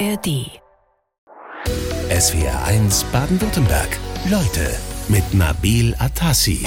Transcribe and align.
ARD. 0.00 0.50
SWR 2.10 2.64
1 2.64 3.04
Baden-Württemberg. 3.12 3.88
Leute 4.28 4.74
mit 5.08 5.34
Nabil 5.34 5.94
Atassi. 5.98 6.66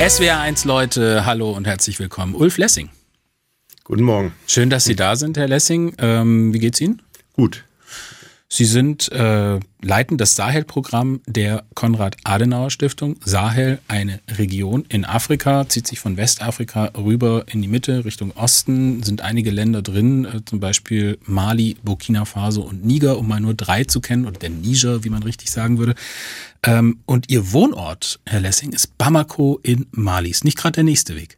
SWR 0.00 0.40
1 0.40 0.64
Leute, 0.64 1.26
hallo 1.26 1.50
und 1.52 1.66
herzlich 1.66 1.98
willkommen. 1.98 2.34
Ulf 2.34 2.56
Lessing. 2.56 2.88
Guten 3.84 4.04
Morgen. 4.04 4.32
Schön, 4.46 4.70
dass 4.70 4.84
Sie 4.84 4.96
da 4.96 5.16
sind, 5.16 5.36
Herr 5.36 5.48
Lessing. 5.48 5.94
Ähm, 5.98 6.54
wie 6.54 6.58
geht's 6.58 6.80
Ihnen? 6.80 7.02
Gut. 7.34 7.64
Sie 8.56 8.66
sind 8.66 9.10
äh, 9.10 9.58
leiten 9.82 10.16
das 10.16 10.36
Sahel-Programm 10.36 11.22
der 11.26 11.64
Konrad-Adenauer-Stiftung. 11.74 13.16
Sahel, 13.24 13.80
eine 13.88 14.20
Region 14.30 14.84
in 14.88 15.04
Afrika, 15.04 15.68
zieht 15.68 15.88
sich 15.88 15.98
von 15.98 16.16
Westafrika 16.16 16.92
rüber 16.96 17.46
in 17.50 17.62
die 17.62 17.66
Mitte 17.66 18.04
Richtung 18.04 18.30
Osten. 18.30 19.02
Sind 19.02 19.22
einige 19.22 19.50
Länder 19.50 19.82
drin, 19.82 20.24
äh, 20.24 20.44
zum 20.44 20.60
Beispiel 20.60 21.18
Mali, 21.24 21.76
Burkina 21.82 22.26
Faso 22.26 22.62
und 22.62 22.84
Niger, 22.84 23.18
um 23.18 23.26
mal 23.26 23.40
nur 23.40 23.54
drei 23.54 23.82
zu 23.82 24.00
kennen, 24.00 24.24
oder 24.24 24.38
der 24.38 24.50
Niger, 24.50 25.02
wie 25.02 25.10
man 25.10 25.24
richtig 25.24 25.50
sagen 25.50 25.78
würde. 25.78 25.96
Ähm, 26.62 27.00
und 27.06 27.30
Ihr 27.30 27.52
Wohnort, 27.52 28.20
Herr 28.24 28.38
Lessing, 28.38 28.72
ist 28.72 28.96
Bamako 28.98 29.58
in 29.64 29.86
Mali. 29.90 30.30
Ist 30.30 30.44
nicht 30.44 30.58
gerade 30.58 30.74
der 30.74 30.84
nächste 30.84 31.16
Weg. 31.16 31.36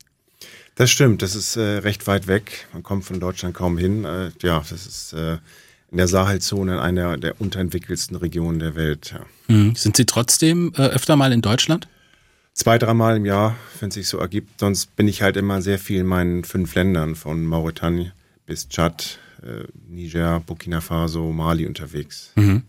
Das 0.74 0.90
stimmt, 0.90 1.22
das 1.22 1.34
ist 1.34 1.56
äh, 1.56 1.78
recht 1.78 2.06
weit 2.06 2.26
weg. 2.26 2.66
Man 2.74 2.82
kommt 2.82 3.06
von 3.06 3.20
Deutschland 3.20 3.54
kaum 3.54 3.78
hin. 3.78 4.04
Äh, 4.04 4.32
ja, 4.42 4.62
das 4.68 4.86
ist 4.86 5.14
äh, 5.14 5.38
in 5.96 5.98
der 5.98 6.08
Sahelzone 6.08 6.74
in 6.74 6.78
einer 6.78 7.16
der 7.16 7.40
unterentwickelsten 7.40 8.18
Regionen 8.18 8.58
der 8.58 8.74
Welt. 8.74 9.14
Ja. 9.14 9.54
Mhm. 9.54 9.74
Sind 9.76 9.96
Sie 9.96 10.04
trotzdem 10.04 10.74
äh, 10.76 10.82
öfter 10.82 11.16
mal 11.16 11.32
in 11.32 11.40
Deutschland? 11.40 11.88
Zwei, 12.52 12.76
dreimal 12.76 13.16
im 13.16 13.24
Jahr, 13.24 13.56
wenn 13.80 13.88
es 13.88 13.94
sich 13.94 14.06
so 14.06 14.18
ergibt. 14.18 14.60
Sonst 14.60 14.94
bin 14.94 15.08
ich 15.08 15.22
halt 15.22 15.38
immer 15.38 15.62
sehr 15.62 15.78
viel 15.78 16.00
in 16.00 16.06
meinen 16.06 16.44
fünf 16.44 16.74
Ländern, 16.74 17.14
von 17.14 17.46
Mauretanien 17.46 18.12
bis 18.44 18.68
Tschad, 18.68 19.18
äh, 19.42 19.64
Niger, 19.88 20.40
Burkina 20.40 20.82
Faso, 20.82 21.32
Mali 21.32 21.64
unterwegs. 21.64 22.30
Mhm. 22.34 22.64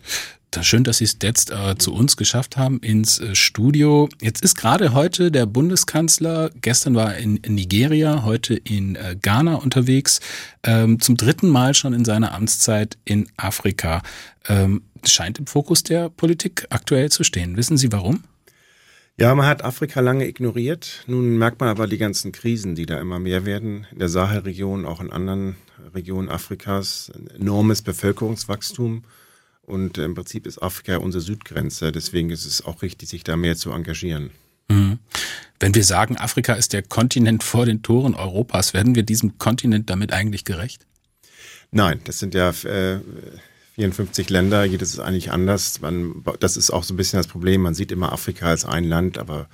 Schön, 0.62 0.84
dass 0.84 0.98
Sie 0.98 1.04
es 1.04 1.18
jetzt 1.22 1.52
äh, 1.52 1.78
zu 1.78 1.94
uns 1.94 2.18
geschafft 2.18 2.58
haben 2.58 2.80
ins 2.80 3.20
äh, 3.20 3.36
Studio. 3.36 4.10
Jetzt 4.22 4.44
ist 4.44 4.56
gerade 4.56 4.94
heute 4.94 5.30
der 5.30 5.46
Bundeskanzler, 5.46 6.50
gestern 6.62 6.96
war 6.96 7.14
er 7.14 7.20
in, 7.20 7.40
Nigeria, 7.48 8.24
heute 8.24 8.56
in 8.56 8.96
äh, 8.96 9.16
Ghana 9.22 9.56
unterwegs, 9.56 10.20
ähm, 10.64 11.00
zum 11.00 11.16
dritten 11.16 11.50
Mal 11.50 11.76
schon 11.76 11.94
in 11.94 12.06
seiner 12.06 12.34
Amtszeit 12.34 12.98
in 13.06 13.28
Afrika. 13.38 14.02
Ähm, 14.48 14.82
scheint 15.06 15.38
im 15.38 15.48
Fokus 15.48 15.84
der 15.84 16.10
Politik 16.10 16.66
aktuell 16.70 17.12
zu 17.12 17.24
stehen. 17.24 17.56
Wissen 17.56 17.78
Sie 17.78 17.92
warum? 17.92 18.24
Ja, 19.20 19.34
man 19.36 19.48
hat 19.48 19.64
Afrika 19.64 20.00
lange 20.00 20.28
ignoriert. 20.28 21.04
Nun 21.08 21.38
merkt 21.38 21.60
man 21.60 21.70
aber 21.70 21.88
die 21.88 21.98
ganzen 21.98 22.32
Krisen, 22.32 22.76
die 22.76 22.86
da 22.86 23.00
immer 23.00 23.20
mehr 23.20 23.46
werden. 23.46 23.86
In 23.92 24.00
der 24.00 24.10
Sahelregion, 24.10 24.86
auch 24.86 25.02
in 25.02 25.12
anderen 25.12 25.56
Regionen 25.94 26.30
Afrikas. 26.30 27.12
Enormes 27.38 27.82
Bevölkerungswachstum. 27.82 29.04
Und 29.68 29.98
im 29.98 30.16
Prinzip 30.16 30.48
ist 30.48 30.64
Afrika 30.64 30.96
unsere 30.98 31.22
Südgrenze. 31.22 31.92
Deswegen 31.92 32.30
ist 32.30 32.46
es 32.46 32.64
auch 32.64 32.82
richtig, 32.82 33.10
sich 33.10 33.26
da 33.26 33.36
mehr 33.36 33.58
zu 33.58 33.72
engagieren. 33.72 34.32
Mhm. 34.70 34.98
Wenn 35.60 35.76
wir 35.76 35.84
sagen, 35.84 36.16
Afrika 36.16 36.54
ist 36.54 36.72
der 36.72 36.84
Kontinent 36.84 37.44
vor 37.44 37.66
den 37.66 37.84
Toren 37.84 38.16
Europas, 38.16 38.74
werden 38.74 38.96
wir 38.96 39.04
diesem 39.04 39.38
Kontinent 39.38 39.90
damit 39.90 40.14
eigentlich 40.14 40.46
gerecht? 40.46 40.86
Nein, 41.72 42.00
das 42.06 42.20
sind 42.20 42.34
ja 42.34 42.50
äh, 42.50 43.00
54 43.76 44.30
Länder, 44.30 44.64
jedes 44.64 44.94
ist 44.94 45.00
eigentlich 45.00 45.32
anders. 45.32 45.82
Man, 45.82 46.24
das 46.40 46.56
ist 46.56 46.72
auch 46.72 46.84
so 46.84 46.94
ein 46.94 46.98
bisschen 46.98 47.18
das 47.18 47.28
Problem. 47.28 47.62
Man 47.62 47.74
sieht 47.74 47.92
immer 47.92 48.14
Afrika 48.14 48.48
als 48.48 48.64
ein 48.64 48.86
Land, 48.86 49.18
aber 49.18 49.50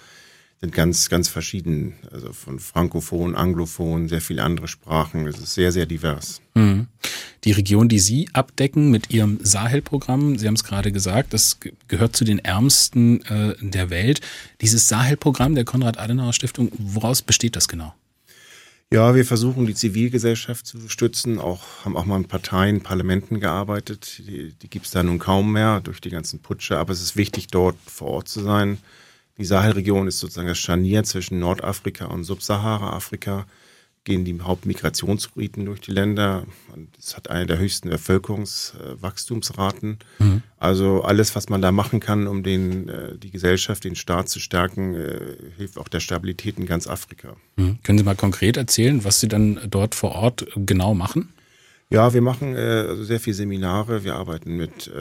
sind 0.63 0.73
ganz, 0.73 1.09
ganz 1.09 1.27
verschieden. 1.27 1.95
Also 2.09 2.31
von 2.31 2.57
Frankophon, 2.57 3.35
Anglophon, 3.35 4.07
sehr 4.07 4.21
viele 4.21 4.43
andere 4.43 4.69
Sprachen. 4.69 5.27
Es 5.27 5.37
ist 5.37 5.55
sehr, 5.55 5.73
sehr 5.73 5.85
divers. 5.85 6.41
Mhm. 6.53 6.87
Die 7.43 7.51
Region, 7.51 7.89
die 7.89 7.99
Sie 7.99 8.29
abdecken 8.31 8.89
mit 8.89 9.11
Ihrem 9.11 9.39
Sahel-Programm, 9.43 10.37
Sie 10.37 10.47
haben 10.47 10.53
es 10.53 10.63
gerade 10.63 10.93
gesagt, 10.93 11.33
das 11.33 11.57
gehört 11.89 12.15
zu 12.15 12.23
den 12.23 12.39
ärmsten 12.39 13.25
äh, 13.25 13.55
der 13.59 13.89
Welt. 13.89 14.21
Dieses 14.61 14.87
Sahel-Programm 14.87 15.53
der 15.53 15.65
Konrad-Adenauer-Stiftung, 15.65 16.71
woraus 16.77 17.21
besteht 17.21 17.57
das 17.57 17.67
genau? 17.67 17.93
Ja, 18.89 19.15
wir 19.15 19.25
versuchen 19.25 19.65
die 19.65 19.75
Zivilgesellschaft 19.75 20.65
zu 20.65 20.87
stützen, 20.87 21.39
auch 21.39 21.83
haben 21.83 21.97
auch 21.97 22.05
mal 22.05 22.15
in 22.15 22.29
Parteien, 22.29 22.79
Parlamenten 22.79 23.41
gearbeitet. 23.41 24.19
Die, 24.19 24.53
die 24.53 24.69
gibt 24.69 24.85
es 24.85 24.91
da 24.91 25.03
nun 25.03 25.19
kaum 25.19 25.51
mehr 25.51 25.81
durch 25.81 25.99
die 25.99 26.09
ganzen 26.09 26.39
Putsche, 26.39 26.77
aber 26.77 26.93
es 26.93 27.01
ist 27.01 27.17
wichtig, 27.17 27.47
dort 27.47 27.75
vor 27.85 28.07
Ort 28.07 28.29
zu 28.29 28.41
sein. 28.41 28.77
Die 29.37 29.45
Sahelregion 29.45 30.07
ist 30.07 30.19
sozusagen 30.19 30.47
das 30.47 30.59
Scharnier 30.59 31.03
zwischen 31.03 31.39
Nordafrika 31.39 32.05
und 32.05 32.23
Subsahara-Afrika. 32.23 33.47
Gehen 34.03 34.25
die 34.25 34.39
Hauptmigrationsrouten 34.39 35.65
durch 35.65 35.79
die 35.79 35.93
Länder. 35.93 36.45
Es 36.99 37.15
hat 37.15 37.29
eine 37.29 37.45
der 37.45 37.57
höchsten 37.57 37.89
Bevölkerungswachstumsraten. 37.89 39.99
Mhm. 40.19 40.43
Also 40.59 41.03
alles, 41.03 41.37
was 41.37 41.47
man 41.47 41.61
da 41.61 41.71
machen 41.71 42.01
kann, 42.01 42.27
um 42.27 42.43
den, 42.43 42.89
äh, 42.89 43.17
die 43.17 43.31
Gesellschaft, 43.31 43.85
den 43.85 43.95
Staat 43.95 44.27
zu 44.27 44.41
stärken, 44.41 44.93
äh, 44.93 45.37
hilft 45.55 45.77
auch 45.77 45.87
der 45.87 46.01
Stabilität 46.01 46.59
in 46.59 46.65
ganz 46.65 46.85
Afrika. 46.85 47.37
Mhm. 47.55 47.77
Können 47.81 47.97
Sie 47.97 48.03
mal 48.03 48.15
konkret 48.15 48.57
erzählen, 48.57 49.05
was 49.05 49.21
Sie 49.21 49.29
dann 49.29 49.61
dort 49.69 49.95
vor 49.95 50.11
Ort 50.11 50.47
genau 50.55 50.93
machen? 50.93 51.31
Ja, 51.89 52.13
wir 52.13 52.21
machen 52.21 52.55
äh, 52.55 52.95
sehr 53.03 53.21
viele 53.21 53.35
Seminare. 53.35 54.03
Wir 54.03 54.15
arbeiten 54.15 54.57
mit 54.57 54.91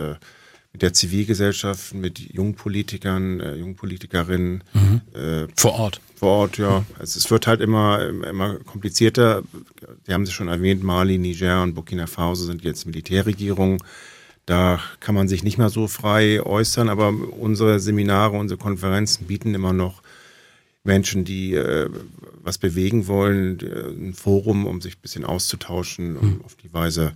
mit 0.73 0.83
der 0.83 0.93
Zivilgesellschaft, 0.93 1.95
mit 1.95 2.19
Jungpolitikern, 2.19 3.41
äh, 3.41 3.55
Jungpolitikerinnen. 3.57 4.65
Mhm. 4.73 5.01
Äh, 5.15 5.47
vor 5.55 5.75
Ort. 5.75 6.01
Vor 6.17 6.31
Ort, 6.31 6.59
ja. 6.59 6.85
Also 6.99 7.19
es 7.19 7.31
wird 7.31 7.47
halt 7.47 7.61
immer, 7.61 8.09
immer 8.09 8.57
komplizierter. 8.61 9.43
Sie 10.07 10.15
haben 10.15 10.25
Sie 10.25 10.33
schon 10.33 10.49
erwähnt, 10.49 10.83
Mali, 10.83 11.19
Niger 11.19 11.63
und 11.63 11.75
Burkina 11.75 12.07
Faso 12.07 12.45
sind 12.45 12.65
jetzt 12.65 12.87
Militärregierungen. 12.87 13.83
Da 14.47 14.81
kann 15.01 15.15
man 15.15 15.29
sich 15.29 15.45
nicht 15.45 15.59
mehr 15.59 15.69
so 15.69 15.89
frei 15.89 16.43
äußern, 16.43 16.89
aber 16.89 17.09
unsere 17.09 17.79
Seminare, 17.79 18.37
unsere 18.37 18.59
Konferenzen 18.59 19.27
bieten 19.27 19.55
immer 19.55 19.73
noch 19.73 20.03
Menschen, 20.85 21.25
die 21.25 21.55
äh, 21.55 21.89
was 22.43 22.59
bewegen 22.59 23.07
wollen, 23.07 23.59
ein 23.61 24.15
Forum, 24.15 24.67
um 24.67 24.81
sich 24.81 24.97
ein 24.97 25.01
bisschen 25.01 25.25
auszutauschen, 25.25 26.17
um 26.17 26.27
mhm. 26.27 26.43
auf 26.45 26.57
die 26.57 26.73
Weise 26.73 27.13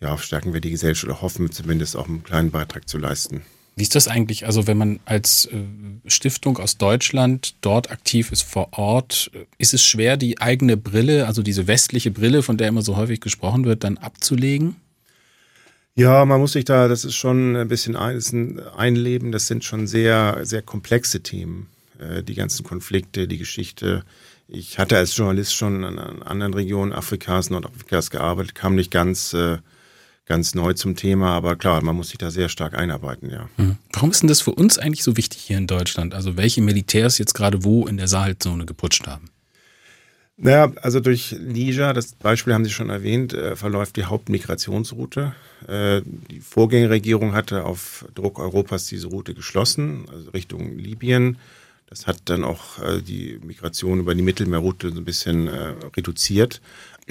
ja, 0.00 0.16
stärken 0.18 0.52
wir 0.52 0.60
die 0.60 0.70
Gesellschaft 0.70 1.10
oder 1.10 1.22
hoffen 1.22 1.50
zumindest 1.50 1.96
auch 1.96 2.08
einen 2.08 2.24
kleinen 2.24 2.50
Beitrag 2.50 2.88
zu 2.88 2.98
leisten. 2.98 3.42
Wie 3.76 3.82
ist 3.82 3.94
das 3.94 4.08
eigentlich? 4.08 4.46
Also 4.46 4.66
wenn 4.66 4.76
man 4.76 5.00
als 5.04 5.46
äh, 5.46 5.62
Stiftung 6.06 6.58
aus 6.58 6.76
Deutschland 6.76 7.54
dort 7.60 7.90
aktiv 7.90 8.32
ist 8.32 8.42
vor 8.42 8.68
Ort, 8.72 9.30
ist 9.58 9.74
es 9.74 9.84
schwer, 9.84 10.16
die 10.16 10.40
eigene 10.40 10.76
Brille, 10.76 11.26
also 11.26 11.42
diese 11.42 11.66
westliche 11.66 12.10
Brille, 12.10 12.42
von 12.42 12.58
der 12.58 12.68
immer 12.68 12.82
so 12.82 12.96
häufig 12.96 13.20
gesprochen 13.20 13.64
wird, 13.64 13.84
dann 13.84 13.96
abzulegen? 13.96 14.76
Ja, 15.94 16.24
man 16.24 16.40
muss 16.40 16.52
sich 16.52 16.64
da, 16.64 16.88
das 16.88 17.04
ist 17.04 17.16
schon 17.16 17.56
ein 17.56 17.68
bisschen 17.68 17.96
ein, 17.96 18.60
einleben. 18.76 19.32
Das 19.32 19.46
sind 19.46 19.64
schon 19.64 19.86
sehr, 19.86 20.40
sehr 20.42 20.62
komplexe 20.62 21.20
Themen. 21.20 21.68
Äh, 21.98 22.22
die 22.22 22.34
ganzen 22.34 22.64
Konflikte, 22.64 23.28
die 23.28 23.38
Geschichte. 23.38 24.04
Ich 24.48 24.78
hatte 24.78 24.96
als 24.96 25.16
Journalist 25.16 25.54
schon 25.54 25.84
in 25.84 25.98
anderen 25.98 26.54
Regionen 26.54 26.92
Afrikas, 26.92 27.50
Nordafrikas 27.50 28.10
gearbeitet, 28.10 28.54
kam 28.54 28.74
nicht 28.74 28.90
ganz 28.90 29.32
äh, 29.32 29.58
ganz 30.30 30.54
neu 30.54 30.74
zum 30.74 30.94
Thema, 30.94 31.32
aber 31.32 31.56
klar, 31.56 31.82
man 31.82 31.96
muss 31.96 32.10
sich 32.10 32.18
da 32.18 32.30
sehr 32.30 32.48
stark 32.48 32.78
einarbeiten, 32.78 33.30
ja. 33.30 33.48
Mhm. 33.56 33.78
Warum 33.92 34.12
ist 34.12 34.22
denn 34.22 34.28
das 34.28 34.40
für 34.40 34.52
uns 34.52 34.78
eigentlich 34.78 35.02
so 35.02 35.16
wichtig 35.16 35.40
hier 35.40 35.58
in 35.58 35.66
Deutschland? 35.66 36.14
Also 36.14 36.36
welche 36.36 36.62
Militärs 36.62 37.18
jetzt 37.18 37.34
gerade 37.34 37.64
wo 37.64 37.88
in 37.88 37.96
der 37.96 38.06
Sahelzone 38.06 38.64
geputscht 38.64 39.08
haben? 39.08 39.28
Naja, 40.36 40.72
also 40.82 41.00
durch 41.00 41.32
Niger, 41.32 41.92
das 41.94 42.12
Beispiel 42.12 42.54
haben 42.54 42.64
Sie 42.64 42.70
schon 42.70 42.90
erwähnt, 42.90 43.34
äh, 43.34 43.56
verläuft 43.56 43.96
die 43.96 44.04
Hauptmigrationsroute. 44.04 45.34
Äh, 45.66 46.02
die 46.30 46.38
Vorgängerregierung 46.38 47.34
hatte 47.34 47.64
auf 47.64 48.06
Druck 48.14 48.38
Europas 48.38 48.86
diese 48.86 49.08
Route 49.08 49.34
geschlossen, 49.34 50.06
also 50.12 50.30
Richtung 50.30 50.78
Libyen. 50.78 51.38
Das 51.88 52.06
hat 52.06 52.20
dann 52.26 52.44
auch 52.44 52.80
äh, 52.80 53.02
die 53.02 53.40
Migration 53.44 53.98
über 53.98 54.14
die 54.14 54.22
Mittelmeerroute 54.22 54.90
so 54.90 54.98
ein 54.98 55.04
bisschen 55.04 55.48
reduziert. 55.96 56.60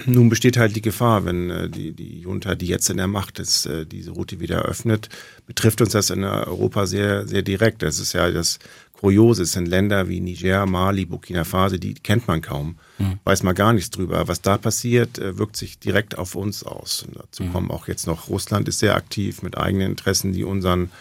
Nun 0.06 0.30
besteht 0.30 0.58
halt 0.58 0.76
die 0.76 0.82
Gefahr, 0.82 1.26
wenn 1.26 1.50
äh, 1.50 1.70
die, 1.70 1.94
die 1.94 2.22
Junta, 2.22 2.56
die 2.56 2.68
jetzt 2.68 2.90
in 2.90 2.98
der 2.98 3.08
Macht 3.08 3.40
ist, 3.40 3.66
äh, 3.66 3.86
diese 3.86 4.12
Route 4.12 4.40
wieder 4.40 4.58
eröffnet, 4.58 5.10
betrifft 5.48 5.82
uns 5.82 5.92
das 5.92 6.10
in 6.10 6.24
Europa 6.24 6.86
sehr, 6.86 7.28
sehr 7.28 7.42
direkt. 7.42 7.82
Das 7.82 8.00
ist 8.00 8.14
ja 8.14 8.30
das 8.32 8.60
Kuriose. 8.94 9.44
Es 9.44 9.54
sind 9.54 9.68
Länder 9.68 10.10
wie 10.10 10.20
Niger, 10.20 10.66
Mali, 10.66 11.06
Burkina 11.06 11.44
Faso, 11.44 11.78
die 11.78 11.94
kennt 11.94 12.28
man 12.28 12.42
kaum, 12.42 12.78
mhm. 12.98 13.20
weiß 13.24 13.44
man 13.44 13.56
gar 13.56 13.74
nichts 13.74 13.90
drüber. 13.90 14.28
Was 14.28 14.42
da 14.42 14.58
passiert, 14.58 15.18
äh, 15.20 15.38
wirkt 15.38 15.56
sich 15.56 15.80
direkt 15.80 16.18
auf 16.18 16.36
uns 16.36 16.64
aus. 16.64 17.04
Und 17.04 17.18
dazu 17.18 17.44
mhm. 17.44 17.54
kommen 17.54 17.72
auch 17.72 17.88
jetzt 17.88 18.08
noch 18.08 18.30
Russland 18.30 18.68
ist 18.68 18.80
sehr 18.80 18.96
aktiv 18.96 19.42
mit 19.42 19.58
eigenen 19.58 19.92
Interessen, 19.92 20.34
die 20.34 20.44
unseren 20.44 20.92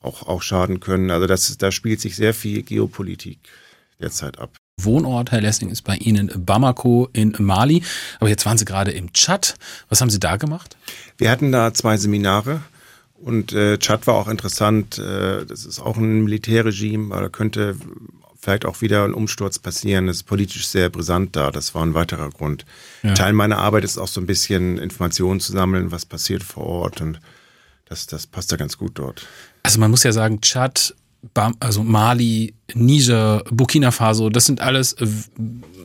auch, 0.00 0.22
auch 0.26 0.42
schaden 0.42 0.80
können. 0.80 1.10
Also 1.10 1.26
das, 1.26 1.56
da 1.58 1.72
spielt 1.72 2.00
sich 2.00 2.16
sehr 2.16 2.34
viel 2.34 2.62
Geopolitik 2.62 3.38
derzeit 4.00 4.38
ab. 4.38 4.56
Wohnort, 4.80 5.32
Herr 5.32 5.40
Lessing, 5.40 5.70
ist 5.70 5.82
bei 5.82 5.96
Ihnen 5.96 6.30
Bamako 6.34 7.08
in 7.12 7.34
Mali. 7.38 7.82
Aber 8.20 8.28
jetzt 8.28 8.44
waren 8.46 8.58
Sie 8.58 8.64
gerade 8.64 8.90
im 8.90 9.12
Tschad. 9.12 9.54
Was 9.88 10.00
haben 10.00 10.10
Sie 10.10 10.20
da 10.20 10.36
gemacht? 10.36 10.76
Wir 11.18 11.30
hatten 11.30 11.52
da 11.52 11.72
zwei 11.74 11.96
Seminare. 11.96 12.60
Und 13.14 13.52
äh, 13.52 13.78
Tschad 13.78 14.06
war 14.06 14.14
auch 14.14 14.28
interessant. 14.28 14.98
Äh, 14.98 15.46
das 15.46 15.64
ist 15.64 15.80
auch 15.80 15.96
ein 15.96 16.24
Militärregime, 16.24 17.14
aber 17.14 17.22
da 17.22 17.28
könnte 17.28 17.76
vielleicht 18.38 18.66
auch 18.66 18.82
wieder 18.82 19.04
ein 19.04 19.14
Umsturz 19.14 19.58
passieren. 19.58 20.06
Das 20.06 20.16
ist 20.16 20.22
politisch 20.24 20.68
sehr 20.68 20.90
brisant 20.90 21.34
da. 21.34 21.50
Das 21.50 21.74
war 21.74 21.82
ein 21.82 21.94
weiterer 21.94 22.28
Grund. 22.28 22.66
Ja. 23.02 23.14
Teil 23.14 23.32
meiner 23.32 23.58
Arbeit 23.58 23.84
ist 23.84 23.96
auch 23.96 24.08
so 24.08 24.20
ein 24.20 24.26
bisschen 24.26 24.76
Informationen 24.78 25.40
zu 25.40 25.52
sammeln, 25.52 25.90
was 25.90 26.04
passiert 26.04 26.42
vor 26.42 26.66
Ort 26.66 27.00
und 27.00 27.20
das, 27.86 28.06
das 28.06 28.26
passt 28.26 28.52
da 28.52 28.56
ganz 28.56 28.76
gut 28.76 28.92
dort. 28.98 29.26
Also 29.62 29.80
man 29.80 29.90
muss 29.90 30.02
ja 30.02 30.12
sagen, 30.12 30.40
Tschad, 30.40 30.94
also 31.60 31.82
Mali, 31.82 32.54
Niger, 32.74 33.42
Burkina 33.50 33.90
Faso, 33.90 34.30
das 34.30 34.46
sind 34.46 34.60
alles 34.60 34.94
äh, 34.94 35.06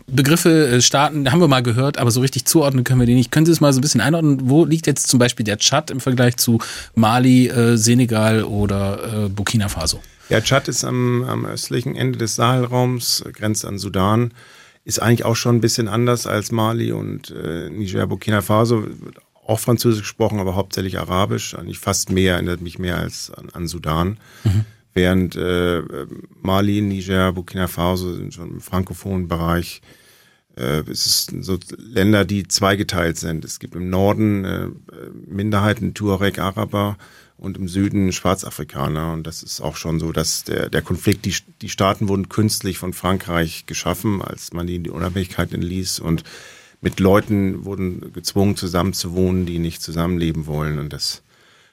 Begriffe, 0.07 0.67
äh, 0.67 0.81
Staaten, 0.81 1.31
haben 1.31 1.39
wir 1.39 1.47
mal 1.47 1.63
gehört, 1.63 1.97
aber 1.97 2.11
so 2.11 2.21
richtig 2.21 2.45
zuordnen 2.45 2.83
können 2.83 2.99
wir 2.99 3.07
die 3.07 3.15
nicht. 3.15 3.31
Können 3.31 3.45
Sie 3.45 3.51
es 3.51 3.61
mal 3.61 3.73
so 3.73 3.79
ein 3.79 3.81
bisschen 3.81 4.01
einordnen? 4.01 4.49
Wo 4.49 4.65
liegt 4.65 4.87
jetzt 4.87 5.07
zum 5.07 5.19
Beispiel 5.19 5.43
der 5.43 5.57
Tschad 5.57 5.91
im 5.91 5.99
Vergleich 5.99 6.37
zu 6.37 6.59
Mali, 6.95 7.47
äh, 7.47 7.77
Senegal 7.77 8.43
oder 8.43 9.29
Burkina 9.29 9.69
Faso? 9.69 9.99
Ja, 10.29 10.41
Tschad 10.41 10.67
ist 10.67 10.83
am, 10.83 11.23
am 11.23 11.45
östlichen 11.45 11.95
Ende 11.95 12.17
des 12.19 12.35
Sahelraums, 12.35 13.23
grenzt 13.33 13.65
an 13.65 13.79
Sudan, 13.79 14.31
ist 14.85 15.01
eigentlich 15.01 15.25
auch 15.25 15.35
schon 15.35 15.57
ein 15.57 15.61
bisschen 15.61 15.87
anders 15.87 16.27
als 16.27 16.51
Mali 16.51 16.91
und 16.91 17.31
äh, 17.31 17.69
Niger, 17.69 18.07
Burkina 18.07 18.41
Faso, 18.41 18.85
auch 19.49 19.59
Französisch 19.59 20.03
gesprochen, 20.03 20.39
aber 20.39 20.55
hauptsächlich 20.55 20.99
Arabisch. 20.99 21.55
Eigentlich 21.55 21.79
fast 21.79 22.11
mehr, 22.11 22.35
erinnert 22.35 22.61
mich 22.61 22.77
mehr 22.77 22.99
als 22.99 23.31
an, 23.31 23.49
an 23.49 23.67
Sudan. 23.67 24.17
Mhm. 24.43 24.65
Während 24.99 25.37
äh, 25.37 25.81
Mali, 26.41 26.81
Niger, 26.81 27.31
Burkina 27.31 27.67
Faso 27.67 28.15
sind 28.15 28.33
schon 28.33 28.49
im 28.49 28.59
frankophonen 28.59 29.29
Bereich. 29.29 29.81
Äh, 30.57 30.83
es 30.91 31.27
sind 31.27 31.45
so 31.45 31.57
Länder, 31.77 32.25
die 32.25 32.49
zweigeteilt 32.49 33.15
sind. 33.15 33.45
Es 33.45 33.59
gibt 33.59 33.75
im 33.75 33.89
Norden 33.89 34.43
äh, 34.43 34.67
Minderheiten, 35.25 35.93
Tuareg, 35.93 36.37
Araber 36.37 36.97
und 37.37 37.55
im 37.55 37.69
Süden 37.69 38.11
Schwarzafrikaner. 38.11 39.13
Und 39.13 39.25
das 39.25 39.41
ist 39.41 39.61
auch 39.61 39.77
schon 39.77 40.01
so, 40.01 40.11
dass 40.11 40.43
der, 40.43 40.69
der 40.69 40.81
Konflikt, 40.81 41.23
die, 41.23 41.35
die 41.61 41.69
Staaten 41.69 42.09
wurden 42.09 42.27
künstlich 42.27 42.77
von 42.77 42.91
Frankreich 42.91 43.67
geschaffen, 43.67 44.21
als 44.21 44.51
man 44.51 44.67
ihnen 44.67 44.83
die 44.83 44.89
Unabhängigkeit 44.89 45.53
entließ. 45.53 45.99
Und 45.99 46.25
mit 46.81 46.99
Leuten 46.99 47.63
wurden 47.63 48.11
gezwungen, 48.11 48.57
zusammenzuwohnen, 48.57 49.45
die 49.45 49.59
nicht 49.59 49.81
zusammenleben 49.81 50.45
wollen. 50.45 50.77
Und 50.77 50.91
das 50.91 51.21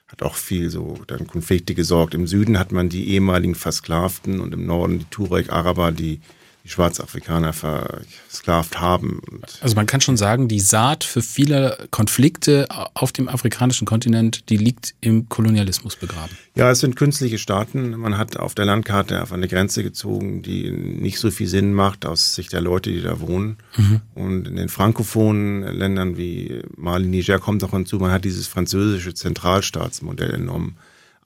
hat 0.08 0.22
auch 0.22 0.36
viel 0.36 0.70
so 0.70 0.98
dann 1.06 1.26
Konflikte 1.26 1.74
gesorgt. 1.74 2.14
Im 2.14 2.26
Süden 2.26 2.58
hat 2.58 2.72
man 2.72 2.88
die 2.88 3.10
ehemaligen 3.10 3.54
Versklavten 3.54 4.40
und 4.40 4.54
im 4.54 4.66
Norden 4.66 5.00
die 5.00 5.04
Tuareg-Araber, 5.06 5.92
die 5.92 6.20
die 6.66 6.72
Schwarzafrikaner 6.72 7.52
versklavt 7.52 8.80
haben. 8.80 9.20
also 9.60 9.76
man 9.76 9.86
kann 9.86 10.00
schon 10.00 10.16
sagen, 10.16 10.48
die 10.48 10.58
Saat 10.58 11.04
für 11.04 11.22
viele 11.22 11.78
Konflikte 11.92 12.66
auf 12.94 13.12
dem 13.12 13.28
afrikanischen 13.28 13.86
Kontinent, 13.86 14.50
die 14.50 14.56
liegt 14.56 14.94
im 15.00 15.28
Kolonialismus 15.28 15.94
begraben. 15.94 16.36
Ja, 16.56 16.68
es 16.70 16.80
sind 16.80 16.96
künstliche 16.96 17.38
Staaten. 17.38 17.96
Man 17.96 18.18
hat 18.18 18.36
auf 18.36 18.56
der 18.56 18.64
Landkarte 18.64 19.22
auf 19.22 19.32
eine 19.32 19.46
Grenze 19.46 19.84
gezogen, 19.84 20.42
die 20.42 20.72
nicht 20.72 21.20
so 21.20 21.30
viel 21.30 21.46
Sinn 21.46 21.72
macht 21.72 22.04
aus 22.04 22.34
Sicht 22.34 22.52
der 22.52 22.62
Leute, 22.62 22.90
die 22.90 23.02
da 23.02 23.20
wohnen. 23.20 23.58
Mhm. 23.76 24.00
Und 24.14 24.48
in 24.48 24.56
den 24.56 24.68
frankophonen 24.68 25.62
Ländern 25.62 26.16
wie 26.16 26.62
Mali, 26.76 27.06
Niger 27.06 27.38
kommt 27.38 27.62
auch 27.62 27.70
hinzu, 27.70 27.98
man 27.98 28.10
hat 28.10 28.24
dieses 28.24 28.48
französische 28.48 29.14
Zentralstaatsmodell 29.14 30.34
enorm 30.34 30.74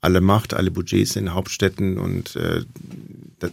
alle 0.01 0.19
Macht, 0.19 0.55
alle 0.55 0.71
Budgets 0.71 1.15
in 1.15 1.33
Hauptstädten 1.33 1.99
und 1.99 2.35
äh, 2.35 2.63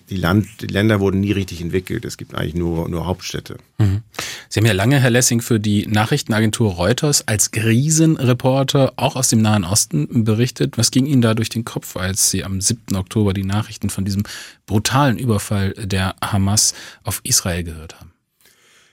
die, 0.08 0.16
Land, 0.16 0.46
die 0.62 0.66
Länder 0.66 0.98
wurden 0.98 1.20
nie 1.20 1.32
richtig 1.32 1.60
entwickelt. 1.60 2.06
Es 2.06 2.16
gibt 2.16 2.34
eigentlich 2.34 2.54
nur, 2.54 2.88
nur 2.88 3.06
Hauptstädte. 3.06 3.58
Mhm. 3.76 4.02
Sie 4.48 4.60
haben 4.60 4.66
ja 4.66 4.72
lange, 4.72 4.98
Herr 4.98 5.10
Lessing, 5.10 5.42
für 5.42 5.60
die 5.60 5.86
Nachrichtenagentur 5.86 6.72
Reuters 6.72 7.28
als 7.28 7.50
Krisenreporter 7.50 8.94
auch 8.96 9.14
aus 9.14 9.28
dem 9.28 9.42
Nahen 9.42 9.64
Osten 9.64 10.24
berichtet. 10.24 10.78
Was 10.78 10.90
ging 10.90 11.04
Ihnen 11.04 11.20
da 11.20 11.34
durch 11.34 11.50
den 11.50 11.66
Kopf, 11.66 11.96
als 11.96 12.30
Sie 12.30 12.44
am 12.44 12.62
7. 12.62 12.96
Oktober 12.96 13.34
die 13.34 13.44
Nachrichten 13.44 13.90
von 13.90 14.06
diesem 14.06 14.22
brutalen 14.66 15.18
Überfall 15.18 15.74
der 15.74 16.16
Hamas 16.22 16.74
auf 17.04 17.20
Israel 17.24 17.62
gehört 17.62 18.00
haben? 18.00 18.12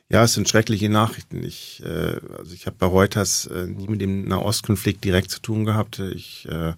Ja, 0.10 0.24
es 0.24 0.34
sind 0.34 0.48
schreckliche 0.48 0.90
Nachrichten. 0.90 1.42
Ich, 1.44 1.82
äh, 1.84 2.20
also 2.38 2.54
ich 2.54 2.68
habe 2.68 2.76
bei 2.78 2.86
Reuters 2.86 3.48
äh, 3.48 3.66
nie 3.66 3.88
mit 3.88 4.02
dem 4.02 4.28
Nahostkonflikt 4.28 5.04
direkt 5.04 5.32
zu 5.32 5.42
tun 5.42 5.66
gehabt. 5.66 6.00
Ich 6.00 6.48
äh, 6.50 6.74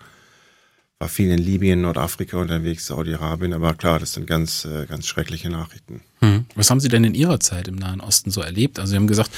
war 0.99 1.09
viel 1.09 1.29
in 1.29 1.37
Libyen, 1.37 1.81
Nordafrika 1.81 2.37
unterwegs, 2.37 2.87
Saudi-Arabien, 2.87 3.53
aber 3.53 3.75
klar, 3.75 3.99
das 3.99 4.13
sind 4.13 4.25
ganz, 4.25 4.65
äh, 4.65 4.87
ganz 4.87 5.05
schreckliche 5.05 5.49
Nachrichten. 5.49 6.01
Hm. 6.21 6.45
Was 6.55 6.71
haben 6.71 6.79
Sie 6.79 6.89
denn 6.89 7.03
in 7.03 7.13
Ihrer 7.13 7.39
Zeit 7.39 7.67
im 7.67 7.75
Nahen 7.75 8.01
Osten 8.01 8.31
so 8.31 8.41
erlebt? 8.41 8.79
Also 8.79 8.91
Sie 8.91 8.95
haben 8.95 9.05
gesagt, 9.05 9.29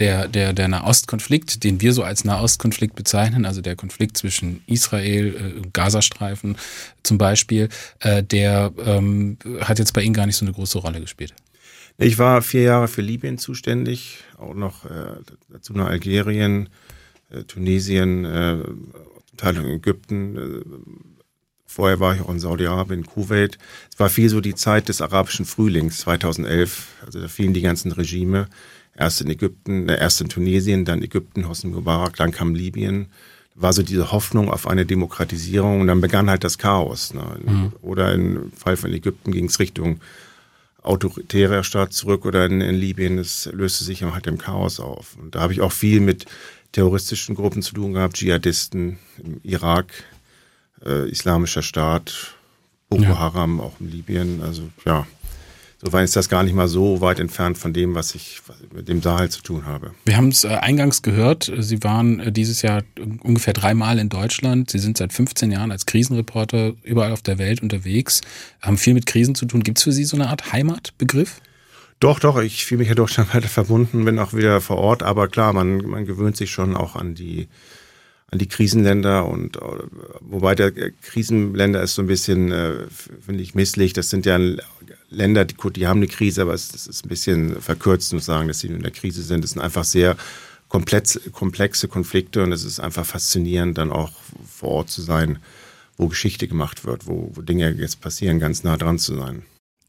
der, 0.00 0.26
der, 0.26 0.52
der 0.52 0.66
Nahostkonflikt, 0.66 1.62
den 1.62 1.80
wir 1.80 1.92
so 1.92 2.02
als 2.02 2.24
Nahostkonflikt 2.24 2.96
bezeichnen, 2.96 3.46
also 3.46 3.60
der 3.60 3.76
Konflikt 3.76 4.16
zwischen 4.16 4.64
Israel, 4.66 5.62
äh, 5.62 5.68
Gazastreifen 5.72 6.56
zum 7.04 7.16
Beispiel, 7.16 7.68
äh, 8.00 8.24
der 8.24 8.72
ähm, 8.84 9.38
hat 9.60 9.78
jetzt 9.78 9.92
bei 9.92 10.02
Ihnen 10.02 10.14
gar 10.14 10.26
nicht 10.26 10.36
so 10.36 10.44
eine 10.44 10.52
große 10.52 10.78
Rolle 10.78 11.00
gespielt. 11.00 11.32
Ich 11.96 12.18
war 12.18 12.42
vier 12.42 12.62
Jahre 12.62 12.88
für 12.88 13.02
Libyen 13.02 13.38
zuständig, 13.38 14.24
auch 14.36 14.54
noch 14.54 14.84
äh, 14.84 14.88
dazu 15.48 15.74
nach 15.74 15.86
Algerien, 15.86 16.70
äh, 17.30 17.44
Tunesien, 17.44 18.24
äh, 19.34 19.36
Teil 19.36 19.56
in 19.56 19.66
Ägypten. 19.66 20.36
Äh, 20.36 20.64
vorher 21.66 22.00
war 22.00 22.14
ich 22.14 22.20
auch 22.20 22.30
in 22.30 22.40
Saudi-Arabien, 22.40 23.06
Kuwait. 23.06 23.58
Es 23.92 23.98
war 23.98 24.08
viel 24.08 24.28
so 24.28 24.40
die 24.40 24.54
Zeit 24.54 24.88
des 24.88 25.00
arabischen 25.00 25.44
Frühlings 25.44 25.98
2011. 25.98 26.86
Also 27.04 27.20
da 27.20 27.28
fielen 27.28 27.54
die 27.54 27.62
ganzen 27.62 27.92
Regime. 27.92 28.48
Erst 28.96 29.20
in 29.20 29.30
Ägypten, 29.30 29.88
äh, 29.88 29.98
erst 29.98 30.20
in 30.20 30.28
Tunesien, 30.28 30.84
dann 30.84 31.02
Ägypten, 31.02 31.48
Hosni 31.48 31.70
Mubarak, 31.70 32.16
dann 32.16 32.30
kam 32.30 32.54
Libyen. 32.54 33.06
War 33.56 33.72
so 33.72 33.82
diese 33.82 34.10
Hoffnung 34.10 34.50
auf 34.50 34.66
eine 34.66 34.84
Demokratisierung 34.84 35.80
und 35.80 35.86
dann 35.86 36.00
begann 36.00 36.28
halt 36.28 36.42
das 36.42 36.58
Chaos. 36.58 37.14
Ne? 37.14 37.24
Mhm. 37.44 37.72
Oder 37.82 38.12
im 38.12 38.52
Fall 38.52 38.76
von 38.76 38.92
Ägypten 38.92 39.30
ging 39.30 39.46
es 39.46 39.60
Richtung 39.60 40.00
autoritärer 40.84 41.64
Staat 41.64 41.92
zurück 41.92 42.26
oder 42.26 42.44
in, 42.44 42.60
in 42.60 42.74
Libyen, 42.74 43.18
es 43.18 43.48
löste 43.52 43.84
sich 43.84 44.02
halt 44.02 44.26
im 44.26 44.38
Chaos 44.38 44.80
auf. 44.80 45.16
Und 45.20 45.34
da 45.34 45.40
habe 45.40 45.52
ich 45.52 45.60
auch 45.60 45.72
viel 45.72 46.00
mit 46.00 46.26
terroristischen 46.74 47.36
Gruppen 47.36 47.62
zu 47.62 47.72
tun 47.72 47.92
gehabt, 47.92 48.16
Dschihadisten 48.16 48.98
im 49.22 49.40
Irak, 49.44 49.86
äh, 50.84 51.08
Islamischer 51.08 51.62
Staat, 51.62 52.34
Boko 52.88 53.04
ja. 53.04 53.18
Haram 53.18 53.60
auch 53.60 53.80
in 53.80 53.90
Libyen. 53.90 54.42
Also 54.42 54.68
ja, 54.84 55.06
soweit 55.80 56.04
ist 56.04 56.16
das 56.16 56.28
gar 56.28 56.42
nicht 56.42 56.54
mal 56.54 56.66
so 56.66 57.00
weit 57.00 57.20
entfernt 57.20 57.58
von 57.58 57.72
dem, 57.72 57.94
was 57.94 58.16
ich 58.16 58.40
mit 58.74 58.88
dem 58.88 59.02
Sahel 59.02 59.30
zu 59.30 59.40
tun 59.40 59.66
habe. 59.66 59.92
Wir 60.04 60.16
haben 60.16 60.28
es 60.28 60.42
äh, 60.42 60.48
eingangs 60.48 61.02
gehört, 61.02 61.50
Sie 61.58 61.82
waren 61.84 62.18
äh, 62.18 62.32
dieses 62.32 62.62
Jahr 62.62 62.82
ungefähr 63.22 63.52
dreimal 63.52 64.00
in 64.00 64.08
Deutschland. 64.08 64.68
Sie 64.68 64.80
sind 64.80 64.98
seit 64.98 65.12
15 65.12 65.52
Jahren 65.52 65.70
als 65.70 65.86
Krisenreporter 65.86 66.72
überall 66.82 67.12
auf 67.12 67.22
der 67.22 67.38
Welt 67.38 67.62
unterwegs, 67.62 68.20
haben 68.60 68.78
viel 68.78 68.94
mit 68.94 69.06
Krisen 69.06 69.36
zu 69.36 69.46
tun. 69.46 69.62
Gibt 69.62 69.78
es 69.78 69.84
für 69.84 69.92
Sie 69.92 70.04
so 70.04 70.16
eine 70.16 70.28
Art 70.28 70.52
Heimatbegriff? 70.52 71.40
Doch, 72.00 72.20
doch, 72.20 72.40
ich 72.40 72.64
fühle 72.64 72.80
mich 72.80 72.88
ja 72.88 72.94
Deutschland 72.94 73.34
weiter 73.34 73.48
verbunden, 73.48 74.04
bin 74.04 74.18
auch 74.18 74.34
wieder 74.34 74.60
vor 74.60 74.78
Ort, 74.78 75.02
aber 75.02 75.28
klar, 75.28 75.52
man, 75.52 75.78
man 75.78 76.06
gewöhnt 76.06 76.36
sich 76.36 76.50
schon 76.50 76.76
auch 76.76 76.96
an 76.96 77.14
die, 77.14 77.48
an 78.30 78.38
die 78.38 78.48
Krisenländer 78.48 79.26
und 79.26 79.58
wobei 80.20 80.54
der 80.54 80.72
Krisenländer 80.72 81.82
ist 81.82 81.94
so 81.94 82.02
ein 82.02 82.08
bisschen, 82.08 82.52
äh, 82.52 82.86
finde 83.24 83.42
ich, 83.42 83.54
misslich. 83.54 83.92
Das 83.92 84.10
sind 84.10 84.26
ja 84.26 84.38
Länder, 85.08 85.44
die, 85.44 85.54
die 85.72 85.86
haben 85.86 85.98
eine 85.98 86.08
Krise, 86.08 86.42
aber 86.42 86.54
es, 86.54 86.74
es 86.74 86.86
ist 86.86 87.04
ein 87.04 87.08
bisschen 87.08 87.60
verkürzt 87.60 88.08
zu 88.10 88.18
sagen, 88.18 88.48
dass 88.48 88.60
sie 88.60 88.68
in 88.68 88.82
der 88.82 88.90
Krise 88.90 89.22
sind. 89.22 89.44
Es 89.44 89.52
sind 89.52 89.62
einfach 89.62 89.84
sehr 89.84 90.16
komplex, 90.68 91.20
komplexe 91.32 91.86
Konflikte 91.86 92.42
und 92.42 92.52
es 92.52 92.64
ist 92.64 92.80
einfach 92.80 93.06
faszinierend, 93.06 93.78
dann 93.78 93.92
auch 93.92 94.10
vor 94.50 94.70
Ort 94.70 94.90
zu 94.90 95.02
sein, 95.02 95.38
wo 95.96 96.08
Geschichte 96.08 96.48
gemacht 96.48 96.84
wird, 96.84 97.06
wo, 97.06 97.30
wo 97.34 97.42
Dinge 97.42 97.70
jetzt 97.70 98.00
passieren, 98.00 98.40
ganz 98.40 98.64
nah 98.64 98.76
dran 98.76 98.98
zu 98.98 99.14
sein. 99.14 99.44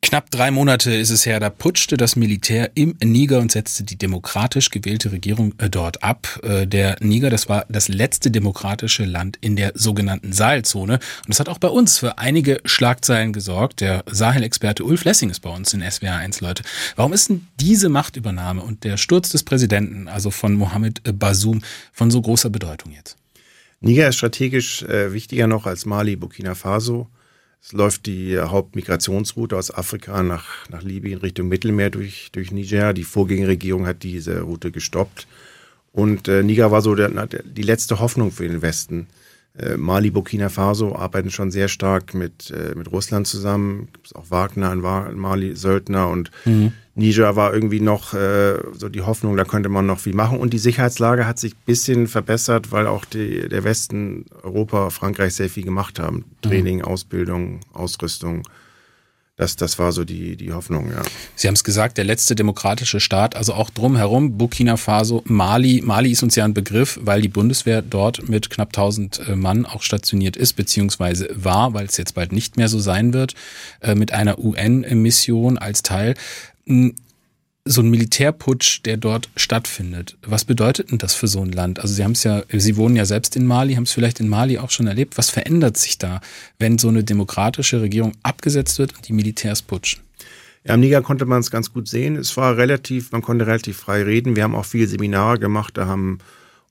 Knapp 0.05 0.29
drei 0.29 0.51
Monate 0.51 0.93
ist 0.93 1.09
es 1.09 1.25
her, 1.25 1.39
da 1.39 1.49
putschte 1.49 1.97
das 1.97 2.15
Militär 2.15 2.69
im 2.75 2.95
Niger 3.03 3.39
und 3.39 3.51
setzte 3.51 3.83
die 3.83 3.97
demokratisch 3.97 4.69
gewählte 4.69 5.11
Regierung 5.11 5.55
äh, 5.57 5.67
dort 5.67 6.03
ab. 6.03 6.39
Äh, 6.43 6.67
der 6.67 6.97
Niger, 6.99 7.31
das 7.31 7.49
war 7.49 7.65
das 7.69 7.87
letzte 7.87 8.29
demokratische 8.29 9.03
Land 9.03 9.39
in 9.41 9.55
der 9.55 9.71
sogenannten 9.73 10.31
Sahelzone. 10.31 10.99
Und 10.99 11.29
das 11.29 11.39
hat 11.39 11.49
auch 11.49 11.57
bei 11.57 11.69
uns 11.69 11.97
für 11.97 12.19
einige 12.19 12.61
Schlagzeilen 12.65 13.33
gesorgt. 13.33 13.81
Der 13.81 14.03
Sahel-Experte 14.05 14.83
Ulf 14.83 15.05
Lessing 15.05 15.31
ist 15.31 15.39
bei 15.39 15.49
uns 15.49 15.73
in 15.73 15.81
SWR 15.81 16.17
1, 16.17 16.39
Leute. 16.39 16.61
Warum 16.95 17.11
ist 17.11 17.29
denn 17.29 17.47
diese 17.59 17.89
Machtübernahme 17.89 18.61
und 18.61 18.83
der 18.83 18.97
Sturz 18.97 19.29
des 19.29 19.41
Präsidenten, 19.41 20.07
also 20.07 20.29
von 20.29 20.53
Mohammed 20.53 21.01
Bazoum, 21.17 21.63
von 21.91 22.11
so 22.11 22.21
großer 22.21 22.51
Bedeutung 22.51 22.91
jetzt? 22.91 23.17
Niger 23.81 24.09
ist 24.09 24.17
strategisch 24.17 24.83
äh, 24.83 25.13
wichtiger 25.13 25.47
noch 25.47 25.65
als 25.65 25.87
Mali, 25.87 26.15
Burkina 26.15 26.53
Faso. 26.53 27.09
Es 27.65 27.71
läuft 27.71 28.05
die 28.05 28.37
Hauptmigrationsroute 28.37 29.57
aus 29.57 29.73
Afrika 29.73 30.21
nach, 30.21 30.69
nach 30.69 30.83
Libyen 30.83 31.17
Richtung 31.17 31.47
Mittelmeer 31.47 31.89
durch, 31.89 32.29
durch 32.31 32.51
Niger. 32.51 32.93
Die 32.93 33.03
Vorgängerregierung 33.03 33.87
hat 33.87 34.03
diese 34.03 34.41
Route 34.41 34.71
gestoppt. 34.71 35.25
Und 35.91 36.27
äh, 36.27 36.43
Niger 36.43 36.69
war 36.69 36.83
so 36.83 36.93
der, 36.93 37.09
die 37.43 37.63
letzte 37.63 37.99
Hoffnung 37.99 38.29
für 38.29 38.47
den 38.47 38.61
Westen. 38.61 39.07
Äh, 39.57 39.77
Mali, 39.77 40.11
Burkina 40.11 40.49
Faso 40.49 40.95
arbeiten 40.95 41.31
schon 41.31 41.51
sehr 41.51 41.67
stark 41.67 42.13
mit, 42.13 42.51
äh, 42.51 42.75
mit 42.75 42.91
Russland 42.91 43.27
zusammen. 43.27 43.87
Gibt 43.93 44.07
es 44.07 44.15
auch 44.15 44.29
Wagner 44.29 44.73
in 44.73 44.81
Mali, 45.17 45.55
Söldner 45.55 46.09
und 46.09 46.31
mhm. 46.45 46.73
Niger 46.95 47.35
war 47.35 47.53
irgendwie 47.53 47.81
noch 47.81 48.13
äh, 48.13 48.57
so 48.73 48.87
die 48.87 49.01
Hoffnung, 49.01 49.35
da 49.35 49.43
könnte 49.43 49.67
man 49.67 49.85
noch 49.85 49.99
viel 49.99 50.15
machen. 50.15 50.39
Und 50.39 50.53
die 50.53 50.57
Sicherheitslage 50.57 51.27
hat 51.27 51.39
sich 51.39 51.53
ein 51.53 51.65
bisschen 51.65 52.07
verbessert, 52.07 52.71
weil 52.71 52.87
auch 52.87 53.03
die, 53.03 53.49
der 53.49 53.65
Westen, 53.65 54.25
Europa, 54.43 54.89
Frankreich 54.89 55.35
sehr 55.35 55.49
viel 55.49 55.63
gemacht 55.63 55.99
haben. 55.99 56.23
Training, 56.41 56.77
mhm. 56.77 56.85
Ausbildung, 56.85 57.59
Ausrüstung. 57.73 58.43
Das, 59.37 59.57
das 59.57 59.77
war 59.79 59.91
so 59.91 60.05
die, 60.05 60.37
die 60.37 60.53
Hoffnung, 60.53 60.91
ja. 60.91 61.01
Sie 61.35 61.47
haben 61.47 61.55
es 61.55 61.65
gesagt, 61.65 61.97
der 61.97 62.05
letzte 62.05 62.35
demokratische 62.35 63.01
Staat, 63.01 63.35
also 63.35 63.53
auch 63.53 63.69
drumherum, 63.69 64.37
Burkina 64.37 64.77
Faso, 64.77 65.23
Mali. 65.25 65.81
Mali 65.83 66.11
ist 66.11 66.23
uns 66.23 66.35
ja 66.35 66.45
ein 66.45 66.53
Begriff, 66.53 66.97
weil 67.01 67.21
die 67.21 67.27
Bundeswehr 67.27 67.81
dort 67.81 68.29
mit 68.29 68.49
knapp 68.49 68.69
1000 68.69 69.27
äh, 69.27 69.35
Mann 69.35 69.65
auch 69.65 69.81
stationiert 69.81 70.37
ist, 70.37 70.53
beziehungsweise 70.53 71.27
war, 71.33 71.73
weil 71.73 71.85
es 71.85 71.97
jetzt 71.97 72.15
bald 72.15 72.31
nicht 72.31 72.55
mehr 72.55 72.69
so 72.69 72.79
sein 72.79 73.13
wird, 73.13 73.33
äh, 73.81 73.93
mit 73.93 74.13
einer 74.13 74.39
UN-Mission 74.39 75.57
als 75.57 75.83
Teil. 75.83 76.15
So 77.67 77.81
ein 77.81 77.89
Militärputsch, 77.89 78.81
der 78.85 78.95
dort 78.95 79.27
stattfindet. 79.35 80.17
Was 80.21 80.45
bedeutet 80.45 80.91
denn 80.91 80.99
das 80.99 81.15
für 81.15 81.27
so 81.27 81.41
ein 81.41 81.51
Land? 81.51 81.79
Also 81.79 81.95
Sie 81.95 82.03
haben 82.03 82.11
es 82.11 82.23
ja, 82.23 82.43
Sie 82.53 82.77
wohnen 82.77 82.95
ja 82.95 83.05
selbst 83.05 83.35
in 83.35 83.47
Mali, 83.47 83.73
haben 83.73 83.85
es 83.85 83.91
vielleicht 83.91 84.19
in 84.19 84.29
Mali 84.29 84.59
auch 84.59 84.69
schon 84.69 84.85
erlebt. 84.85 85.17
Was 85.17 85.31
verändert 85.31 85.75
sich 85.75 85.97
da, 85.97 86.21
wenn 86.59 86.77
so 86.77 86.89
eine 86.89 87.03
demokratische 87.03 87.81
Regierung 87.81 88.11
abgesetzt 88.21 88.77
wird 88.77 88.95
und 88.95 89.07
die 89.07 89.13
Militärs 89.13 89.63
putschen? 89.63 90.03
Ja, 90.63 90.75
im 90.75 90.81
Niger 90.81 91.01
konnte 91.01 91.25
man 91.25 91.39
es 91.39 91.49
ganz 91.49 91.73
gut 91.73 91.87
sehen. 91.87 92.17
Es 92.17 92.37
war 92.37 92.55
relativ, 92.55 93.11
man 93.11 93.23
konnte 93.23 93.47
relativ 93.47 93.77
frei 93.77 94.03
reden. 94.03 94.35
Wir 94.35 94.43
haben 94.43 94.53
auch 94.53 94.65
viele 94.65 94.85
Seminare 94.85 95.39
gemacht. 95.39 95.75
Da 95.75 95.87
haben 95.87 96.19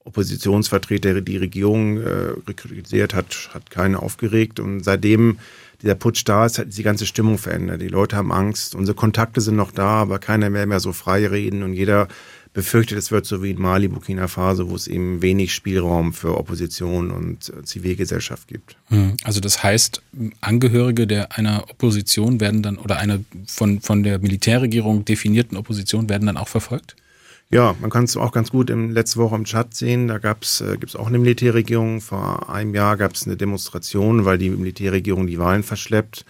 Oppositionsvertreter 0.05 1.21
die 1.23 1.39
Regierung 1.39 2.03
äh, 2.03 2.53
kritisiert, 2.55 3.15
hat, 3.15 3.51
hat 3.53 3.69
keinen 3.69 3.97
aufgeregt. 3.97 4.61
Und 4.61 4.85
seitdem 4.85 5.39
dieser 5.83 5.95
Putsch 5.95 6.23
da 6.25 6.47
ist, 6.47 6.59
hat 6.59 6.77
die 6.77 6.83
ganze 6.83 7.07
Stimmung 7.07 7.39
verändert. 7.39 7.81
Die 7.81 7.89
Leute 7.89 8.17
haben 8.17 8.33
Angst. 8.33 8.75
Unsere 8.75 8.95
Kontakte 8.95 9.41
sind 9.41 9.57
noch 9.57 9.73
da, 9.73 10.03
aber 10.03 10.19
keiner 10.19 10.51
mehr 10.51 10.67
mehr 10.67 10.81
so 10.81 10.93
frei 10.93 11.27
reden 11.27 11.63
und 11.63 11.75
jeder 11.75 12.09
befürchtet, 12.55 12.97
es 12.97 13.11
wird 13.11 13.27
so 13.27 13.43
wie 13.43 13.51
in 13.51 13.61
Mali, 13.61 13.89
Burkina 13.89 14.29
Faso, 14.29 14.71
wo 14.71 14.77
es 14.77 14.87
eben 14.87 15.21
wenig 15.21 15.53
Spielraum 15.53 16.13
für 16.13 16.39
Opposition 16.39 17.11
und 17.11 17.53
Zivilgesellschaft 17.65 18.49
gibt. 18.49 18.77
Hm. 18.87 19.17
Also 19.25 19.41
das 19.41 19.63
heißt, 19.63 20.01
Angehörige 20.41 21.07
der 21.07 21.37
einer 21.37 21.65
Opposition 21.69 22.41
werden 22.41 22.63
dann 22.63 22.79
oder 22.79 22.99
einer 22.99 23.19
von, 23.47 23.81
von 23.81 24.05
der 24.05 24.21
Militärregierung 24.21 25.05
definierten 25.05 25.59
Opposition 25.59 26.09
werden 26.09 26.27
dann 26.27 26.37
auch 26.37 26.49
verfolgt? 26.49 26.95
Ja, 27.51 27.75
man 27.81 27.91
kann 27.91 28.05
es 28.05 28.17
auch 28.17 28.33
ganz 28.33 28.51
gut 28.51 28.71
im 28.71 28.91
letzte 28.91 29.19
Woche 29.19 29.37
im 29.37 29.45
Chat 29.45 29.75
sehen. 29.75 30.09
Da 30.09 30.19
gab's 30.19 30.61
äh, 30.61 30.77
gibt's 30.79 30.97
auch 30.97 31.07
eine 31.07 31.19
Militärregierung. 31.19 32.01
Vor 32.01 32.49
einem 32.51 32.75
Jahr 32.75 32.97
gab 32.97 33.15
es 33.15 33.27
eine 33.27 33.37
Demonstration, 33.37 34.25
weil 34.25 34.39
die 34.39 34.51
Militärregierung 34.51 35.27
die 35.27 35.39
Wahlen 35.39 35.63
verschleppt. 35.63 36.25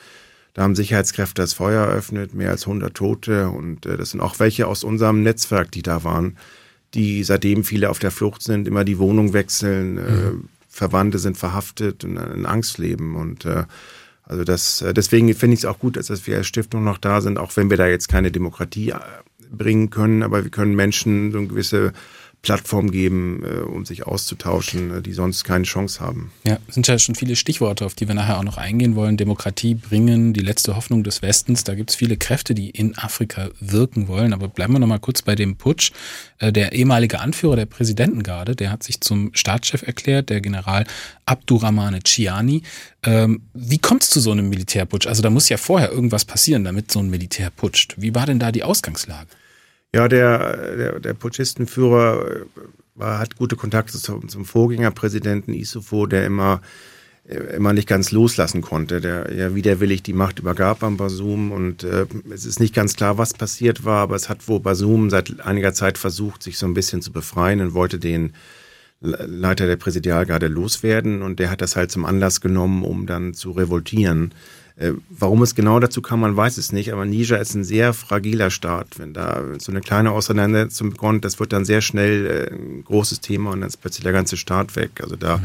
Da 0.55 0.63
haben 0.63 0.77
Sicherheitskräfte 0.77 1.43
das 1.43 1.53
Feuer 1.53 1.87
eröffnet, 1.87 2.35
mehr 2.35 2.51
als 2.51 2.67
100 2.67 2.95
Tote. 2.95 3.49
Und 3.49 3.87
äh, 3.87 3.97
das 3.97 4.11
sind 4.11 4.21
auch 4.21 4.39
welche 4.39 4.67
aus 4.67 4.85
unserem 4.85 5.23
Netzwerk, 5.23 5.71
die 5.71 5.83
da 5.83 6.05
waren, 6.05 6.37
die 6.95 7.25
seitdem 7.25 7.65
viele 7.65 7.91
auf 7.91 7.99
der 7.99 8.11
Flucht 8.11 8.43
sind, 8.43 8.69
immer 8.69 8.85
die 8.85 8.99
Wohnung 8.99 9.33
wechseln, 9.33 9.99
äh, 9.99 10.11
mhm. 10.11 10.49
Verwandte 10.69 11.19
sind 11.19 11.39
verhaftet 11.39 12.05
und 12.05 12.17
in 12.17 12.47
Angst 12.47 12.79
leben. 12.79 13.17
Und 13.17 13.45
äh, 13.45 13.65
also 14.25 14.45
das, 14.45 14.83
äh, 14.83 14.95
deswegen 14.95 15.33
finde 15.35 15.55
ich 15.55 15.61
es 15.61 15.67
auch 15.67 15.79
gut, 15.79 15.97
dass 15.97 16.27
wir 16.27 16.37
als 16.37 16.47
Stiftung 16.47 16.85
noch 16.85 16.99
da 16.99 17.21
sind, 17.21 17.39
auch 17.39 17.57
wenn 17.57 17.71
wir 17.71 17.77
da 17.77 17.87
jetzt 17.87 18.09
keine 18.09 18.31
Demokratie 18.31 18.91
äh, 18.91 18.99
bringen 19.55 19.91
können, 19.91 20.23
aber 20.23 20.45
wir 20.45 20.51
können 20.51 20.75
Menschen 20.75 21.33
so 21.33 21.39
eine 21.39 21.49
gewisse 21.49 21.93
Plattform 22.45 22.91
geben, 22.91 23.43
äh, 23.43 23.61
um 23.61 23.85
sich 23.87 24.07
auszutauschen, 24.07 24.99
äh, 24.99 25.03
die 25.03 25.15
sonst 25.15 25.45
keine 25.45 25.65
Chance 25.65 26.01
haben. 26.01 26.31
Ja, 26.45 26.59
sind 26.69 26.87
ja 26.87 26.99
schon 26.99 27.15
viele 27.15 27.37
Stichworte, 27.37 27.87
auf 27.87 27.95
die 27.95 28.07
wir 28.07 28.15
nachher 28.15 28.39
auch 28.39 28.45
noch 28.45 28.59
eingehen 28.59 28.95
wollen. 28.95 29.17
Demokratie 29.17 29.75
bringen, 29.75 30.35
die 30.35 30.43
letzte 30.43 30.77
Hoffnung 30.77 31.03
des 31.03 31.23
Westens. 31.23 31.65
Da 31.65 31.75
gibt 31.75 31.91
es 31.91 31.97
viele 31.97 32.19
Kräfte, 32.19 32.55
die 32.55 32.69
in 32.69 32.97
Afrika 32.99 33.49
wirken 33.61 34.09
wollen. 34.09 34.35
Aber 34.35 34.49
bleiben 34.49 34.75
wir 34.75 34.79
noch 34.79 34.87
mal 34.87 35.01
kurz 35.01 35.23
bei 35.23 35.35
dem 35.35 35.57
Putsch. 35.57 35.93
Äh, 36.39 36.53
der 36.53 36.73
ehemalige 36.73 37.19
Anführer 37.19 37.57
der 37.57 37.67
Präsidentengarde, 37.67 38.55
der 38.55 38.71
hat 38.71 38.83
sich 38.83 39.01
zum 39.01 39.31
Staatschef 39.35 39.83
erklärt, 39.83 40.29
der 40.29 40.43
General 40.43 40.85
Abdurrahmane 41.25 42.01
Chiani. 42.05 42.63
Ähm, 43.05 43.41
wie 43.55 43.79
kommt 43.79 44.03
es 44.03 44.11
zu 44.11 44.21
so 44.21 44.33
einem 44.33 44.51
Militärputsch? 44.51 45.07
Also 45.07 45.23
da 45.23 45.31
muss 45.31 45.49
ja 45.49 45.57
vorher 45.57 45.91
irgendwas 45.91 46.27
passieren, 46.27 46.65
damit 46.65 46.93
so 46.93 46.99
ein 46.99 47.09
Militär 47.09 47.49
putscht. 47.49 47.95
Wie 47.97 48.15
war 48.15 48.27
denn 48.27 48.39
da 48.39 48.53
die 48.53 48.65
Ausgangslage? 48.65 49.29
Ja, 49.95 50.09
der, 50.09 50.77
der, 50.77 50.99
der 50.99 51.15
Putschistenführer 51.15 52.27
äh, 52.29 52.41
war, 52.97 53.21
hat 53.21 53.37
gute 53.37 53.55
Kontakte 53.55 53.97
zum, 53.97 54.29
zum 54.29 54.45
Vorgängerpräsidenten 54.45 55.55
Issoufou, 55.55 56.07
der 56.07 56.27
immer, 56.27 56.63
äh, 57.29 57.37
immer 57.55 57.73
nicht 57.73 57.87
ganz 57.87 58.11
loslassen 58.11 58.61
konnte, 58.61 59.01
der 59.01 59.33
ja 59.33 59.55
widerwillig 59.55 60.03
die 60.03 60.13
Macht 60.13 60.41
übergab 60.41 60.83
an 60.83 60.97
Basum. 60.97 61.53
Und 61.53 61.85
äh, 61.85 62.07
es 62.33 62.45
ist 62.45 62.59
nicht 62.59 62.75
ganz 62.75 62.97
klar, 62.97 63.19
was 63.19 63.35
passiert 63.35 63.85
war, 63.85 64.01
aber 64.01 64.17
es 64.17 64.29
hat 64.29 64.49
wohl 64.49 64.59
Basum 64.59 65.11
seit 65.11 65.39
einiger 65.41 65.75
Zeit 65.75 65.97
versucht, 65.97 66.43
sich 66.43 66.59
so 66.59 66.67
ein 66.67 66.75
bisschen 66.75 67.01
zu 67.01 67.13
befreien 67.13 67.61
und 67.61 67.73
wollte 67.75 68.01
den 68.01 68.33
Leiter 69.01 69.67
der 69.69 69.77
Präsidialgarde 69.77 70.49
loswerden. 70.49 71.23
Und 71.23 71.39
der 71.39 71.51
hat 71.53 71.61
das 71.61 71.77
halt 71.77 71.93
zum 71.93 72.05
Anlass 72.05 72.41
genommen, 72.41 72.83
um 72.83 73.07
dann 73.07 73.33
zu 73.33 73.53
revoltieren. 73.53 74.35
Äh, 74.77 74.93
warum 75.09 75.43
es 75.43 75.55
genau 75.55 75.79
dazu 75.79 76.03
kam, 76.03 76.21
man 76.21 76.37
weiß 76.37 76.57
es 76.57 76.73
nicht, 76.73 76.93
aber 76.93 77.05
Niger 77.05 77.41
ist 77.41 77.55
ein 77.55 77.65
sehr 77.65 77.93
fragiler 77.93 78.51
Staat. 78.51 78.99
Wenn 78.99 79.13
da 79.13 79.43
so 79.59 79.71
eine 79.71 79.81
kleine 79.81 80.11
Auseinandersetzung 80.11 80.95
kommt, 80.97 81.25
das 81.25 81.39
wird 81.39 81.53
dann 81.53 81.65
sehr 81.65 81.81
schnell 81.81 82.27
äh, 82.27 82.55
ein 82.55 82.85
großes 82.85 83.21
Thema 83.21 83.51
und 83.51 83.61
dann 83.61 83.69
ist 83.69 83.77
plötzlich 83.77 84.03
der 84.03 84.13
ganze 84.13 84.37
Staat 84.37 84.75
weg. 84.77 85.01
Also 85.01 85.17
da 85.17 85.39
mhm 85.39 85.45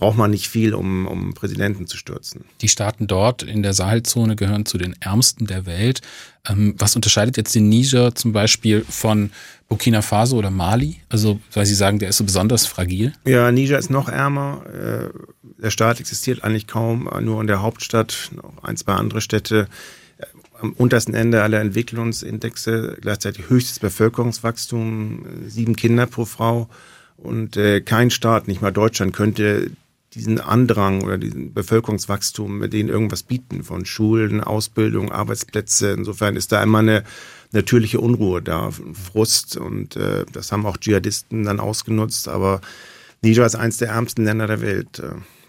braucht 0.00 0.16
man 0.16 0.30
nicht 0.30 0.48
viel, 0.48 0.74
um, 0.74 1.06
um 1.06 1.34
Präsidenten 1.34 1.86
zu 1.86 1.96
stürzen. 1.98 2.44
Die 2.62 2.68
Staaten 2.68 3.06
dort 3.06 3.42
in 3.42 3.62
der 3.62 3.74
Sahelzone 3.74 4.34
gehören 4.34 4.64
zu 4.64 4.78
den 4.78 4.96
ärmsten 4.98 5.46
der 5.46 5.66
Welt. 5.66 6.00
Ähm, 6.48 6.74
was 6.78 6.96
unterscheidet 6.96 7.36
jetzt 7.36 7.54
den 7.54 7.68
Niger 7.68 8.14
zum 8.14 8.32
Beispiel 8.32 8.82
von 8.88 9.30
Burkina 9.68 10.00
Faso 10.00 10.38
oder 10.38 10.50
Mali? 10.50 10.96
Also, 11.10 11.38
weil 11.52 11.66
Sie 11.66 11.74
sagen, 11.74 11.98
der 11.98 12.08
ist 12.08 12.16
so 12.16 12.24
besonders 12.24 12.66
fragil. 12.66 13.12
Ja, 13.26 13.52
Niger 13.52 13.78
ist 13.78 13.90
noch 13.90 14.08
ärmer. 14.08 14.64
Äh, 14.66 15.10
der 15.62 15.70
Staat 15.70 16.00
existiert 16.00 16.42
eigentlich 16.42 16.66
kaum, 16.66 17.08
nur 17.20 17.40
in 17.42 17.46
der 17.46 17.60
Hauptstadt, 17.60 18.30
noch 18.34 18.64
ein, 18.64 18.78
zwei 18.78 18.94
andere 18.94 19.20
Städte. 19.20 19.68
Am 20.58 20.72
untersten 20.72 21.14
Ende 21.14 21.42
aller 21.42 21.60
Entwicklungsindexe, 21.60 22.96
gleichzeitig 23.02 23.50
höchstes 23.50 23.78
Bevölkerungswachstum, 23.80 25.26
sieben 25.46 25.76
Kinder 25.76 26.06
pro 26.06 26.24
Frau. 26.24 26.70
Und 27.18 27.58
äh, 27.58 27.82
kein 27.82 28.10
Staat, 28.10 28.48
nicht 28.48 28.62
mal 28.62 28.72
Deutschland, 28.72 29.12
könnte 29.12 29.72
diesen 30.14 30.40
Andrang 30.40 31.02
oder 31.02 31.18
diesen 31.18 31.54
Bevölkerungswachstum 31.54 32.58
mit 32.58 32.72
denen 32.72 32.88
irgendwas 32.88 33.22
bieten 33.22 33.62
von 33.62 33.86
Schulen, 33.86 34.40
Ausbildung, 34.42 35.12
Arbeitsplätze. 35.12 35.92
Insofern 35.92 36.36
ist 36.36 36.52
da 36.52 36.62
immer 36.62 36.78
eine 36.78 37.04
natürliche 37.52 38.00
Unruhe 38.00 38.42
da, 38.42 38.70
Frust 38.70 39.56
und 39.56 39.96
äh, 39.96 40.24
das 40.32 40.52
haben 40.52 40.66
auch 40.66 40.76
Dschihadisten 40.76 41.44
dann 41.44 41.60
ausgenutzt. 41.60 42.28
Aber 42.28 42.60
Niger 43.22 43.46
ist 43.46 43.54
eines 43.54 43.76
der 43.76 43.88
ärmsten 43.90 44.24
Länder 44.24 44.46
der 44.46 44.60
Welt. 44.60 45.02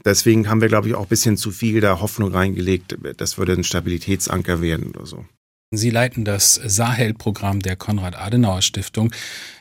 Deswegen 0.03 0.50
haben 0.50 0.62
wir, 0.62 0.68
glaube 0.68 0.88
ich, 0.88 0.96
auch 0.96 1.03
ein 1.03 1.10
bisschen 1.10 1.38
zu 1.38 1.51
viel 1.51 1.80
da 1.80 2.01
Hoffnung 2.01 2.32
reingelegt, 2.32 2.98
das 3.18 3.38
würde 3.38 3.53
ein 3.53 3.63
Stabilitätsanker 3.63 4.62
werden 4.62 4.91
oder 4.96 5.06
so. 5.06 5.25
Sie 5.74 5.90
leiten 5.90 6.25
das 6.25 6.56
Sahel-Programm 6.56 7.62
der 7.62 7.78
Konrad-Adenauer-Stiftung. 7.78 9.13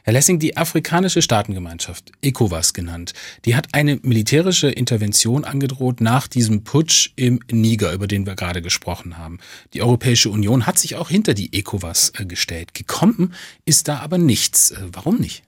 Herr 0.02 0.12
Lessing, 0.12 0.40
die 0.40 0.56
afrikanische 0.56 1.22
Staatengemeinschaft, 1.22 2.10
ECOWAS 2.20 2.74
genannt, 2.74 3.12
die 3.44 3.54
hat 3.54 3.68
eine 3.74 4.00
militärische 4.02 4.68
Intervention 4.70 5.44
angedroht 5.44 6.00
nach 6.00 6.26
diesem 6.26 6.64
Putsch 6.64 7.12
im 7.14 7.38
Niger, 7.52 7.92
über 7.92 8.08
den 8.08 8.26
wir 8.26 8.34
gerade 8.34 8.60
gesprochen 8.60 9.18
haben. 9.18 9.38
Die 9.72 9.82
Europäische 9.82 10.30
Union 10.30 10.66
hat 10.66 10.80
sich 10.80 10.96
auch 10.96 11.10
hinter 11.10 11.32
die 11.32 11.56
ECOWAS 11.56 12.14
äh, 12.18 12.24
gestellt. 12.24 12.74
Gekommen 12.74 13.32
ist 13.64 13.86
da 13.86 14.00
aber 14.00 14.18
nichts. 14.18 14.72
Äh, 14.72 14.78
warum 14.90 15.18
nicht? 15.18 15.44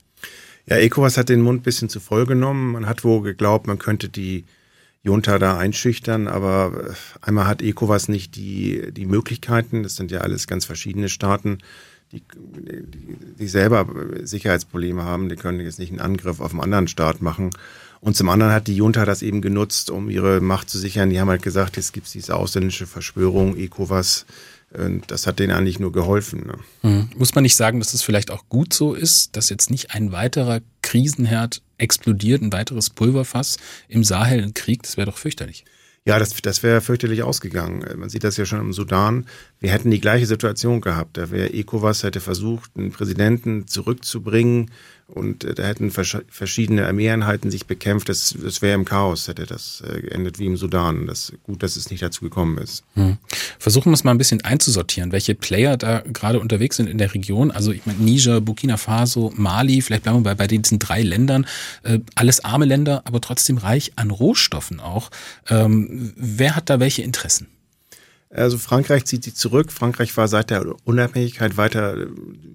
Ja, 0.66 0.76
ECOWAS 0.76 1.16
hat 1.16 1.28
den 1.28 1.40
Mund 1.40 1.62
ein 1.62 1.64
bisschen 1.64 1.88
zu 1.88 1.99
voll 1.99 2.25
genommen. 2.25 2.71
Man 2.71 2.87
hat 2.87 3.02
wohl 3.02 3.23
geglaubt, 3.23 3.66
man 3.66 3.81
könnte 3.81 4.09
die 4.09 4.45
Junta 5.02 5.38
da 5.38 5.59
einschüchtern, 5.59 6.28
aber 6.28 6.90
äh, 6.90 7.26
einmal 7.26 7.47
hat 7.47 7.62
ECOWAS 7.62 8.09
nicht 8.09 8.37
die, 8.37 8.92
die 8.92 9.06
Möglichkeiten, 9.06 9.82
das 9.82 9.97
sind 9.97 10.11
ja 10.11 10.21
alles 10.21 10.47
ganz 10.47 10.64
verschiedene 10.64 11.09
Staaten, 11.09 11.59
die, 12.12 12.23
die, 13.38 13.49
selber 13.49 13.87
Sicherheitsprobleme 14.23 15.02
haben, 15.02 15.28
die 15.28 15.37
können 15.37 15.61
jetzt 15.61 15.78
nicht 15.78 15.90
einen 15.90 16.00
Angriff 16.00 16.40
auf 16.40 16.52
einen 16.52 16.61
anderen 16.61 16.87
Staat 16.87 17.23
machen. 17.23 17.50
Und 18.00 18.16
zum 18.16 18.28
anderen 18.28 18.52
hat 18.52 18.66
die 18.66 18.76
Junta 18.76 19.06
das 19.06 19.23
eben 19.23 19.40
genutzt, 19.40 19.90
um 19.90 20.11
ihre 20.11 20.40
Macht 20.40 20.68
zu 20.68 20.78
sichern. 20.78 21.09
Die 21.09 21.21
haben 21.21 21.30
halt 21.30 21.42
gesagt, 21.42 21.78
jetzt 21.78 21.94
gibt 21.94 22.09
es 22.09 22.12
diese 22.12 22.37
ausländische 22.37 22.87
Verschwörung, 22.87 23.56
ECOWAS, 23.56 24.26
und 24.75 25.11
das 25.11 25.26
hat 25.26 25.38
denen 25.38 25.52
eigentlich 25.52 25.78
nur 25.78 25.92
geholfen. 25.92 26.47
Ne? 26.47 26.90
Mhm. 26.90 27.09
Muss 27.16 27.35
man 27.35 27.42
nicht 27.42 27.56
sagen, 27.56 27.78
dass 27.78 27.92
es 27.92 28.02
vielleicht 28.02 28.30
auch 28.30 28.49
gut 28.49 28.73
so 28.73 28.94
ist, 28.94 29.37
dass 29.37 29.50
jetzt 29.50 29.71
nicht 29.71 29.94
ein 29.94 30.12
weiterer 30.12 30.61
Krisenherd 30.80 31.62
explodiert, 31.82 32.42
ein 32.42 32.52
weiteres 32.52 32.90
Pulverfass 32.90 33.58
im 33.88 34.04
Sahel, 34.04 34.42
ein 34.42 34.54
Krieg? 34.54 34.82
Das 34.82 34.96
wäre 34.96 35.10
doch 35.10 35.18
fürchterlich. 35.18 35.64
Ja, 36.04 36.18
das, 36.18 36.34
das 36.42 36.64
wäre 36.64 36.80
fürchterlich 36.80 37.22
ausgegangen. 37.22 37.84
Man 37.96 38.08
sieht 38.08 38.24
das 38.24 38.36
ja 38.36 38.44
schon 38.44 38.60
im 38.60 38.72
Sudan. 38.72 39.26
Wir 39.60 39.70
hätten 39.70 39.90
die 39.90 40.00
gleiche 40.00 40.26
Situation 40.26 40.80
gehabt. 40.80 41.16
Da 41.16 41.30
wäre 41.30 41.52
ECOWAS 41.52 42.02
hätte 42.02 42.20
versucht, 42.20 42.72
einen 42.76 42.90
Präsidenten 42.90 43.68
zurückzubringen 43.68 44.72
und 45.12 45.45
äh, 45.45 45.54
da 45.54 45.64
hätten 45.64 45.90
verschiedene 45.90 46.87
Armeeeinheiten 46.87 47.50
sich 47.50 47.66
bekämpft. 47.66 48.09
Das, 48.09 48.35
das 48.42 48.62
wäre 48.62 48.75
im 48.75 48.87
Chaos, 48.87 49.28
hätte 49.28 49.45
das 49.45 49.83
äh, 49.87 50.00
geendet 50.00 50.38
wie 50.38 50.47
im 50.47 50.57
Sudan. 50.57 51.07
Das 51.07 51.33
gut, 51.42 51.62
dass 51.62 51.76
es 51.76 51.90
nicht 51.90 52.02
dazu 52.02 52.23
gekommen 52.23 52.57
ist. 52.57 52.83
Hm. 52.95 53.19
Versuchen 53.59 53.90
wir 53.90 53.95
es 53.95 54.04
mal 54.04 54.12
ein 54.12 54.19
bisschen 54.19 54.40
einzusortieren, 54.40 55.12
welche 55.12 55.35
Player 55.35 55.76
da 55.76 56.00
gerade 56.00 56.40
unterwegs 56.40 56.76
sind 56.76 56.88
in 56.88 56.97
der 56.97 57.12
Region. 57.12 57.50
Also 57.50 57.73
ich 57.73 57.85
meine 57.85 57.99
Niger, 57.99 58.40
Burkina 58.40 58.78
Faso, 58.78 59.33
Mali, 59.37 59.83
vielleicht 59.83 60.04
bleiben 60.04 60.19
wir 60.21 60.35
bei, 60.35 60.35
bei 60.35 60.47
diesen 60.47 60.78
drei 60.78 61.02
Ländern. 61.02 61.47
Äh, 61.83 61.99
alles 62.14 62.42
arme 62.42 62.64
Länder, 62.64 63.02
aber 63.04 63.21
trotzdem 63.21 63.59
reich 63.59 63.92
an 63.97 64.11
Rohstoffen 64.11 64.81
auch. 64.81 65.11
Ähm, 65.49 66.14
wer 66.16 66.57
hat 66.57 66.71
da 66.71 66.81
welche 66.81 67.02
Interessen? 67.02 67.49
Also 68.34 68.56
Frankreich 68.56 69.04
zieht 69.04 69.24
sich 69.24 69.34
zurück. 69.34 69.70
Frankreich 69.70 70.16
war 70.16 70.26
seit 70.26 70.50
der 70.50 70.64
Unabhängigkeit 70.84 71.58
weiter 71.58 72.06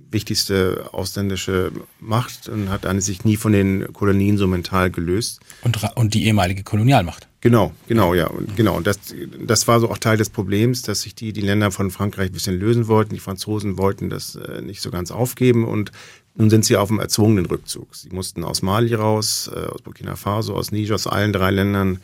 wichtigste 0.09 0.89
ausländische 0.91 1.71
Macht 1.99 2.49
und 2.49 2.69
hat 2.69 2.87
sich 3.01 3.25
nie 3.25 3.37
von 3.37 3.51
den 3.51 3.93
Kolonien 3.93 4.37
so 4.37 4.47
mental 4.47 4.89
gelöst. 4.89 5.39
Und, 5.61 5.79
und 5.95 6.13
die 6.15 6.25
ehemalige 6.25 6.63
Kolonialmacht. 6.63 7.27
Genau, 7.41 7.73
genau, 7.87 8.15
ja. 8.15 8.25
Und 8.27 8.55
genau. 8.55 8.75
Und 8.75 8.87
das, 8.87 8.99
das 9.39 9.67
war 9.67 9.79
so 9.79 9.91
auch 9.91 9.99
Teil 9.99 10.17
des 10.17 10.31
Problems, 10.31 10.81
dass 10.81 11.01
sich 11.01 11.13
die, 11.13 11.31
die 11.31 11.41
Länder 11.41 11.69
von 11.69 11.91
Frankreich 11.91 12.31
ein 12.31 12.33
bisschen 12.33 12.59
lösen 12.59 12.87
wollten. 12.87 13.13
Die 13.13 13.19
Franzosen 13.19 13.77
wollten 13.77 14.09
das 14.09 14.35
äh, 14.35 14.61
nicht 14.61 14.81
so 14.81 14.89
ganz 14.89 15.11
aufgeben 15.11 15.63
und 15.63 15.91
nun 16.33 16.49
sind 16.49 16.65
sie 16.65 16.77
auf 16.77 16.89
dem 16.89 16.99
erzwungenen 16.99 17.45
Rückzug. 17.45 17.95
Sie 17.95 18.09
mussten 18.09 18.43
aus 18.43 18.63
Mali 18.63 18.95
raus, 18.95 19.49
äh, 19.53 19.59
aus 19.59 19.81
Burkina 19.81 20.15
Faso, 20.15 20.55
aus 20.55 20.71
Niger, 20.71 20.95
aus 20.95 21.05
allen 21.05 21.33
drei 21.33 21.51
Ländern 21.51 21.99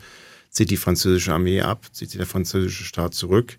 zieht 0.54 0.70
die 0.70 0.76
französische 0.78 1.34
Armee 1.34 1.60
ab, 1.60 1.84
zieht 1.92 2.14
der 2.14 2.26
französische 2.26 2.84
Staat 2.84 3.12
zurück. 3.12 3.58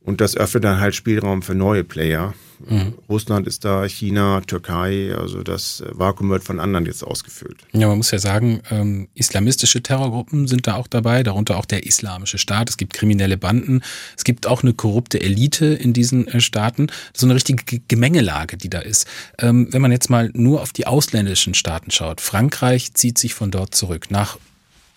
Und 0.00 0.20
das 0.20 0.36
öffnet 0.36 0.62
dann 0.62 0.78
halt 0.78 0.94
Spielraum 0.94 1.42
für 1.42 1.56
neue 1.56 1.82
Player. 1.82 2.32
Mhm. 2.64 2.94
Russland 3.08 3.48
ist 3.48 3.64
da, 3.64 3.84
China, 3.86 4.40
Türkei, 4.40 5.12
also 5.12 5.42
das 5.42 5.82
Vakuum 5.90 6.30
wird 6.30 6.44
von 6.44 6.60
anderen 6.60 6.86
jetzt 6.86 7.02
ausgefüllt. 7.02 7.58
Ja, 7.72 7.88
man 7.88 7.96
muss 7.96 8.12
ja 8.12 8.20
sagen, 8.20 8.62
ähm, 8.70 9.08
islamistische 9.14 9.82
Terrorgruppen 9.82 10.46
sind 10.46 10.68
da 10.68 10.76
auch 10.76 10.86
dabei, 10.86 11.24
darunter 11.24 11.56
auch 11.56 11.64
der 11.64 11.86
Islamische 11.86 12.38
Staat. 12.38 12.70
Es 12.70 12.76
gibt 12.76 12.92
kriminelle 12.92 13.36
Banden, 13.36 13.82
es 14.16 14.22
gibt 14.22 14.46
auch 14.46 14.62
eine 14.62 14.74
korrupte 14.74 15.20
Elite 15.20 15.66
in 15.66 15.92
diesen 15.92 16.28
äh, 16.28 16.40
Staaten. 16.40 16.86
So 17.12 17.26
eine 17.26 17.34
richtige 17.34 17.80
Gemengelage, 17.88 18.56
die 18.56 18.70
da 18.70 18.78
ist. 18.78 19.08
Ähm, 19.40 19.72
wenn 19.72 19.82
man 19.82 19.90
jetzt 19.90 20.08
mal 20.08 20.30
nur 20.34 20.62
auf 20.62 20.72
die 20.72 20.86
ausländischen 20.86 21.52
Staaten 21.54 21.90
schaut, 21.90 22.20
Frankreich 22.20 22.94
zieht 22.94 23.18
sich 23.18 23.34
von 23.34 23.50
dort 23.50 23.74
zurück. 23.74 24.10
Nach 24.10 24.38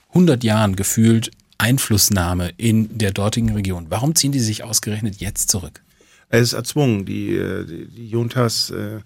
100 0.10 0.44
Jahren 0.44 0.76
gefühlt 0.76 1.32
Einflussnahme 1.58 2.52
in 2.58 2.98
der 2.98 3.12
dortigen 3.12 3.54
Region. 3.54 3.88
Warum 3.90 4.16
ziehen 4.16 4.32
die 4.32 4.40
sich 4.40 4.64
ausgerechnet 4.64 5.18
jetzt 5.18 5.50
zurück? 5.50 5.82
Es 6.30 6.42
ist 6.42 6.54
erzwungen. 6.54 7.06
Die, 7.06 7.36
äh, 7.36 7.66
die, 7.66 7.86
die 7.88 8.08
Juntas, 8.08 8.70
äh, 8.70 9.00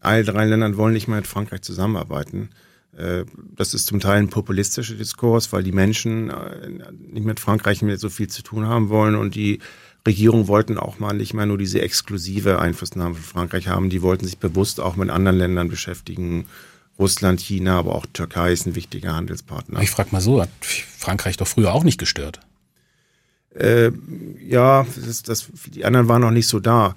alle 0.00 0.24
drei 0.24 0.44
Ländern 0.44 0.76
wollen 0.76 0.92
nicht 0.92 1.08
mehr 1.08 1.16
mit 1.16 1.26
Frankreich 1.26 1.62
zusammenarbeiten. 1.62 2.50
Äh, 2.96 3.24
das 3.56 3.74
ist 3.74 3.86
zum 3.86 4.00
Teil 4.00 4.18
ein 4.18 4.28
populistischer 4.28 4.94
Diskurs, 4.94 5.52
weil 5.52 5.62
die 5.62 5.72
Menschen 5.72 6.30
äh, 6.30 6.68
nicht 7.12 7.24
mit 7.24 7.40
Frankreich 7.40 7.82
mehr 7.82 7.98
so 7.98 8.10
viel 8.10 8.28
zu 8.28 8.42
tun 8.42 8.66
haben 8.66 8.88
wollen 8.88 9.14
und 9.16 9.34
die 9.34 9.60
Regierung 10.06 10.48
wollten 10.48 10.76
auch 10.76 10.98
mal 10.98 11.14
nicht 11.14 11.32
mehr 11.32 11.46
nur 11.46 11.56
diese 11.56 11.80
exklusive 11.80 12.58
Einflussnahme 12.58 13.14
von 13.14 13.22
Frankreich 13.22 13.68
haben. 13.68 13.88
Die 13.88 14.02
wollten 14.02 14.26
sich 14.26 14.38
bewusst 14.38 14.78
auch 14.78 14.96
mit 14.96 15.08
anderen 15.08 15.38
Ländern 15.38 15.68
beschäftigen 15.68 16.44
Russland, 16.98 17.40
China, 17.40 17.78
aber 17.78 17.94
auch 17.94 18.06
Türkei 18.12 18.52
ist 18.52 18.66
ein 18.66 18.74
wichtiger 18.74 19.14
Handelspartner. 19.14 19.80
Ich 19.80 19.90
frage 19.90 20.10
mal 20.12 20.20
so, 20.20 20.40
hat 20.40 20.50
Frankreich 20.60 21.36
doch 21.36 21.48
früher 21.48 21.72
auch 21.72 21.84
nicht 21.84 21.98
gestört? 21.98 22.40
Äh, 23.54 23.92
ja, 24.40 24.84
das, 25.06 25.22
das, 25.22 25.48
die 25.66 25.84
anderen 25.84 26.08
waren 26.08 26.22
noch 26.22 26.32
nicht 26.32 26.48
so 26.48 26.58
da. 26.58 26.96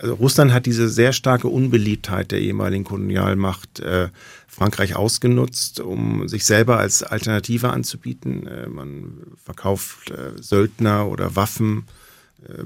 Also 0.00 0.14
Russland 0.14 0.52
hat 0.52 0.64
diese 0.64 0.88
sehr 0.88 1.12
starke 1.12 1.48
Unbeliebtheit 1.48 2.30
der 2.32 2.40
ehemaligen 2.40 2.84
Kolonialmacht 2.84 3.80
äh, 3.80 4.08
Frankreich 4.46 4.96
ausgenutzt, 4.96 5.80
um 5.80 6.26
sich 6.28 6.46
selber 6.46 6.78
als 6.78 7.02
Alternative 7.02 7.70
anzubieten. 7.70 8.46
Äh, 8.46 8.68
man 8.68 9.18
verkauft 9.42 10.10
äh, 10.10 10.32
Söldner 10.40 11.08
oder 11.08 11.36
Waffen 11.36 11.84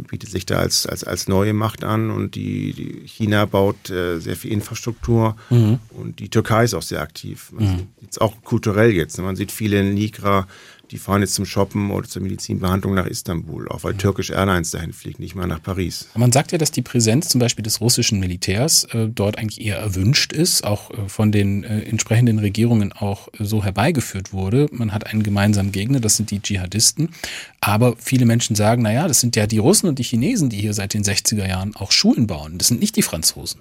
bietet 0.09 0.31
sich 0.31 0.45
da 0.45 0.57
als, 0.57 0.87
als, 0.87 1.03
als 1.03 1.29
neue 1.29 1.55
Macht 1.55 1.83
an 1.83 2.11
und 2.11 2.35
die, 2.35 2.73
die 2.73 3.09
China 3.09 3.47
baut 3.47 3.91
äh, 3.91 4.19
sehr 4.19 4.37
viel 4.37 4.53
Infrastruktur 4.53 5.37
mhm. 5.51 5.79
und 5.91 6.19
die 6.19 6.29
Türkei 6.29 6.65
ist 6.65 6.75
auch 6.75 6.83
sehr 6.83 7.01
aktiv. 7.01 7.51
Man 7.53 7.65
mhm. 7.65 7.89
sieht 8.01 8.21
auch 8.21 8.35
kulturell 8.43 8.93
jetzt. 8.93 9.17
Ne? 9.19 9.25
Man 9.25 9.37
sieht 9.37 9.51
viele 9.51 9.83
Nigra, 9.83 10.47
die 10.93 10.99
fahren 10.99 11.23
jetzt 11.23 11.35
zum 11.35 11.47
Shoppen 11.47 11.91
oder 11.91 12.07
zur 12.07 12.21
Medizinbehandlung 12.23 12.95
nach 12.95 13.07
Istanbul, 13.07 13.69
auch 13.69 13.83
weil. 13.83 13.95
Turkish 13.95 14.31
Airlines 14.31 14.71
dahin 14.71 14.93
fliegt, 14.93 15.21
nicht 15.21 15.35
mal 15.35 15.47
nach 15.47 15.63
Paris. 15.63 16.09
Man 16.15 16.33
sagt 16.33 16.53
ja, 16.53 16.59
dass 16.59 16.71
die 16.71 16.83
Präsenz 16.83 17.29
zum 17.29 17.39
Beispiel 17.39 17.63
des 17.63 17.81
russischen 17.81 18.21
Militärs 18.21 18.85
äh, 18.93 19.09
dort 19.09 19.39
eigentlich 19.39 19.61
eher 19.61 19.79
erwünscht 19.79 20.33
ist, 20.33 20.65
auch 20.65 20.91
äh, 20.91 21.09
von 21.09 21.31
den 21.33 21.65
äh, 21.65 21.83
entsprechenden 21.83 22.39
Regierungen 22.39 22.93
auch 22.93 23.29
äh, 23.29 23.45
so 23.45 23.65
herbeigeführt 23.65 24.33
wurde. 24.33 24.69
Man 24.73 24.93
hat 24.93 25.07
einen 25.07 25.23
gemeinsamen 25.23 25.73
Gegner, 25.73 26.01
das 26.01 26.17
sind 26.17 26.31
die 26.31 26.41
Dschihadisten. 26.41 27.11
Aber 27.61 27.95
viele 27.97 28.27
Menschen 28.27 28.57
sagen, 28.57 28.83
naja, 28.83 29.09
das 29.09 29.21
sind 29.21 29.37
ja 29.37 29.47
die 29.47 29.59
Russen 29.59 29.89
und 29.89 29.99
die 29.99 30.05
Chinesen, 30.05 30.51
die 30.51 30.59
hier 30.59 30.75
seit 30.75 30.95
den 30.95 31.05
60er 31.05 31.47
Jahren 31.47 31.77
auch 31.77 31.93
Schulen 31.93 32.27
bauen. 32.27 32.59
Das 32.59 32.69
sind 32.69 32.81
nicht 32.81 32.97
die 32.97 33.03
Franzosen. 33.03 33.61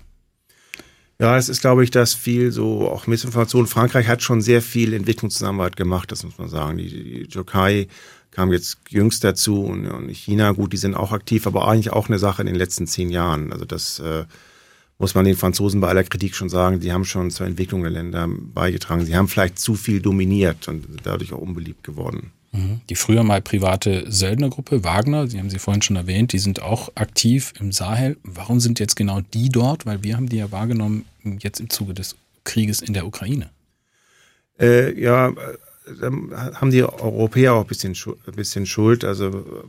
Ja, 1.22 1.38
es 1.38 1.50
ist, 1.50 1.62
glaube 1.62 1.84
ich, 1.84 1.92
dass 1.92 2.16
viel 2.16 2.52
so 2.52 2.90
auch 2.90 3.06
Missinformation. 3.06 3.68
Frankreich 3.68 4.08
hat 4.08 4.24
schon 4.24 4.42
sehr 4.42 4.60
viel 4.60 4.92
Entwicklungszusammenarbeit 4.92 5.76
gemacht, 5.76 6.12
das 6.12 6.24
muss 6.24 6.40
man 6.40 6.50
sagen. 6.50 6.80
Die, 6.80 6.90
die 6.90 7.28
Türkei 7.28 7.88
kam 8.32 8.52
jetzt 8.52 8.80
jüngst 8.90 9.24
dazu 9.24 9.64
und, 9.64 9.86
und, 9.86 10.10
China, 10.10 10.52
gut, 10.54 10.74
die 10.74 10.78
sind 10.78 10.96
auch 10.96 11.12
aktiv, 11.12 11.46
aber 11.46 11.68
eigentlich 11.68 11.94
auch 11.94 12.08
eine 12.08 12.18
Sache 12.18 12.42
in 12.42 12.48
den 12.48 12.56
letzten 12.56 12.88
zehn 12.88 13.12
Jahren. 13.12 13.54
Also 13.54 13.66
das 13.66 14.00
äh, 14.00 14.26
muss 14.98 15.14
man 15.14 15.26
den 15.26 15.38
Franzosen 15.38 15.80
bei 15.80 15.90
aller 15.90 16.04
Kritik 16.04 16.34
schon 16.34 16.50
sagen, 16.50 16.80
die 16.80 16.92
haben 16.92 17.06
schon 17.06 17.30
zur 17.30 17.46
Entwicklung 17.46 17.84
der 17.84 17.92
Länder 17.92 18.28
beigetragen. 18.28 19.06
Sie 19.06 19.16
haben 19.16 19.28
vielleicht 19.28 19.60
zu 19.60 19.76
viel 19.76 20.02
dominiert 20.02 20.68
und 20.70 20.88
dadurch 21.04 21.34
auch 21.34 21.38
unbeliebt 21.38 21.84
geworden. 21.84 22.32
Mhm. 22.52 22.82
Die 22.90 22.96
früher 22.96 23.24
mal 23.24 23.42
private 23.42 24.12
Söldnergruppe 24.12 24.84
Wagner, 24.84 25.28
Sie 25.28 25.40
haben 25.40 25.50
sie 25.50 25.60
vorhin 25.60 25.82
schon 25.82 25.96
erwähnt, 25.96 26.34
die 26.34 26.40
sind 26.40 26.62
auch 26.62 26.92
aktiv 26.96 27.54
im 27.60 27.72
Sahel. 27.72 28.18
Warum 28.24 28.60
sind 28.60 28.80
jetzt 28.80 28.96
genau 28.96 29.22
die 29.34 29.50
dort? 29.50 29.86
Weil 29.86 30.04
wir 30.04 30.16
haben 30.16 30.28
die 30.28 30.38
ja 30.38 30.52
wahrgenommen 30.52 31.06
jetzt 31.24 31.60
im 31.60 31.70
Zuge 31.70 31.94
des 31.94 32.16
Krieges 32.44 32.82
in 32.82 32.94
der 32.94 33.06
Ukraine. 33.06 33.50
Äh, 34.60 35.00
ja, 35.00 35.30
äh, 35.30 35.34
haben 36.56 36.72
die 36.72 36.84
Europäer 36.84 37.54
auch 37.54 37.62
ein 37.62 37.68
bisschen, 37.68 37.96
ein 38.06 38.36
bisschen 38.36 38.66
Schuld. 38.66 39.04
Also 39.06 39.66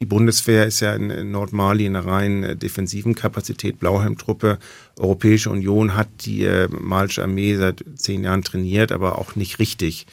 die 0.00 0.06
Bundeswehr 0.06 0.64
ist 0.66 0.78
ja 0.78 0.94
in 0.94 1.30
Nordmali 1.32 1.86
in 1.86 1.96
einer 1.96 2.06
rein 2.06 2.44
äh, 2.44 2.56
defensiven 2.56 3.16
Kapazität, 3.16 3.80
Blauhelmtruppe. 3.80 4.58
Europäische 4.96 5.50
Union 5.50 5.96
hat 5.96 6.08
die 6.20 6.44
äh, 6.44 6.68
malische 6.68 7.22
Armee 7.22 7.56
seit 7.56 7.84
zehn 7.96 8.22
Jahren 8.22 8.44
trainiert, 8.44 8.92
aber 8.92 9.18
auch 9.18 9.34
nicht 9.34 9.58
richtig. 9.58 10.06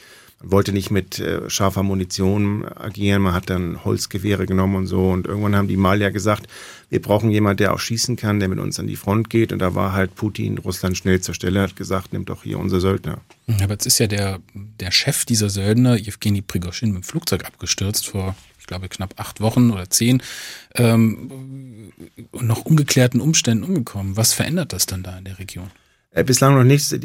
Wollte 0.50 0.72
nicht 0.72 0.90
mit 0.90 1.18
äh, 1.18 1.48
scharfer 1.50 1.82
Munition 1.82 2.64
agieren, 2.64 3.22
man 3.22 3.34
hat 3.34 3.50
dann 3.50 3.84
Holzgewehre 3.84 4.46
genommen 4.46 4.76
und 4.76 4.86
so. 4.86 5.10
Und 5.10 5.26
irgendwann 5.26 5.56
haben 5.56 5.68
die 5.68 5.76
Malier 5.76 6.10
gesagt, 6.10 6.46
wir 6.88 7.02
brauchen 7.02 7.30
jemanden, 7.30 7.58
der 7.58 7.74
auch 7.74 7.80
schießen 7.80 8.16
kann, 8.16 8.38
der 8.38 8.48
mit 8.48 8.58
uns 8.58 8.78
an 8.78 8.86
die 8.86 8.96
Front 8.96 9.30
geht. 9.30 9.52
Und 9.52 9.58
da 9.58 9.74
war 9.74 9.92
halt 9.92 10.14
Putin, 10.14 10.58
Russland 10.58 10.96
schnell 10.96 11.20
zur 11.20 11.34
Stelle, 11.34 11.62
hat 11.62 11.76
gesagt, 11.76 12.12
nimmt 12.12 12.28
doch 12.28 12.42
hier 12.42 12.58
unsere 12.58 12.80
Söldner. 12.80 13.20
Aber 13.60 13.72
jetzt 13.72 13.86
ist 13.86 13.98
ja 13.98 14.06
der, 14.06 14.40
der 14.54 14.90
Chef 14.90 15.24
dieser 15.24 15.50
Söldner, 15.50 15.96
Evgeny 15.96 16.42
Prigoschin, 16.42 16.92
mit 16.92 17.02
dem 17.02 17.04
Flugzeug 17.04 17.44
abgestürzt 17.44 18.06
vor 18.06 18.34
ich 18.66 18.68
glaube, 18.68 18.88
knapp 18.88 19.14
acht 19.20 19.40
Wochen 19.40 19.70
oder 19.70 19.88
zehn, 19.90 20.20
ähm, 20.74 21.92
noch 22.32 22.64
ungeklärten 22.64 23.20
Umständen 23.20 23.62
umgekommen. 23.62 24.16
Was 24.16 24.32
verändert 24.32 24.72
das 24.72 24.86
dann 24.86 25.04
da 25.04 25.16
in 25.18 25.24
der 25.24 25.38
Region? 25.38 25.70
Äh, 26.16 26.24
bislang 26.24 26.54
noch 26.54 26.64
nichts. 26.64 26.96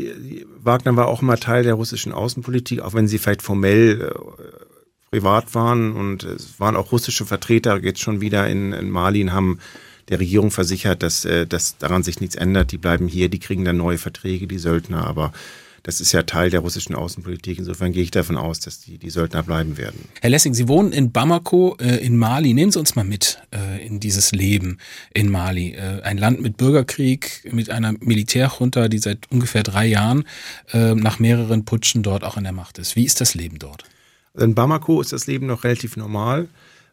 Wagner 0.64 0.96
war 0.96 1.08
auch 1.08 1.22
immer 1.22 1.36
Teil 1.36 1.64
der 1.64 1.74
russischen 1.74 2.14
Außenpolitik, 2.14 2.80
auch 2.80 2.94
wenn 2.94 3.10
sie 3.10 3.18
vielleicht 3.18 3.42
formell 3.42 4.10
äh, 4.10 5.10
privat 5.12 5.54
waren. 5.54 5.92
Und 5.92 6.24
es 6.24 6.60
waren 6.62 6.78
auch 6.78 6.94
russische 6.94 7.26
Vertreter 7.26 7.84
jetzt 7.84 8.00
schon 8.00 8.22
wieder 8.22 8.48
in, 8.48 8.72
in 8.72 8.90
Mali 8.90 9.22
und 9.22 9.34
haben 9.34 9.60
der 10.08 10.22
Regierung 10.22 10.50
versichert, 10.50 11.04
dass, 11.04 11.26
äh, 11.26 11.46
dass 11.46 11.78
daran 11.78 12.04
sich 12.04 12.22
nichts 12.22 12.36
ändert. 12.36 12.72
Die 12.72 12.78
bleiben 12.78 13.10
hier, 13.10 13.28
die 13.28 13.40
kriegen 13.40 13.66
dann 13.66 13.76
neue 13.76 13.98
Verträge, 13.98 14.48
die 14.48 14.60
Söldner. 14.60 15.06
Aber 15.06 15.34
das 15.84 16.00
ist 16.00 16.12
ja 16.12 16.24
Teil 16.24 16.50
der 16.52 16.60
russischen 16.60 16.96
Außenpolitik. 16.96 17.58
Insofern 17.58 17.92
gehe 17.92 18.04
ich 18.04 18.12
davon 18.12 18.38
aus, 18.38 18.60
dass 18.60 18.80
die, 18.80 18.98
die 18.98 19.10
Söldner 19.10 19.42
bleiben 19.42 19.78
werden. 19.78 20.08
Herr 20.22 20.30
Lessing, 20.30 20.54
Sie 20.54 20.68
wohnen 20.68 20.92
in 20.92 21.12
Bamako 21.12 21.76
äh, 21.80 22.06
in 22.06 22.18
Mali. 22.18 22.54
Nehmen 22.54 22.72
Sie 22.72 22.80
uns 22.80 22.96
mal 22.96 23.04
mit 23.04 23.40
äh, 23.52 23.86
in 23.86 24.00
dieses 24.00 24.32
Leben 24.32 24.78
in 25.14 25.30
Mali. 25.30 25.72
Äh, 25.72 26.02
ein 26.04 26.18
Land 26.18 26.42
mit 26.42 26.58
Bürgerkrieg, 26.58 27.50
mit 27.52 27.72
einer 27.72 27.94
Militärjunta, 28.00 28.90
die 28.90 29.00
seit 29.00 29.32
ungefähr 29.32 29.64
drei 29.64 29.88
Jahren 29.88 30.26
äh, 30.72 30.94
nach 30.94 31.18
mehreren 31.18 31.66
Putschen 31.66 32.04
dort 32.04 32.24
auch 32.24 32.38
an 32.38 32.44
der 32.44 32.54
Macht 32.54 32.78
ist. 32.78 32.96
Wie 32.96 33.06
ist 33.06 33.20
das 33.20 33.34
Leben 33.34 33.58
dort? 33.58 33.84
Also 34.34 34.46
in 34.46 34.54
Bamako 34.54 35.02
ist 35.02 35.14
das 35.14 35.26
Leben 35.26 35.48
noch 35.48 35.64
relativ 35.64 35.98
normal, 35.98 36.48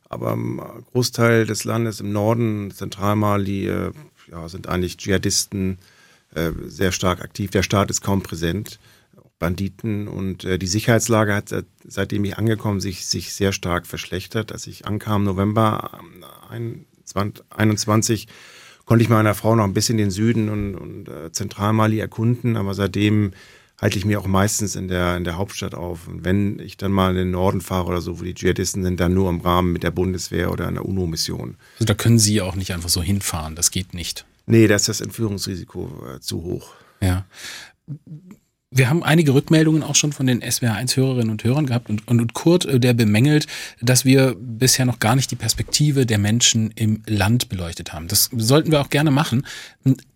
aber 0.09 0.33
im 0.33 0.62
Großteil 0.92 1.44
des 1.44 1.64
Landes 1.64 2.01
im 2.01 2.12
Norden, 2.12 2.70
Zentralmali, 2.70 3.68
äh, 3.68 3.92
ja, 4.31 4.48
sind 4.48 4.66
eigentlich 4.66 4.96
Dschihadisten, 4.96 5.79
äh, 6.34 6.50
sehr 6.66 6.92
stark 6.92 7.20
aktiv. 7.22 7.50
Der 7.50 7.62
Staat 7.62 7.90
ist 7.90 8.02
kaum 8.02 8.22
präsent. 8.22 8.78
Banditen 9.38 10.08
und 10.08 10.44
äh, 10.44 10.58
die 10.58 10.66
Sicherheitslage 10.66 11.34
hat 11.34 11.48
seit, 11.48 11.66
seitdem 11.84 12.24
ich 12.24 12.38
angekommen 12.38 12.80
sich 12.80 13.06
sich 13.06 13.32
sehr 13.32 13.52
stark 13.52 13.86
verschlechtert. 13.86 14.52
Als 14.52 14.66
ich 14.66 14.86
ankam 14.86 15.24
November 15.24 16.00
21 17.50 18.26
ähm, 18.26 18.32
konnte 18.84 19.02
ich 19.02 19.08
meiner 19.08 19.34
Frau 19.34 19.54
noch 19.54 19.64
ein 19.64 19.74
bisschen 19.74 19.98
den 19.98 20.10
Süden 20.10 20.48
und, 20.48 20.74
und 20.74 21.08
äh, 21.08 21.30
Zentralmali 21.30 22.00
erkunden, 22.00 22.56
aber 22.56 22.74
seitdem 22.74 23.32
halte 23.80 23.96
ich 23.96 24.04
mir 24.04 24.18
auch 24.18 24.26
meistens 24.26 24.74
in 24.74 24.88
der 24.88 25.16
in 25.16 25.22
der 25.22 25.36
Hauptstadt 25.36 25.74
auf. 25.74 26.08
Und 26.08 26.24
wenn 26.24 26.58
ich 26.58 26.76
dann 26.76 26.90
mal 26.90 27.10
in 27.10 27.16
den 27.16 27.30
Norden 27.30 27.60
fahre 27.60 27.86
oder 27.86 28.00
so, 28.00 28.18
wo 28.18 28.24
die 28.24 28.34
Dschihadisten 28.34 28.82
sind, 28.82 28.98
dann 28.98 29.14
nur 29.14 29.30
im 29.30 29.40
Rahmen 29.40 29.72
mit 29.72 29.84
der 29.84 29.92
Bundeswehr 29.92 30.50
oder 30.50 30.66
einer 30.66 30.84
UNO-Mission. 30.84 31.56
Also 31.74 31.84
da 31.84 31.94
können 31.94 32.18
Sie 32.18 32.40
auch 32.40 32.56
nicht 32.56 32.72
einfach 32.72 32.88
so 32.88 33.02
hinfahren. 33.02 33.54
Das 33.54 33.70
geht 33.70 33.94
nicht. 33.94 34.24
Nee, 34.48 34.66
da 34.66 34.76
ist 34.76 34.88
das 34.88 35.00
Entführungsrisiko 35.00 35.90
äh, 36.16 36.20
zu 36.20 36.42
hoch. 36.42 36.72
Ja. 37.00 37.26
Wir 38.70 38.90
haben 38.90 39.02
einige 39.02 39.32
Rückmeldungen 39.32 39.82
auch 39.82 39.94
schon 39.94 40.12
von 40.12 40.26
den 40.26 40.42
SWR1-Hörerinnen 40.42 41.30
und 41.30 41.42
Hörern 41.42 41.64
gehabt 41.64 41.88
und, 41.88 42.06
und, 42.06 42.34
Kurt, 42.34 42.66
äh, 42.66 42.78
der 42.78 42.92
bemängelt, 42.92 43.46
dass 43.80 44.04
wir 44.04 44.37
bisher 44.38 44.84
noch 44.84 44.98
gar 44.98 45.16
nicht 45.16 45.30
die 45.30 45.37
Perspektive 45.37 46.04
der 46.04 46.18
Menschen 46.18 46.70
im 46.74 47.02
Land 47.06 47.48
beleuchtet 47.48 47.94
haben. 47.94 48.08
Das 48.08 48.28
sollten 48.37 48.70
wir 48.70 48.80
auch 48.80 48.90
gerne 48.90 49.11
machen. 49.11 49.46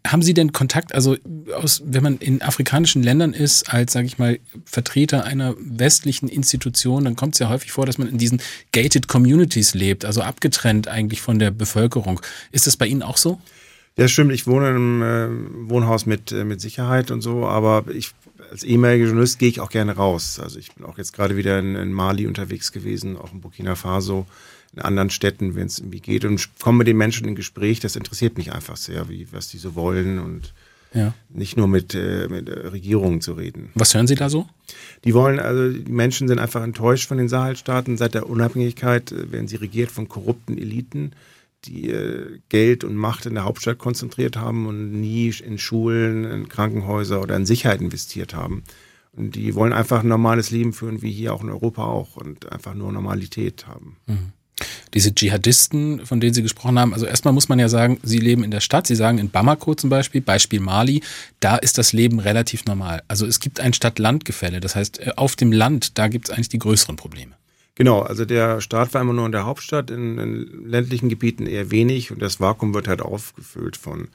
Haben 0.07 0.23
Sie 0.23 0.35
denn 0.35 0.53
Kontakt, 0.53 0.95
also 0.95 1.17
aus, 1.55 1.83
wenn 1.87 2.03
man 2.03 2.19
in 2.19 2.43
afrikanischen 2.43 3.03
Ländern 3.03 3.33
ist, 3.33 3.73
als, 3.73 3.93
sage 3.93 4.07
ich 4.07 4.19
mal, 4.19 4.39
Vertreter 4.67 5.25
einer 5.25 5.55
westlichen 5.59 6.29
Institution, 6.29 7.05
dann 7.05 7.17
kommt 7.17 7.35
es 7.35 7.39
ja 7.39 7.49
häufig 7.49 7.73
vor, 7.73 7.87
dass 7.87 7.97
man 7.97 8.09
in 8.09 8.19
diesen 8.19 8.43
gated 8.73 9.09
Communities 9.09 9.75
lebt, 9.75 10.05
also 10.05 10.21
abgetrennt 10.21 10.89
eigentlich 10.89 11.23
von 11.23 11.39
der 11.39 11.51
Bevölkerung. 11.51 12.21
Ist 12.51 12.67
das 12.67 12.77
bei 12.77 12.87
Ihnen 12.87 13.03
auch 13.03 13.17
so? 13.17 13.39
Ja, 13.97 14.09
stimmt. 14.09 14.33
Ich 14.33 14.47
wohne 14.47 14.71
in 14.71 14.75
einem 14.75 15.03
äh, 15.03 15.71
Wohnhaus 15.71 16.07
mit, 16.07 16.33
äh, 16.33 16.45
mit 16.45 16.61
Sicherheit 16.61 17.11
und 17.11 17.21
so, 17.21 17.47
aber 17.47 17.85
ich 17.93 18.13
als 18.51 18.65
ehemaliger 18.65 19.07
Journalist 19.07 19.39
gehe 19.39 19.49
ich 19.49 19.61
auch 19.61 19.71
gerne 19.71 19.97
raus. 19.97 20.39
Also 20.39 20.59
ich 20.59 20.75
bin 20.75 20.85
auch 20.85 20.99
jetzt 20.99 21.15
gerade 21.15 21.37
wieder 21.37 21.59
in, 21.59 21.75
in, 21.75 21.93
Mali 21.93 22.27
unterwegs 22.27 22.71
gewesen, 22.71 23.17
auch 23.17 23.33
in 23.33 23.41
Burkina 23.41 23.75
Faso, 23.75 24.27
in 24.75 24.83
anderen 24.83 25.09
Städten, 25.11 25.55
wenn 25.55 25.67
es 25.67 25.79
irgendwie 25.79 26.01
geht 26.01 26.25
und 26.27 26.49
komme 26.61 26.79
mit 26.79 26.87
den 26.87 26.99
Menschen 26.99 27.27
in 27.27 27.35
Gespräch. 27.35 27.81
Das 27.81 27.97
interessiert 27.97 28.37
mich 28.37 28.53
einfach 28.53 28.77
sehr, 28.77 29.09
wie 29.09 29.27
was 29.33 29.49
die 29.49 29.57
so 29.59 29.75
wollen 29.75 30.19
und 30.19 30.53
ja. 30.93 31.15
nicht 31.31 31.57
nur 31.57 31.67
mit, 31.67 31.95
äh, 31.95 32.29
mit 32.29 32.49
Regierungen 32.49 33.23
zu 33.23 33.33
reden. 33.33 33.71
Was 33.75 33.95
hören 33.95 34.07
Sie 34.07 34.15
da 34.15 34.29
so? 34.29 34.47
Die 35.05 35.15
wollen, 35.15 35.39
also 35.39 35.71
die 35.71 35.91
Menschen 35.91 36.29
sind 36.29 36.39
einfach 36.39 36.63
enttäuscht 36.63 37.09
von 37.09 37.17
den 37.17 37.29
Sahelstaaten. 37.29 37.97
Seit 37.97 38.13
der 38.13 38.29
Unabhängigkeit 38.29 39.13
äh, 39.13 39.33
werden 39.33 39.49
sie 39.49 39.57
regiert 39.57 39.91
von 39.91 40.09
korrupten 40.09 40.59
Eliten 40.59 41.13
die 41.65 41.91
äh, 41.91 42.41
Geld 42.49 42.85
und 42.85 42.97
Macht 42.97 43.27
in 43.27 43.35
der 43.35 43.45
Hauptstadt 43.45 43.79
konzentriert 43.79 44.37
haben 44.37 44.67
und 44.67 44.93
nie 44.93 45.33
in 45.45 45.59
Schulen, 45.59 46.25
in 46.25 46.49
Krankenhäuser 46.49 47.21
oder 47.21 47.37
in 47.37 47.47
Sicherheit 47.47 47.81
investiert 47.81 48.35
haben. 48.35 48.65
Und 49.13 49.35
die 49.35 49.55
wollen 49.55 49.73
einfach 49.73 50.01
ein 50.01 50.09
normales 50.09 50.51
Leben 50.51 50.73
führen, 50.73 51.03
wie 51.03 51.13
hier 51.13 51.35
auch 51.35 51.43
in 51.43 51.51
Europa 51.51 51.85
auch 51.85 52.17
und 52.17 52.51
einfach 52.51 52.75
nur 52.75 52.93
Normalität 52.93 53.67
haben. 53.67 53.97
Mhm. 54.07 54.33
Diese 54.95 55.15
Dschihadisten, 55.15 56.05
von 56.05 56.21
denen 56.21 56.35
Sie 56.35 56.43
gesprochen 56.43 56.79
haben, 56.79 56.93
also 56.93 57.07
erstmal 57.07 57.33
muss 57.33 57.49
man 57.49 57.59
ja 57.59 57.69
sagen, 57.69 57.99
sie 58.03 58.19
leben 58.19 58.45
in 58.45 58.51
der 58.51 58.61
Stadt. 58.61 58.87
Sie 58.87 58.95
sagen 58.95 59.19
in 59.19 59.31
Bamako 59.31 59.75
zum 59.75 59.91
Beispiel, 59.91 60.21
Beispiel 60.21 60.61
Mali, 60.61 61.03
da 61.41 61.57
ist 61.57 61.79
das 61.79 61.93
Leben 61.93 62.21
relativ 62.21 62.67
normal. 62.67 63.03
Also 63.09 63.27
es 63.27 63.41
gibt 63.41 63.61
ein 63.61 63.73
Stadt-Land-Gefälle. 63.73 64.61
Das 64.61 64.77
heißt, 64.77 65.01
äh, 65.01 65.13
auf 65.17 65.35
dem 65.35 65.51
Land, 65.51 65.99
da 65.99 66.09
gibt 66.09 66.29
es 66.29 66.35
eigentlich 66.35 66.51
die 66.51 66.59
größeren 66.59 66.97
Probleme. 66.97 67.33
Genau, 67.75 68.01
also 68.01 68.25
der 68.27 68.61
Staat 68.61 68.93
war 68.93 69.01
immer 69.01 69.15
nur 69.15 69.27
in 69.27 69.33
der 69.33 69.47
Hauptstadt, 69.47 69.91
in, 69.91 70.19
in 70.19 70.69
ländlichen 70.69 71.09
Gebieten 71.09 71.47
eher 71.47 71.71
wenig 71.71 72.11
und 72.11 72.21
das 72.21 72.39
Vakuum 72.39 72.75
wird 72.75 72.87
halt 72.87 73.01
aufgefüllt 73.01 73.77
von 73.77 74.09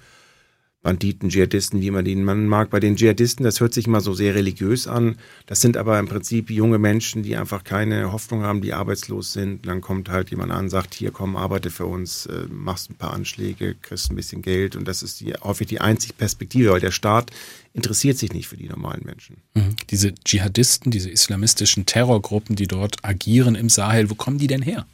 Banditen, 0.88 1.28
Dschihadisten, 1.28 1.82
wie 1.82 1.92
man 1.92 2.06
die 2.06 2.16
nennen 2.16 2.48
mag. 2.48 2.70
Bei 2.70 2.80
den 2.80 2.96
Dschihadisten, 2.96 3.44
das 3.44 3.60
hört 3.60 3.74
sich 3.74 3.88
immer 3.88 4.00
so 4.00 4.14
sehr 4.14 4.36
religiös 4.36 4.88
an. 4.88 5.18
Das 5.46 5.60
sind 5.60 5.76
aber 5.76 6.00
im 6.00 6.08
Prinzip 6.08 6.50
junge 6.50 6.78
Menschen, 6.78 7.24
die 7.24 7.36
einfach 7.36 7.66
keine 7.66 8.14
Hoffnung 8.14 8.44
haben, 8.44 8.62
die 8.62 8.72
arbeitslos 8.72 9.34
sind. 9.34 9.68
Dann 9.68 9.82
kommt 9.82 10.08
halt 10.08 10.30
jemand 10.30 10.54
an, 10.54 10.70
sagt, 10.70 10.94
hier 10.94 11.12
komm, 11.12 11.36
arbeite 11.36 11.72
für 11.72 11.86
uns, 11.88 12.28
äh, 12.28 12.46
machst 12.50 12.90
ein 12.90 12.96
paar 12.96 13.12
Anschläge, 13.12 13.76
kriegst 13.82 14.10
ein 14.10 14.16
bisschen 14.16 14.42
Geld. 14.42 14.78
Und 14.78 14.88
das 14.88 15.04
ist 15.04 15.20
die, 15.20 15.34
häufig 15.34 15.68
die 15.68 15.82
einzige 15.82 16.14
Perspektive, 16.14 16.72
weil 16.72 16.80
der 16.80 16.92
Staat 16.92 17.32
interessiert 17.74 18.18
sich 18.18 18.32
nicht 18.32 18.48
für 18.48 18.56
die 18.56 18.70
normalen 18.70 19.04
Menschen. 19.04 19.42
Mhm. 19.56 19.76
Diese 19.90 20.16
Dschihadisten, 20.16 20.90
diese 20.90 21.10
islamistischen 21.10 21.86
Terrorgruppen, 21.86 22.56
die 22.56 22.68
dort 22.68 23.04
agieren 23.04 23.56
im 23.56 23.68
Sahel, 23.68 24.10
wo 24.10 24.16
kommen 24.16 24.38
die 24.38 24.48
denn 24.48 24.62
her? 24.62 24.86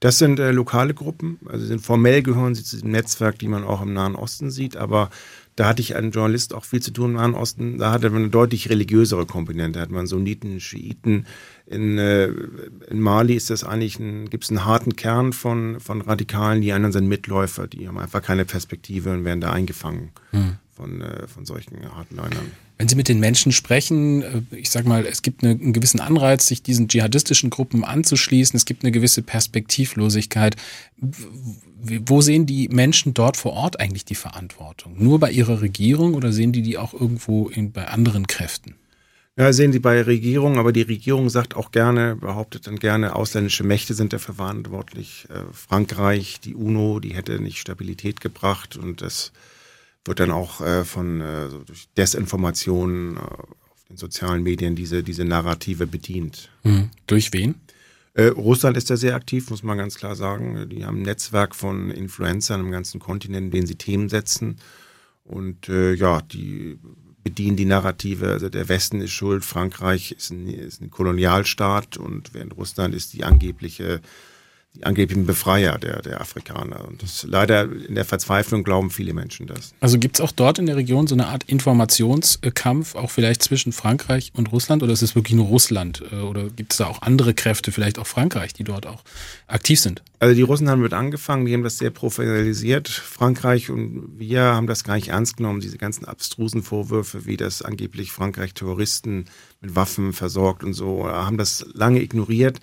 Das 0.00 0.18
sind 0.18 0.38
äh, 0.38 0.52
lokale 0.52 0.94
Gruppen, 0.94 1.40
also 1.46 1.66
sind 1.66 1.80
formell 1.80 2.22
gehören 2.22 2.54
sie 2.54 2.62
zu 2.62 2.76
diesem 2.76 2.92
Netzwerk, 2.92 3.38
die 3.38 3.48
man 3.48 3.64
auch 3.64 3.82
im 3.82 3.92
Nahen 3.92 4.14
Osten 4.14 4.50
sieht, 4.50 4.76
aber 4.76 5.10
da 5.58 5.66
hatte 5.66 5.82
ich 5.82 5.96
einen 5.96 6.12
Journalist 6.12 6.54
auch 6.54 6.64
viel 6.64 6.80
zu 6.80 6.92
tun 6.92 7.10
im 7.10 7.16
Nahen 7.16 7.34
Osten. 7.34 7.78
Da 7.78 7.90
hatte 7.90 8.10
man 8.10 8.22
eine 8.22 8.30
deutlich 8.30 8.70
religiösere 8.70 9.26
Komponente. 9.26 9.80
Da 9.80 9.82
hat 9.82 9.90
man 9.90 10.06
Sunniten, 10.06 10.60
Schiiten. 10.60 11.26
In, 11.70 11.98
äh, 11.98 12.28
in 12.88 13.00
Mali 13.00 13.34
ist 13.34 13.50
das 13.50 13.62
eigentlich 13.62 13.98
ein, 13.98 14.30
gibt 14.30 14.44
es 14.44 14.50
einen 14.50 14.64
harten 14.64 14.96
Kern 14.96 15.34
von, 15.34 15.80
von 15.80 16.00
Radikalen, 16.00 16.62
die 16.62 16.72
anderen 16.72 16.92
sind 16.92 17.08
Mitläufer, 17.08 17.66
die 17.66 17.86
haben 17.86 17.98
einfach 17.98 18.22
keine 18.22 18.46
Perspektive 18.46 19.12
und 19.12 19.24
werden 19.26 19.42
da 19.42 19.52
eingefangen 19.52 20.10
hm. 20.30 20.56
von, 20.74 21.02
äh, 21.02 21.28
von 21.28 21.44
solchen 21.44 21.76
harten 21.94 22.16
Leunern. 22.16 22.50
Wenn 22.78 22.88
Sie 22.88 22.94
mit 22.94 23.08
den 23.08 23.20
Menschen 23.20 23.52
sprechen, 23.52 24.22
äh, 24.22 24.42
ich 24.52 24.70
sage 24.70 24.88
mal, 24.88 25.04
es 25.04 25.20
gibt 25.20 25.44
eine, 25.44 25.52
einen 25.52 25.74
gewissen 25.74 26.00
Anreiz, 26.00 26.46
sich 26.46 26.62
diesen 26.62 26.88
dschihadistischen 26.88 27.50
Gruppen 27.50 27.84
anzuschließen. 27.84 28.56
Es 28.56 28.64
gibt 28.64 28.82
eine 28.82 28.92
gewisse 28.92 29.20
Perspektivlosigkeit. 29.20 30.56
Wo 30.96 32.22
sehen 32.22 32.46
die 32.46 32.68
Menschen 32.68 33.12
dort 33.12 33.36
vor 33.36 33.52
Ort 33.52 33.78
eigentlich 33.78 34.06
die 34.06 34.14
Verantwortung? 34.14 34.94
Nur 34.96 35.18
bei 35.20 35.30
ihrer 35.30 35.60
Regierung 35.60 36.14
oder 36.14 36.32
sehen 36.32 36.52
die 36.52 36.62
die 36.62 36.78
auch 36.78 36.94
irgendwo 36.94 37.48
in, 37.48 37.72
bei 37.72 37.88
anderen 37.88 38.26
Kräften? 38.26 38.76
Ja, 39.38 39.52
sehen 39.52 39.70
die 39.70 39.78
bei 39.78 40.02
Regierung, 40.02 40.58
aber 40.58 40.72
die 40.72 40.82
Regierung 40.82 41.30
sagt 41.30 41.54
auch 41.54 41.70
gerne, 41.70 42.16
behauptet 42.16 42.66
dann 42.66 42.80
gerne, 42.80 43.14
ausländische 43.14 43.62
Mächte 43.62 43.94
sind 43.94 44.12
dafür 44.12 44.34
verantwortlich. 44.34 45.28
Äh, 45.30 45.44
Frankreich, 45.52 46.40
die 46.40 46.56
UNO, 46.56 46.98
die 46.98 47.14
hätte 47.14 47.40
nicht 47.40 47.58
Stabilität 47.58 48.20
gebracht 48.20 48.76
und 48.76 49.00
das 49.00 49.30
wird 50.04 50.18
dann 50.18 50.32
auch 50.32 50.60
äh, 50.60 50.84
von 50.84 51.20
äh, 51.20 51.48
so 51.50 51.58
durch 51.58 51.86
Desinformation 51.96 53.16
äh, 53.16 53.20
auf 53.20 53.84
den 53.88 53.96
sozialen 53.96 54.42
Medien 54.42 54.74
diese, 54.74 55.04
diese 55.04 55.24
Narrative 55.24 55.86
bedient. 55.86 56.50
Mhm. 56.64 56.90
Durch 57.06 57.32
wen? 57.32 57.54
Russland 58.16 58.76
ist 58.76 58.90
da 58.90 58.96
sehr 58.96 59.14
aktiv, 59.14 59.48
muss 59.48 59.62
man 59.62 59.78
ganz 59.78 59.94
klar 59.94 60.16
sagen. 60.16 60.68
Die 60.70 60.84
haben 60.84 60.96
ein 60.96 61.02
Netzwerk 61.02 61.54
von 61.54 61.88
Influencern 61.92 62.62
im 62.62 62.72
ganzen 62.72 62.98
Kontinent, 62.98 63.44
in 63.44 63.50
denen 63.52 63.66
sie 63.68 63.76
Themen 63.76 64.08
setzen. 64.08 64.56
Und 65.22 65.68
ja, 65.68 66.20
die 66.22 66.80
bedienen 67.28 67.58
die 67.58 67.66
Narrative, 67.66 68.28
also 68.28 68.48
der 68.48 68.70
Westen 68.70 69.02
ist 69.02 69.10
schuld, 69.10 69.44
Frankreich 69.44 70.12
ist 70.12 70.30
ein, 70.30 70.48
ist 70.48 70.80
ein 70.80 70.90
Kolonialstaat 70.90 71.98
und 71.98 72.32
während 72.32 72.56
Russland 72.56 72.94
ist 72.94 73.12
die 73.12 73.24
angebliche 73.24 74.00
die 74.78 74.84
angeblichen 74.84 75.26
Befreier 75.26 75.78
der, 75.78 76.02
der 76.02 76.20
Afrikaner. 76.20 76.86
Und 76.86 77.02
das 77.02 77.26
leider 77.28 77.64
in 77.64 77.96
der 77.96 78.04
Verzweiflung 78.04 78.62
glauben 78.62 78.90
viele 78.90 79.12
Menschen 79.12 79.46
das. 79.46 79.74
Also 79.80 79.98
gibt 79.98 80.16
es 80.16 80.20
auch 80.20 80.30
dort 80.30 80.58
in 80.58 80.66
der 80.66 80.76
Region 80.76 81.06
so 81.06 81.14
eine 81.14 81.26
Art 81.26 81.44
Informationskampf, 81.44 82.94
auch 82.94 83.10
vielleicht 83.10 83.42
zwischen 83.42 83.72
Frankreich 83.72 84.32
und 84.36 84.52
Russland, 84.52 84.82
oder 84.82 84.92
ist 84.92 85.02
es 85.02 85.16
wirklich 85.16 85.34
nur 85.34 85.46
Russland? 85.46 86.04
Äh, 86.12 86.16
oder 86.20 86.48
gibt 86.50 86.72
es 86.72 86.78
da 86.78 86.86
auch 86.86 87.02
andere 87.02 87.34
Kräfte, 87.34 87.72
vielleicht 87.72 87.98
auch 87.98 88.06
Frankreich, 88.06 88.52
die 88.52 88.64
dort 88.64 88.86
auch 88.86 89.02
aktiv 89.48 89.80
sind? 89.80 90.02
Also 90.20 90.34
die 90.34 90.42
Russen 90.42 90.68
haben 90.68 90.82
mit 90.82 90.92
angefangen, 90.92 91.46
die 91.46 91.54
haben 91.54 91.64
das 91.64 91.78
sehr 91.78 91.90
professionalisiert. 91.90 92.88
Frankreich 92.88 93.70
und 93.70 94.18
wir 94.18 94.42
haben 94.42 94.66
das 94.66 94.84
gar 94.84 94.94
nicht 94.94 95.08
ernst 95.08 95.36
genommen, 95.38 95.60
diese 95.60 95.78
ganzen 95.78 96.04
abstrusen 96.04 96.62
Vorwürfe, 96.62 97.26
wie 97.26 97.36
das 97.36 97.62
angeblich 97.62 98.12
Frankreich 98.12 98.54
Terroristen 98.54 99.24
mit 99.60 99.74
Waffen 99.74 100.12
versorgt 100.12 100.62
und 100.62 100.74
so, 100.74 101.06
haben 101.06 101.38
das 101.38 101.66
lange 101.72 102.00
ignoriert. 102.00 102.60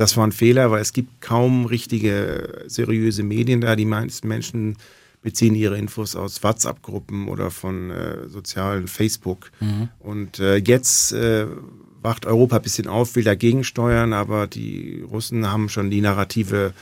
Das 0.00 0.16
war 0.16 0.26
ein 0.26 0.32
Fehler, 0.32 0.70
weil 0.70 0.80
es 0.80 0.94
gibt 0.94 1.20
kaum 1.20 1.66
richtige, 1.66 2.64
seriöse 2.68 3.22
Medien 3.22 3.60
da. 3.60 3.76
Die 3.76 3.84
meisten 3.84 4.28
Menschen 4.28 4.78
beziehen 5.20 5.54
ihre 5.54 5.76
Infos 5.76 6.16
aus 6.16 6.42
WhatsApp-Gruppen 6.42 7.28
oder 7.28 7.50
von 7.50 7.90
äh, 7.90 8.26
sozialen 8.26 8.88
Facebook. 8.88 9.50
Mhm. 9.60 9.90
Und 9.98 10.38
äh, 10.38 10.56
jetzt 10.56 11.12
äh, 11.12 11.46
wacht 12.00 12.24
Europa 12.24 12.56
ein 12.56 12.62
bisschen 12.62 12.86
auf, 12.86 13.14
will 13.14 13.24
dagegen 13.24 13.62
steuern, 13.62 14.14
aber 14.14 14.46
die 14.46 15.02
Russen 15.02 15.52
haben 15.52 15.68
schon 15.68 15.90
die 15.90 16.00
Narrative 16.00 16.72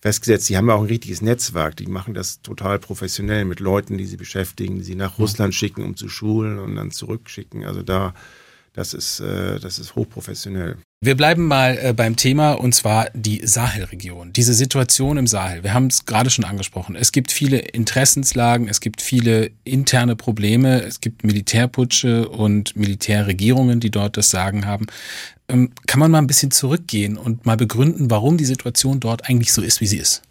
festgesetzt. 0.00 0.46
Sie 0.46 0.56
haben 0.56 0.68
ja 0.68 0.74
auch 0.74 0.82
ein 0.82 0.86
richtiges 0.86 1.20
Netzwerk. 1.20 1.76
Die 1.78 1.88
machen 1.88 2.14
das 2.14 2.42
total 2.42 2.78
professionell 2.78 3.44
mit 3.44 3.58
Leuten, 3.58 3.98
die 3.98 4.06
sie 4.06 4.16
beschäftigen, 4.16 4.76
die 4.76 4.84
sie 4.84 4.94
nach 4.94 5.18
mhm. 5.18 5.24
Russland 5.24 5.52
schicken, 5.56 5.82
um 5.82 5.96
zu 5.96 6.08
schulen 6.08 6.60
und 6.60 6.76
dann 6.76 6.92
zurückschicken. 6.92 7.64
Also 7.64 7.82
da, 7.82 8.14
das 8.72 8.94
ist, 8.94 9.18
äh, 9.18 9.58
das 9.58 9.80
ist 9.80 9.96
hochprofessionell. 9.96 10.76
Wir 11.04 11.16
bleiben 11.16 11.48
mal 11.48 11.76
äh, 11.82 11.92
beim 11.92 12.14
Thema 12.14 12.52
und 12.52 12.76
zwar 12.76 13.08
die 13.12 13.44
Sahelregion. 13.44 14.32
Diese 14.32 14.54
Situation 14.54 15.16
im 15.16 15.26
Sahel. 15.26 15.64
Wir 15.64 15.74
haben 15.74 15.88
es 15.88 16.06
gerade 16.06 16.30
schon 16.30 16.44
angesprochen. 16.44 16.94
Es 16.94 17.10
gibt 17.10 17.32
viele 17.32 17.58
Interessenslagen, 17.58 18.68
es 18.68 18.80
gibt 18.80 19.02
viele 19.02 19.50
interne 19.64 20.14
Probleme, 20.14 20.80
es 20.80 21.00
gibt 21.00 21.24
Militärputsche 21.24 22.28
und 22.28 22.76
Militärregierungen, 22.76 23.80
die 23.80 23.90
dort 23.90 24.16
das 24.16 24.30
Sagen 24.30 24.64
haben. 24.64 24.86
Ähm, 25.48 25.72
kann 25.88 25.98
man 25.98 26.12
mal 26.12 26.18
ein 26.18 26.28
bisschen 26.28 26.52
zurückgehen 26.52 27.16
und 27.16 27.46
mal 27.46 27.56
begründen, 27.56 28.08
warum 28.08 28.36
die 28.36 28.44
Situation 28.44 29.00
dort 29.00 29.28
eigentlich 29.28 29.52
so 29.52 29.60
ist, 29.60 29.80
wie 29.80 29.88
sie 29.88 29.98
ist? 29.98 30.22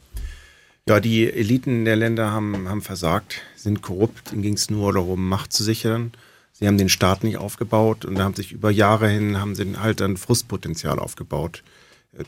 Ja, 0.88 1.02
die 1.02 1.30
Eliten 1.30 1.84
der 1.84 1.98
Länder 1.98 2.32
haben, 2.32 2.70
haben 2.70 2.82
versagt, 2.82 3.42
sind 3.58 3.82
korrupt. 3.82 4.32
Ihnen 4.32 4.42
ging 4.42 4.54
es 4.54 4.70
nur 4.70 4.94
darum, 4.94 5.28
Macht 5.28 5.52
zu 5.52 5.66
sichern 5.66 6.14
Sie 6.62 6.68
haben 6.68 6.78
den 6.78 6.90
Staat 6.90 7.24
nicht 7.24 7.38
aufgebaut 7.38 8.06
und 8.06 8.20
haben 8.20 8.36
sich 8.36 8.52
über 8.52 8.70
Jahre 8.70 9.10
hin, 9.10 9.40
haben 9.40 9.56
sie 9.56 9.78
halt 9.78 10.00
ein 10.00 10.16
Frustpotenzial 10.16 11.00
aufgebaut. 11.00 11.64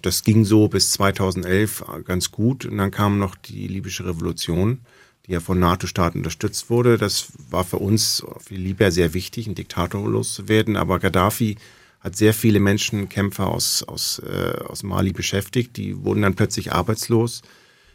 Das 0.01 0.23
ging 0.23 0.43
so 0.43 0.67
bis 0.67 0.89
2011 0.93 1.83
ganz 2.03 2.31
gut 2.31 2.65
und 2.65 2.79
dann 2.79 2.89
kam 2.89 3.19
noch 3.19 3.35
die 3.35 3.67
libysche 3.67 4.07
Revolution, 4.07 4.79
die 5.27 5.33
ja 5.33 5.39
von 5.39 5.59
NATO-Staaten 5.59 6.17
unterstützt 6.17 6.71
wurde. 6.71 6.97
Das 6.97 7.27
war 7.51 7.63
für 7.63 7.77
uns, 7.77 8.25
für 8.39 8.55
Libyer 8.55 8.91
sehr 8.91 9.13
wichtig, 9.13 9.45
einen 9.45 9.53
Diktator 9.53 10.09
loszuwerden, 10.09 10.77
aber 10.77 10.97
Gaddafi 10.97 11.57
hat 11.99 12.15
sehr 12.15 12.33
viele 12.33 12.59
Menschenkämpfer 12.59 13.47
aus, 13.47 13.83
aus, 13.83 14.17
äh, 14.17 14.63
aus 14.65 14.81
Mali 14.81 15.13
beschäftigt, 15.13 15.77
die 15.77 16.03
wurden 16.03 16.23
dann 16.23 16.33
plötzlich 16.33 16.73
arbeitslos. 16.73 17.43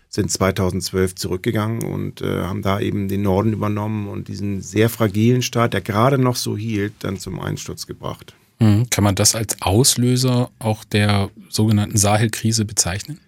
Sind 0.09 0.31
2012 0.31 1.15
zurückgegangen 1.15 1.85
und 1.85 2.23
äh, 2.23 2.43
haben 2.43 2.63
da 2.63 2.81
eben 2.81 3.09
den 3.09 3.23
Norden 3.23 3.53
übernommen 3.53 4.09
und 4.09 4.29
diesen 4.29 4.63
sehr 4.63 4.89
fragilen 4.89 5.43
Staat, 5.43 5.75
der 5.75 5.81
gerade 5.81 6.19
noch 6.19 6.37
so 6.37 6.57
hielt, 6.57 6.95
dann 7.01 7.19
zum 7.19 7.41
Einsturz 7.41 7.87
gebracht. 7.87 8.35
Mhm. 8.59 8.89
Kann 8.91 9.05
man 9.05 9.15
das 9.15 9.35
als 9.35 9.61
Auslöser 9.61 10.51
auch 10.59 10.85
der 10.85 11.31
sogenannten 11.49 11.97
Sahel-Krise 11.97 12.65
bezeichnen? 12.65 13.21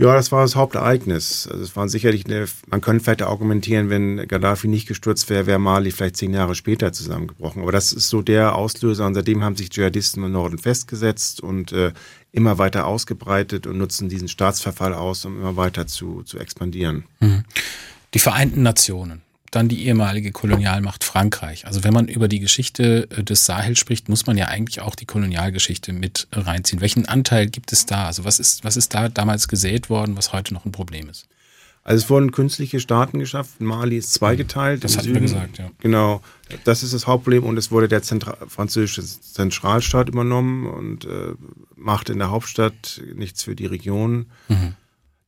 Ja, 0.00 0.14
das 0.14 0.32
war 0.32 0.40
das 0.40 0.56
Hauptereignis. 0.56 1.46
Also 1.46 1.62
es 1.62 1.76
waren 1.76 1.90
sicherlich 1.90 2.24
eine, 2.24 2.46
man 2.70 2.80
könnte 2.80 3.04
vielleicht 3.04 3.20
argumentieren, 3.20 3.90
wenn 3.90 4.26
Gaddafi 4.26 4.66
nicht 4.66 4.88
gestürzt 4.88 5.28
wäre, 5.28 5.44
wäre 5.44 5.58
Mali 5.58 5.90
vielleicht 5.90 6.16
zehn 6.16 6.32
Jahre 6.32 6.54
später 6.54 6.90
zusammengebrochen. 6.94 7.60
Aber 7.60 7.70
das 7.70 7.92
ist 7.92 8.08
so 8.08 8.22
der 8.22 8.54
Auslöser 8.54 9.06
und 9.06 9.12
seitdem 9.12 9.44
haben 9.44 9.56
sich 9.56 9.68
Dschihadisten 9.68 10.24
im 10.24 10.32
Norden 10.32 10.56
festgesetzt 10.56 11.42
und 11.42 11.72
äh, 11.72 11.92
immer 12.32 12.58
weiter 12.58 12.86
ausgebreitet 12.86 13.66
und 13.66 13.78
nutzen 13.78 14.08
diesen 14.08 14.28
Staatsverfall 14.28 14.94
aus, 14.94 15.24
um 15.24 15.38
immer 15.38 15.56
weiter 15.56 15.86
zu, 15.86 16.22
zu 16.22 16.38
expandieren. 16.38 17.04
Mhm. 17.20 17.44
Die 18.14 18.18
Vereinten 18.18 18.62
Nationen 18.62 19.22
dann 19.50 19.68
die 19.68 19.86
ehemalige 19.86 20.32
Kolonialmacht 20.32 21.04
Frankreich. 21.04 21.66
Also 21.66 21.82
wenn 21.82 21.92
man 21.92 22.08
über 22.08 22.28
die 22.28 22.40
Geschichte 22.40 23.08
äh, 23.10 23.24
des 23.24 23.46
Sahel 23.46 23.76
spricht, 23.76 24.08
muss 24.08 24.26
man 24.26 24.38
ja 24.38 24.46
eigentlich 24.46 24.80
auch 24.80 24.94
die 24.94 25.06
Kolonialgeschichte 25.06 25.92
mit 25.92 26.28
reinziehen. 26.32 26.80
Welchen 26.80 27.06
Anteil 27.06 27.48
gibt 27.48 27.72
es 27.72 27.86
da? 27.86 28.06
Also 28.06 28.24
was 28.24 28.38
ist, 28.38 28.64
was 28.64 28.76
ist 28.76 28.94
da 28.94 29.08
damals 29.08 29.48
gesät 29.48 29.90
worden, 29.90 30.16
was 30.16 30.32
heute 30.32 30.54
noch 30.54 30.64
ein 30.64 30.72
Problem 30.72 31.08
ist? 31.08 31.26
Also 31.82 32.04
es 32.04 32.10
wurden 32.10 32.30
künstliche 32.30 32.78
Staaten 32.78 33.18
geschaffen. 33.18 33.66
Mali 33.66 33.96
ist 33.96 34.12
zweigeteilt. 34.12 34.84
Das 34.84 34.98
hatten 34.98 35.14
wir 35.14 35.20
gesagt, 35.20 35.58
ja. 35.58 35.70
Genau. 35.78 36.20
Das 36.64 36.82
ist 36.82 36.92
das 36.92 37.06
Hauptproblem 37.06 37.44
und 37.44 37.56
es 37.56 37.70
wurde 37.70 37.88
der 37.88 38.02
Zentra 38.02 38.36
französische 38.48 39.02
Zentralstaat 39.02 40.08
übernommen 40.08 40.66
und 40.66 41.04
äh, 41.06 41.34
macht 41.76 42.10
in 42.10 42.18
der 42.18 42.30
Hauptstadt 42.30 43.00
nichts 43.14 43.44
für 43.44 43.56
die 43.56 43.66
Region. 43.66 44.26
Mhm. 44.48 44.74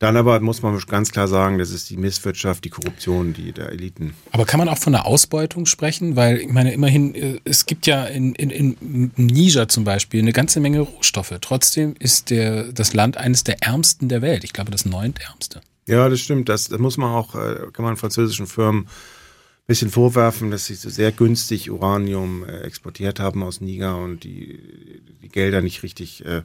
Dann 0.03 0.17
aber 0.17 0.39
muss 0.41 0.61
man 0.61 0.77
ganz 0.89 1.11
klar 1.11 1.29
sagen, 1.29 1.59
das 1.59 1.71
ist 1.71 1.89
die 1.89 1.95
Misswirtschaft, 1.95 2.65
die 2.65 2.69
Korruption, 2.69 3.31
die 3.31 3.53
der 3.53 3.69
Eliten. 3.69 4.13
Aber 4.31 4.45
kann 4.45 4.57
man 4.57 4.67
auch 4.67 4.77
von 4.77 4.91
der 4.91 5.05
Ausbeutung 5.05 5.65
sprechen? 5.65 6.17
Weil 6.17 6.39
ich 6.39 6.49
meine, 6.49 6.73
immerhin, 6.73 7.15
äh, 7.15 7.39
es 7.45 7.65
gibt 7.65 7.87
ja 7.87 8.03
in, 8.03 8.35
in, 8.35 8.49
in 8.49 9.11
Niger 9.15 9.69
zum 9.69 9.85
Beispiel 9.85 10.21
eine 10.21 10.33
ganze 10.33 10.59
Menge 10.59 10.81
Rohstoffe. 10.81 11.33
Trotzdem 11.39 11.95
ist 11.97 12.29
der, 12.31 12.73
das 12.73 12.93
Land 12.93 13.17
eines 13.17 13.43
der 13.45 13.63
ärmsten 13.63 14.09
der 14.09 14.21
Welt. 14.21 14.43
Ich 14.43 14.51
glaube, 14.51 14.71
das 14.71 14.85
neuntärmste. 14.85 15.61
Ja, 15.87 16.07
das 16.09 16.19
stimmt. 16.19 16.49
Das, 16.49 16.69
das 16.69 16.79
muss 16.79 16.97
man 16.97 17.11
auch, 17.11 17.35
äh, 17.35 17.67
kann 17.73 17.85
man 17.85 17.97
französischen 17.97 18.47
Firmen 18.47 18.83
ein 18.83 19.67
bisschen 19.67 19.89
vorwerfen, 19.89 20.51
dass 20.51 20.65
sie 20.65 20.75
so 20.75 20.89
sehr 20.89 21.11
günstig 21.11 21.69
Uranium 21.69 22.43
äh, 22.43 22.61
exportiert 22.61 23.19
haben 23.19 23.43
aus 23.43 23.61
Niger 23.61 23.97
und 23.97 24.23
die, 24.23 25.01
die 25.21 25.29
Gelder 25.29 25.61
nicht 25.61 25.83
richtig 25.83 26.25
äh, 26.25 26.43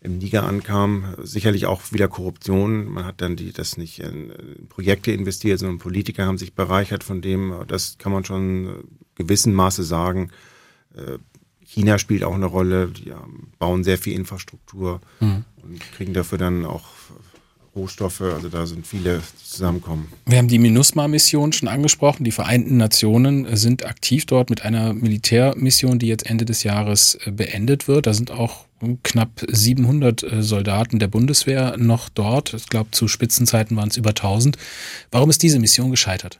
im 0.00 0.18
Niger 0.18 0.44
ankam. 0.44 1.14
Sicherlich 1.22 1.66
auch 1.66 1.92
wieder 1.92 2.08
Korruption. 2.08 2.92
Man 2.92 3.06
hat 3.06 3.20
dann 3.22 3.36
die, 3.36 3.52
das 3.52 3.78
nicht 3.78 4.00
in, 4.00 4.32
Projekte 4.68 5.12
investiert, 5.12 5.58
sondern 5.58 5.78
Politiker 5.78 6.26
haben 6.26 6.38
sich 6.38 6.54
bereichert 6.54 7.04
von 7.04 7.22
dem. 7.22 7.54
Das 7.66 7.96
kann 7.98 8.12
man 8.12 8.24
schon 8.24 8.84
gewissen 9.14 9.54
Maße 9.54 9.82
sagen. 9.82 10.30
Äh, 10.94 11.18
China 11.64 11.98
spielt 11.98 12.22
auch 12.22 12.34
eine 12.34 12.46
Rolle. 12.46 12.88
Die 12.88 13.12
bauen 13.58 13.82
sehr 13.82 13.98
viel 13.98 14.12
Infrastruktur 14.14 15.00
mhm. 15.20 15.44
und 15.62 15.80
kriegen 15.92 16.12
dafür 16.12 16.38
dann 16.38 16.66
auch 16.66 16.93
Rohstoffe, 17.74 18.20
also 18.20 18.48
da 18.48 18.66
sind 18.66 18.86
viele 18.86 19.20
zusammenkommen. 19.42 20.08
Wir 20.26 20.38
haben 20.38 20.48
die 20.48 20.58
MINUSMA-Mission 20.58 21.52
schon 21.52 21.68
angesprochen. 21.68 22.24
Die 22.24 22.30
Vereinten 22.30 22.76
Nationen 22.76 23.56
sind 23.56 23.84
aktiv 23.84 24.26
dort 24.26 24.50
mit 24.50 24.64
einer 24.64 24.94
Militärmission, 24.94 25.98
die 25.98 26.06
jetzt 26.06 26.26
Ende 26.26 26.44
des 26.44 26.62
Jahres 26.62 27.18
äh, 27.24 27.30
beendet 27.30 27.88
wird. 27.88 28.06
Da 28.06 28.14
sind 28.14 28.30
auch 28.30 28.66
knapp 29.02 29.44
700 29.46 30.22
äh, 30.22 30.42
Soldaten 30.42 30.98
der 30.98 31.08
Bundeswehr 31.08 31.76
noch 31.76 32.08
dort. 32.08 32.54
Ich 32.54 32.68
glaube, 32.68 32.90
zu 32.92 33.08
Spitzenzeiten 33.08 33.76
waren 33.76 33.88
es 33.88 33.96
über 33.96 34.10
1000. 34.10 34.56
Warum 35.10 35.30
ist 35.30 35.42
diese 35.42 35.58
Mission 35.58 35.90
gescheitert? 35.90 36.38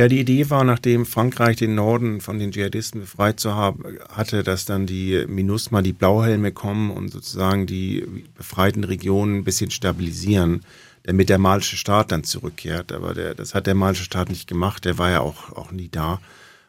Ja, 0.00 0.08
die 0.08 0.20
Idee 0.20 0.48
war, 0.48 0.64
nachdem 0.64 1.04
Frankreich 1.04 1.58
den 1.58 1.74
Norden 1.74 2.22
von 2.22 2.38
den 2.38 2.52
Dschihadisten 2.52 3.02
befreit 3.02 3.38
zu 3.38 3.54
haben, 3.54 3.84
hatte, 4.08 4.42
dass 4.42 4.64
dann 4.64 4.86
die 4.86 5.26
MINUSMA, 5.28 5.82
die 5.82 5.92
Blauhelme 5.92 6.52
kommen 6.52 6.90
und 6.90 7.10
sozusagen 7.10 7.66
die 7.66 8.24
befreiten 8.34 8.84
Regionen 8.84 9.36
ein 9.36 9.44
bisschen 9.44 9.70
stabilisieren, 9.70 10.62
damit 11.02 11.28
der 11.28 11.36
malische 11.36 11.76
Staat 11.76 12.12
dann 12.12 12.24
zurückkehrt. 12.24 12.92
Aber 12.92 13.12
der, 13.12 13.34
das 13.34 13.54
hat 13.54 13.66
der 13.66 13.74
malische 13.74 14.04
Staat 14.04 14.30
nicht 14.30 14.46
gemacht, 14.46 14.86
der 14.86 14.96
war 14.96 15.10
ja 15.10 15.20
auch, 15.20 15.52
auch 15.52 15.70
nie 15.70 15.90
da. 15.90 16.18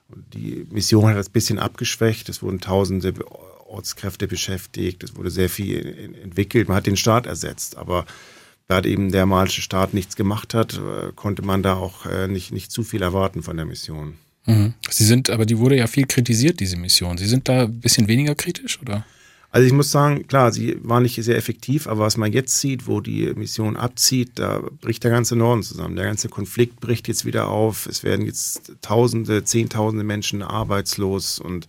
Und 0.10 0.26
die 0.34 0.68
Mission 0.70 1.08
hat 1.08 1.16
das 1.16 1.30
ein 1.30 1.32
bisschen 1.32 1.58
abgeschwächt, 1.58 2.28
es 2.28 2.44
wurden 2.44 2.60
tausende 2.60 3.14
Ortskräfte 3.66 4.28
beschäftigt, 4.28 5.06
es 5.06 5.16
wurde 5.16 5.32
sehr 5.32 5.48
viel 5.48 6.20
entwickelt, 6.22 6.68
man 6.68 6.76
hat 6.76 6.86
den 6.86 6.98
Staat 6.98 7.28
ersetzt, 7.28 7.78
aber 7.78 8.06
da 8.72 8.82
eben 8.82 9.12
der 9.12 9.26
malische 9.26 9.62
Staat 9.62 9.94
nichts 9.94 10.16
gemacht 10.16 10.54
hat, 10.54 10.76
äh, 10.76 11.12
konnte 11.16 11.42
man 11.42 11.62
da 11.62 11.76
auch 11.76 12.06
äh, 12.06 12.28
nicht, 12.28 12.52
nicht 12.54 12.72
zu 12.72 12.84
viel 12.84 13.02
erwarten 13.02 13.44
von 13.44 13.58
der 13.58 13.66
Mission. 13.66 14.14
Mhm. 14.46 14.74
Sie 14.90 15.06
sind, 15.06 15.30
aber 15.30 15.46
die 15.46 15.58
wurde 15.58 15.76
ja 15.76 15.88
viel 15.88 16.08
kritisiert, 16.08 16.60
diese 16.60 16.78
Mission. 16.78 17.18
Sie 17.18 17.28
sind 17.28 17.50
da 17.50 17.64
ein 17.64 17.80
bisschen 17.80 18.08
weniger 18.08 18.34
kritisch, 18.34 18.82
oder? 18.82 19.06
Also 19.54 19.68
ich 19.68 19.74
muss 19.74 19.92
sagen, 19.92 20.26
klar, 20.28 20.54
sie 20.54 20.78
war 20.82 21.02
nicht 21.02 21.22
sehr 21.22 21.36
effektiv, 21.36 21.86
aber 21.88 22.06
was 22.06 22.16
man 22.16 22.32
jetzt 22.32 22.62
sieht, 22.62 22.88
wo 22.88 23.02
die 23.02 23.34
Mission 23.34 23.76
abzieht, 23.76 24.32
da 24.36 24.64
bricht 24.80 25.04
der 25.04 25.12
ganze 25.12 25.36
Norden 25.36 25.62
zusammen. 25.62 25.98
Der 25.98 26.06
ganze 26.06 26.30
Konflikt 26.30 26.80
bricht 26.80 27.10
jetzt 27.10 27.26
wieder 27.26 27.50
auf. 27.50 27.86
Es 27.86 28.06
werden 28.06 28.26
jetzt 28.26 28.72
Tausende, 28.82 29.44
Zehntausende 29.44 30.06
Menschen 30.06 30.42
arbeitslos 30.42 31.40
und 31.40 31.68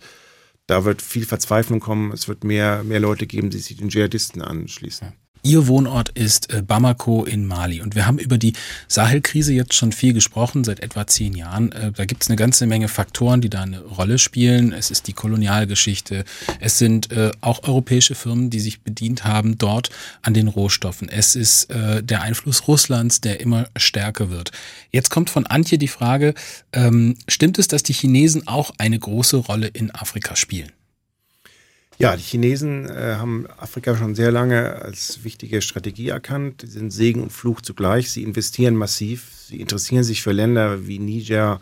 da 0.67 0.85
wird 0.85 1.01
viel 1.01 1.25
Verzweiflung 1.25 1.81
kommen. 1.81 2.13
Es 2.13 2.29
wird 2.29 2.45
mehr, 2.45 2.85
mehr 2.85 3.01
Leute 3.01 3.27
geben, 3.27 3.49
die 3.49 3.59
sich 3.59 3.75
den 3.75 3.89
Dschihadisten 3.89 4.41
anschließen. 4.41 5.11
Ihr 5.45 5.67
Wohnort 5.67 6.07
ist 6.07 6.53
äh, 6.53 6.61
Bamako 6.61 7.25
in 7.25 7.45
Mali 7.45 7.81
und 7.81 7.95
wir 7.95 8.07
haben 8.07 8.17
über 8.17 8.37
die 8.37 8.53
Sahelkrise 8.87 9.51
jetzt 9.51 9.73
schon 9.73 9.91
viel 9.91 10.13
gesprochen, 10.13 10.63
seit 10.63 10.79
etwa 10.79 11.05
zehn 11.05 11.33
Jahren. 11.33 11.73
Äh, 11.73 11.91
da 11.91 12.05
gibt 12.05 12.23
es 12.23 12.29
eine 12.29 12.37
ganze 12.37 12.65
Menge 12.65 12.87
Faktoren, 12.87 13.41
die 13.41 13.49
da 13.49 13.63
eine 13.63 13.81
Rolle 13.81 14.19
spielen. 14.19 14.71
Es 14.71 14.89
ist 14.89 15.07
die 15.07 15.11
Kolonialgeschichte, 15.11 16.23
es 16.61 16.77
sind 16.77 17.11
äh, 17.11 17.31
auch 17.41 17.63
europäische 17.63 18.15
Firmen, 18.15 18.51
die 18.51 18.61
sich 18.61 18.83
bedient 18.83 19.25
haben 19.25 19.57
dort 19.57 19.89
an 20.21 20.33
den 20.33 20.47
Rohstoffen. 20.47 21.09
Es 21.09 21.35
ist 21.35 21.67
der 21.73 22.21
Einfluss 22.21 22.67
Russlands, 22.67 23.19
der 23.19 23.41
immer 23.41 23.67
stärker 23.75 24.29
wird. 24.29 24.51
Jetzt 24.91 25.09
kommt 25.09 25.29
von 25.29 25.45
Antje 25.45 25.77
die 25.77 25.87
Frage, 25.87 26.33
ähm, 26.71 27.17
stimmt 27.27 27.59
es, 27.59 27.67
dass 27.67 27.83
die 27.83 27.93
Chinesen 27.93 28.47
auch 28.47 28.71
eine 28.77 28.97
große 28.97 29.37
Rolle 29.37 29.67
in 29.67 29.91
Afrika 29.91 30.35
spielen? 30.35 30.71
Ja, 31.99 32.15
die 32.15 32.23
Chinesen 32.23 32.89
äh, 32.89 33.15
haben 33.17 33.45
Afrika 33.57 33.95
schon 33.95 34.15
sehr 34.15 34.31
lange 34.31 34.81
als 34.81 35.23
wichtige 35.23 35.61
Strategie 35.61 36.09
erkannt. 36.09 36.61
Sie 36.61 36.67
sind 36.67 36.91
Segen 36.91 37.21
und 37.21 37.31
Fluch 37.31 37.61
zugleich. 37.61 38.11
Sie 38.11 38.23
investieren 38.23 38.75
massiv. 38.75 39.29
Sie 39.47 39.61
interessieren 39.61 40.03
sich 40.03 40.23
für 40.23 40.31
Länder 40.31 40.87
wie 40.87 40.99
Niger, 40.99 41.59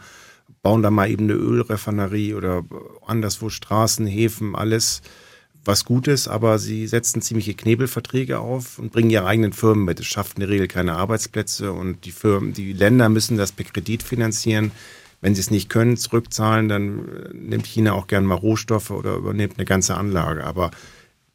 bauen 0.62 0.84
da 0.84 0.92
mal 0.92 1.10
eben 1.10 1.26
eine 1.26 1.34
Ölrefinerie 1.34 2.34
oder 2.34 2.64
anderswo 3.06 3.50
Straßen, 3.50 4.08
Häfen, 4.08 4.56
alles 4.56 5.02
was 5.64 5.86
Gutes, 5.86 6.28
aber 6.28 6.58
sie 6.58 6.88
setzen 6.88 7.22
ziemliche 7.22 7.54
Knebelverträge 7.54 8.40
auf 8.40 8.80
und 8.80 8.92
bringen 8.92 9.12
ihre 9.12 9.26
eigenen 9.26 9.54
Firmen 9.54 9.86
mit. 9.86 10.00
Es 10.00 10.08
schafft 10.08 10.38
in 10.38 10.42
der 10.42 10.50
Regel 10.50 10.68
keine 10.68 10.94
Arbeitsplätze 10.94 11.72
und 11.72 12.06
die 12.06 12.12
Firmen, 12.12 12.54
die 12.54 12.74
Länder 12.74 13.10
müssen 13.10 13.38
das 13.38 13.52
per 13.52 13.66
Kredit 13.66 14.02
finanzieren. 14.02 14.72
Wenn 15.22 15.36
sie 15.36 15.42
es 15.42 15.52
nicht 15.52 15.70
können, 15.70 15.98
zurückzahlen, 15.98 16.68
dann 16.68 17.08
äh, 17.08 17.30
nimmt 17.34 17.66
China 17.66 17.94
auch 17.94 18.08
gern 18.08 18.26
mal 18.26 18.36
Rohstoffe 18.36 18.92
oder 18.92 19.16
übernimmt 19.16 19.58
eine 19.58 19.66
ganze 19.66 19.96
Anlage. 19.96 20.44
Aber 20.44 20.72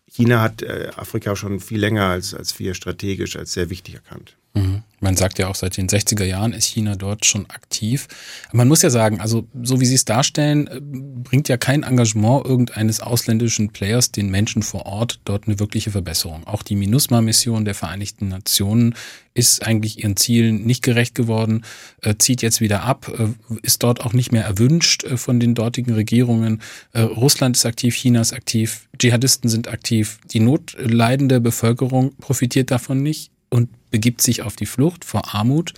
China 0.09 0.43
hat 0.43 0.63
äh, 0.63 0.91
Afrika 0.97 1.37
schon 1.37 1.61
viel 1.61 1.81
länger 1.81 2.07
als, 2.07 2.35
als 2.35 2.59
wir 2.59 2.75
strategisch 2.75 3.37
als 3.37 3.53
sehr 3.53 3.71
wichtig 3.71 3.95
erkannt. 3.95 4.37
Mhm. 4.55 4.83
Man 5.01 5.17
sagt 5.17 5.39
ja 5.39 5.49
auch, 5.49 5.55
seit 5.55 5.77
den 5.77 5.89
60er 5.89 6.25
Jahren 6.25 6.53
ist 6.53 6.65
China 6.65 6.97
dort 6.97 7.27
schon 7.27 7.45
aktiv. 7.51 8.09
Man 8.53 8.67
muss 8.67 8.81
ja 8.83 8.89
sagen, 8.89 9.21
also 9.21 9.47
so 9.63 9.81
wie 9.81 9.85
Sie 9.85 9.95
es 9.95 10.07
darstellen, 10.07 10.67
äh, 10.69 10.81
bringt 10.81 11.49
ja 11.49 11.59
kein 11.59 11.83
Engagement 11.83 12.47
irgendeines 12.47 13.01
ausländischen 13.01 13.71
Players 13.71 14.11
den 14.11 14.31
Menschen 14.31 14.63
vor 14.63 14.87
Ort 14.87 15.21
dort 15.25 15.47
eine 15.47 15.59
wirkliche 15.59 15.91
Verbesserung. 15.91 16.47
Auch 16.47 16.63
die 16.63 16.77
MINUSMA-Mission 16.77 17.65
der 17.65 17.75
Vereinigten 17.75 18.29
Nationen 18.29 18.95
ist 19.35 19.67
eigentlich 19.67 20.03
ihren 20.03 20.17
Zielen 20.17 20.65
nicht 20.65 20.83
gerecht 20.83 21.15
geworden, 21.15 21.65
äh, 22.01 22.15
zieht 22.19 22.41
jetzt 22.41 22.63
wieder 22.63 22.85
ab, 22.85 23.13
äh, 23.19 23.57
ist 23.63 23.83
dort 23.83 24.01
auch 24.01 24.15
nicht 24.15 24.33
mehr 24.33 24.45
erwünscht 24.45 25.05
äh, 25.05 25.19
von 25.19 25.39
den 25.41 25.55
dortigen 25.55 25.93
Regierungen. 25.93 26.63
Äh, 26.93 27.03
Russland 27.03 27.57
ist 27.57 27.67
aktiv, 27.67 27.95
China 27.95 28.23
ist 28.23 28.33
aktiv, 28.33 28.89
Dschihadisten 28.99 29.51
sind 29.51 29.69
aktiv. 29.69 30.19
Die 30.33 30.41
notleidende 30.41 31.41
Bevölkerung 31.41 32.17
profitiert 32.17 32.71
davon 32.71 33.03
nicht 33.03 33.31
und 33.57 33.71
begibt 33.91 34.21
sich 34.21 34.43
auf 34.43 34.55
die 34.55 34.67
Flucht 34.67 35.05
vor 35.05 35.35
Armut, 35.35 35.73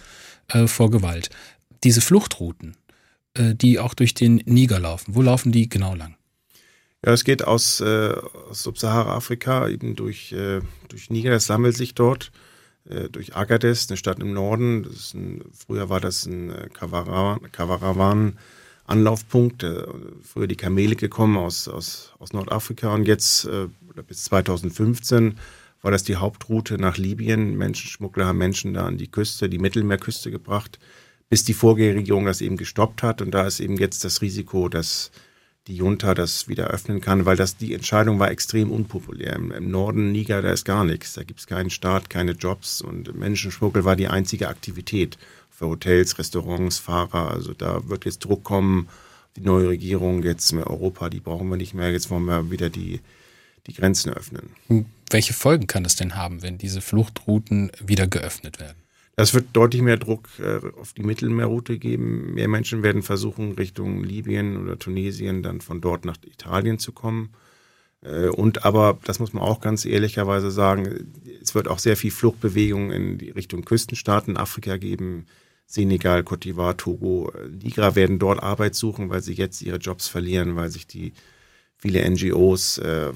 äh, 0.48 0.66
vor 0.66 0.90
Gewalt. 0.90 1.30
Diese 1.84 2.00
Fluchtrouten, 2.00 2.76
äh, 3.34 3.54
die 3.54 3.78
auch 3.78 3.94
durch 3.94 4.14
den 4.14 4.42
Niger 4.44 4.80
laufen, 4.80 5.14
wo 5.14 5.22
laufen 5.22 5.52
die 5.52 5.68
genau 5.68 5.94
lang? 5.94 6.16
Ja, 7.06 7.12
es 7.12 7.22
geht 7.22 7.44
aus, 7.44 7.80
äh, 7.80 8.14
aus 8.50 8.64
Subsahara-Afrika 8.64 9.68
eben 9.68 9.94
durch, 9.94 10.32
äh, 10.32 10.60
durch 10.88 11.10
Niger, 11.10 11.30
das 11.30 11.46
sammelt 11.46 11.76
sich 11.76 11.94
dort, 11.94 12.32
äh, 12.88 13.08
durch 13.08 13.36
Agadez, 13.36 13.88
eine 13.88 13.96
Stadt 13.96 14.18
im 14.18 14.32
Norden. 14.32 14.84
Ein, 15.14 15.44
früher 15.52 15.88
war 15.88 16.00
das 16.00 16.26
ein 16.26 16.50
äh, 16.50 16.68
Kavarawan. 16.72 18.36
Anlaufpunkt, 18.86 19.62
äh, 19.62 19.84
früher 20.22 20.48
die 20.48 20.56
Kamele 20.56 20.96
gekommen 20.96 21.36
aus, 21.36 21.68
aus, 21.68 22.14
aus 22.18 22.32
Nordafrika 22.32 22.92
und 22.94 23.06
jetzt 23.06 23.46
bis 24.06 24.24
2015 24.24 25.38
war 25.82 25.90
das 25.90 26.02
die 26.02 26.16
Hauptroute 26.16 26.78
nach 26.78 26.96
Libyen. 26.96 27.56
Menschenschmuggler 27.56 28.26
haben 28.26 28.38
Menschen 28.38 28.74
da 28.74 28.86
an 28.86 28.98
die 28.98 29.10
Küste, 29.10 29.48
die 29.48 29.58
Mittelmeerküste 29.58 30.30
gebracht, 30.30 30.78
bis 31.28 31.44
die 31.44 31.54
Vorgängerregierung 31.54 32.24
das 32.24 32.40
eben 32.40 32.56
gestoppt 32.56 33.02
hat. 33.02 33.22
Und 33.22 33.32
da 33.32 33.46
ist 33.46 33.60
eben 33.60 33.76
jetzt 33.76 34.04
das 34.04 34.22
Risiko, 34.22 34.68
dass 34.68 35.10
die 35.68 35.76
Junta 35.76 36.14
das 36.14 36.48
wieder 36.48 36.68
öffnen 36.68 37.00
kann, 37.00 37.26
weil 37.26 37.36
das 37.36 37.56
die 37.56 37.74
Entscheidung 37.74 38.18
war 38.18 38.30
extrem 38.30 38.72
unpopulär. 38.72 39.36
Im, 39.36 39.52
im 39.52 39.70
Norden 39.70 40.10
Niger, 40.12 40.40
da 40.40 40.50
ist 40.50 40.64
gar 40.64 40.84
nichts. 40.84 41.12
Da 41.12 41.22
gibt 41.22 41.40
es 41.40 41.46
keinen 41.46 41.70
Staat, 41.70 42.10
keine 42.10 42.32
Jobs 42.32 42.80
und 42.80 43.14
Menschenschmuggel 43.14 43.84
war 43.84 43.94
die 43.94 44.08
einzige 44.08 44.48
Aktivität 44.48 45.18
für 45.50 45.66
Hotels, 45.66 46.18
Restaurants, 46.18 46.78
Fahrer. 46.78 47.30
Also 47.30 47.52
da 47.52 47.88
wird 47.88 48.06
jetzt 48.06 48.24
Druck 48.24 48.44
kommen. 48.44 48.88
Die 49.36 49.42
neue 49.42 49.68
Regierung, 49.68 50.22
jetzt 50.24 50.52
mehr 50.52 50.66
Europa, 50.66 51.10
die 51.10 51.20
brauchen 51.20 51.48
wir 51.48 51.56
nicht 51.56 51.74
mehr. 51.74 51.92
Jetzt 51.92 52.10
wollen 52.10 52.24
wir 52.24 52.50
wieder 52.50 52.70
die, 52.70 53.00
die 53.66 53.74
Grenzen 53.74 54.12
öffnen. 54.12 54.50
Welche 55.10 55.32
Folgen 55.32 55.66
kann 55.66 55.84
es 55.84 55.96
denn 55.96 56.16
haben, 56.16 56.42
wenn 56.42 56.58
diese 56.58 56.80
Fluchtrouten 56.80 57.70
wieder 57.84 58.06
geöffnet 58.06 58.60
werden? 58.60 58.76
Das 59.16 59.34
wird 59.34 59.46
deutlich 59.52 59.82
mehr 59.82 59.96
Druck 59.96 60.28
äh, 60.38 60.60
auf 60.78 60.92
die 60.92 61.02
Mittelmeerroute 61.02 61.78
geben. 61.78 62.34
Mehr 62.34 62.46
Menschen 62.46 62.84
werden 62.84 63.02
versuchen, 63.02 63.52
Richtung 63.52 64.04
Libyen 64.04 64.56
oder 64.56 64.78
Tunesien 64.78 65.42
dann 65.42 65.60
von 65.60 65.80
dort 65.80 66.04
nach 66.04 66.18
Italien 66.24 66.78
zu 66.78 66.92
kommen. 66.92 67.30
Äh, 68.02 68.28
und 68.28 68.64
aber, 68.64 68.98
das 69.04 69.18
muss 69.18 69.32
man 69.32 69.42
auch 69.42 69.60
ganz 69.60 69.84
ehrlicherweise 69.84 70.52
sagen, 70.52 71.12
es 71.42 71.54
wird 71.54 71.66
auch 71.66 71.80
sehr 71.80 71.96
viel 71.96 72.12
Fluchtbewegung 72.12 72.92
in 72.92 73.18
die 73.18 73.30
Richtung 73.30 73.64
Küstenstaaten 73.64 74.36
Afrika 74.36 74.76
geben. 74.76 75.26
Senegal, 75.66 76.22
Cote 76.22 76.48
d'Ivoire, 76.48 76.76
Togo, 76.76 77.32
Niger 77.50 77.94
werden 77.96 78.18
dort 78.18 78.40
Arbeit 78.42 78.74
suchen, 78.74 79.10
weil 79.10 79.22
sie 79.22 79.34
jetzt 79.34 79.62
ihre 79.62 79.78
Jobs 79.78 80.06
verlieren, 80.06 80.54
weil 80.54 80.70
sich 80.70 80.86
die 80.86 81.12
viele 81.76 82.08
NGOs 82.08 82.78
äh, 82.78 83.12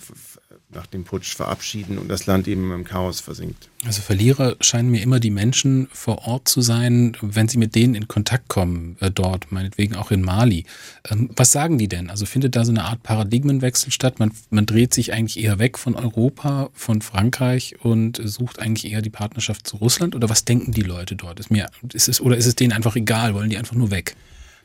nach 0.71 0.87
dem 0.87 1.05
Putsch 1.05 1.35
verabschieden 1.35 1.99
und 1.99 2.09
das 2.09 2.27
Land 2.27 2.49
eben 2.49 2.73
im 2.73 2.85
Chaos 2.85 3.21
versinkt. 3.21 3.69
Also 3.85 4.01
Verlierer 4.01 4.57
scheinen 4.61 4.91
mir 4.91 5.03
immer 5.03 5.21
die 5.21 5.31
Menschen 5.31 5.89
vor 5.93 6.27
Ort 6.27 6.49
zu 6.49 6.61
sein, 6.61 7.17
wenn 7.21 7.49
sie 7.49 7.59
mit 7.59 7.75
denen 7.75 7.95
in 7.95 8.09
Kontakt 8.09 8.49
kommen, 8.49 8.97
äh, 9.01 9.11
dort, 9.11 9.51
meinetwegen 9.51 9.97
auch 9.97 10.11
in 10.11 10.23
Mali. 10.23 10.65
Ähm, 11.09 11.31
was 11.35 11.53
sagen 11.53 11.79
die 11.79 11.89
denn? 11.89 12.11
Also 12.11 12.27
findet 12.27 12.55
da 12.55 12.65
so 12.65 12.71
eine 12.71 12.85
Art 12.85 13.03
Paradigmenwechsel 13.03 13.91
statt? 13.91 14.19
Man, 14.19 14.33
man 14.51 14.67
dreht 14.67 14.95
sich 14.95 15.13
eigentlich 15.13 15.43
eher 15.43 15.59
weg 15.59 15.79
von 15.79 15.95
Europa, 15.95 16.71
von 16.75 17.03
Frankreich 17.03 17.77
und 17.83 18.21
sucht 18.25 18.61
eigentlich 18.61 18.93
eher 18.93 19.03
die 19.03 19.11
Partnerschaft 19.11 19.67
zu 19.67 19.77
Russland? 19.79 20.15
Oder 20.15 20.29
was 20.29 20.45
denken 20.45 20.73
die 20.73 20.83
Leute 20.83 21.17
dort? 21.17 21.41
Ist 21.41 21.51
mir, 21.51 21.69
ist 21.93 22.09
es, 22.09 22.21
oder 22.21 22.37
ist 22.37 22.47
es 22.47 22.55
denen 22.55 22.73
einfach 22.73 22.97
egal? 22.97 23.35
Wollen 23.35 23.51
die 23.51 23.59
einfach 23.59 23.75
nur 23.75 23.91
weg? 23.91 24.15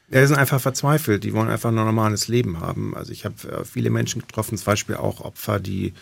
Ja, 0.09 0.21
die 0.21 0.27
sind 0.27 0.37
einfach 0.37 0.61
verzweifelt. 0.61 1.23
Die 1.23 1.33
wollen 1.33 1.49
einfach 1.49 1.69
ein 1.69 1.75
normales 1.75 2.27
Leben 2.29 2.61
haben. 2.61 2.95
Also 2.95 3.11
ich 3.11 3.25
habe 3.25 3.35
äh, 3.49 3.65
viele 3.65 3.89
Menschen 3.89 4.21
getroffen, 4.21 4.57
zum 4.57 4.65
Beispiel 4.65 4.95
auch 4.95 5.19
Opfer, 5.21 5.59
die 5.59 5.93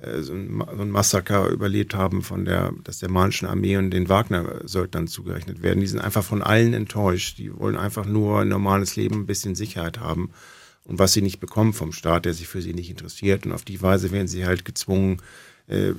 äh, 0.00 0.22
so 0.22 0.32
ein, 0.32 0.64
so 0.76 0.82
ein 0.82 0.90
Massaker 0.90 1.48
überlebt 1.48 1.94
haben 1.94 2.22
von 2.22 2.46
der, 2.46 2.72
dass 2.84 3.00
der 3.00 3.10
malischen 3.10 3.46
Armee 3.46 3.76
und 3.76 3.90
den 3.90 4.08
Wagner-Söldnern 4.08 5.08
zugerechnet 5.08 5.62
werden. 5.62 5.80
Die 5.80 5.86
sind 5.86 6.00
einfach 6.00 6.24
von 6.24 6.42
allen 6.42 6.72
enttäuscht. 6.72 7.36
Die 7.38 7.54
wollen 7.56 7.76
einfach 7.76 8.06
nur 8.06 8.40
ein 8.40 8.48
normales 8.48 8.96
Leben, 8.96 9.20
ein 9.20 9.26
bisschen 9.26 9.54
Sicherheit 9.54 10.00
haben. 10.00 10.30
Und 10.84 10.98
was 10.98 11.12
sie 11.12 11.22
nicht 11.22 11.38
bekommen 11.38 11.74
vom 11.74 11.92
Staat, 11.92 12.24
der 12.24 12.32
sich 12.32 12.48
für 12.48 12.62
sie 12.62 12.72
nicht 12.72 12.90
interessiert. 12.90 13.44
Und 13.44 13.52
auf 13.52 13.64
die 13.64 13.82
Weise 13.82 14.10
werden 14.10 14.28
sie 14.28 14.46
halt 14.46 14.64
gezwungen, 14.64 15.18
äh, 15.66 15.92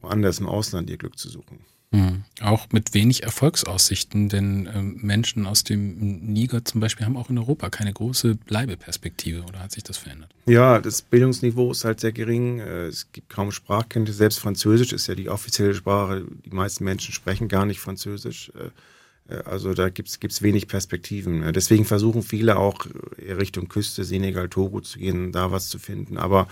woanders 0.00 0.40
im 0.40 0.48
Ausland 0.48 0.90
ihr 0.90 0.98
Glück 0.98 1.18
zu 1.18 1.28
suchen. 1.28 1.60
Mhm. 1.94 2.24
Auch 2.40 2.66
mit 2.72 2.92
wenig 2.92 3.22
Erfolgsaussichten, 3.22 4.28
denn 4.28 4.66
äh, 4.66 4.82
Menschen 4.82 5.46
aus 5.46 5.62
dem 5.62 5.96
Niger 6.32 6.64
zum 6.64 6.80
Beispiel 6.80 7.06
haben 7.06 7.16
auch 7.16 7.30
in 7.30 7.38
Europa 7.38 7.70
keine 7.70 7.92
große 7.92 8.34
Bleibeperspektive 8.34 9.42
oder 9.42 9.60
hat 9.60 9.70
sich 9.70 9.84
das 9.84 9.96
verändert? 9.96 10.30
Ja, 10.46 10.80
das 10.80 11.02
Bildungsniveau 11.02 11.70
ist 11.70 11.84
halt 11.84 12.00
sehr 12.00 12.10
gering. 12.10 12.58
Äh, 12.58 12.86
es 12.86 13.12
gibt 13.12 13.30
kaum 13.30 13.52
Sprachkenntnisse. 13.52 14.18
Selbst 14.18 14.40
Französisch 14.40 14.92
ist 14.92 15.06
ja 15.06 15.14
die 15.14 15.28
offizielle 15.28 15.72
Sprache. 15.72 16.24
Die 16.44 16.50
meisten 16.50 16.82
Menschen 16.82 17.14
sprechen 17.14 17.46
gar 17.46 17.64
nicht 17.64 17.78
Französisch. 17.78 18.50
Äh, 18.58 19.32
äh, 19.32 19.44
also 19.44 19.72
da 19.72 19.88
gibt 19.88 20.08
es 20.08 20.42
wenig 20.42 20.66
Perspektiven. 20.66 21.52
Deswegen 21.52 21.84
versuchen 21.84 22.24
viele 22.24 22.56
auch 22.56 22.86
Richtung 23.18 23.68
Küste, 23.68 24.02
Senegal, 24.02 24.48
Togo 24.48 24.80
zu 24.80 24.98
gehen, 24.98 25.30
da 25.30 25.52
was 25.52 25.68
zu 25.68 25.78
finden. 25.78 26.18
Aber 26.18 26.48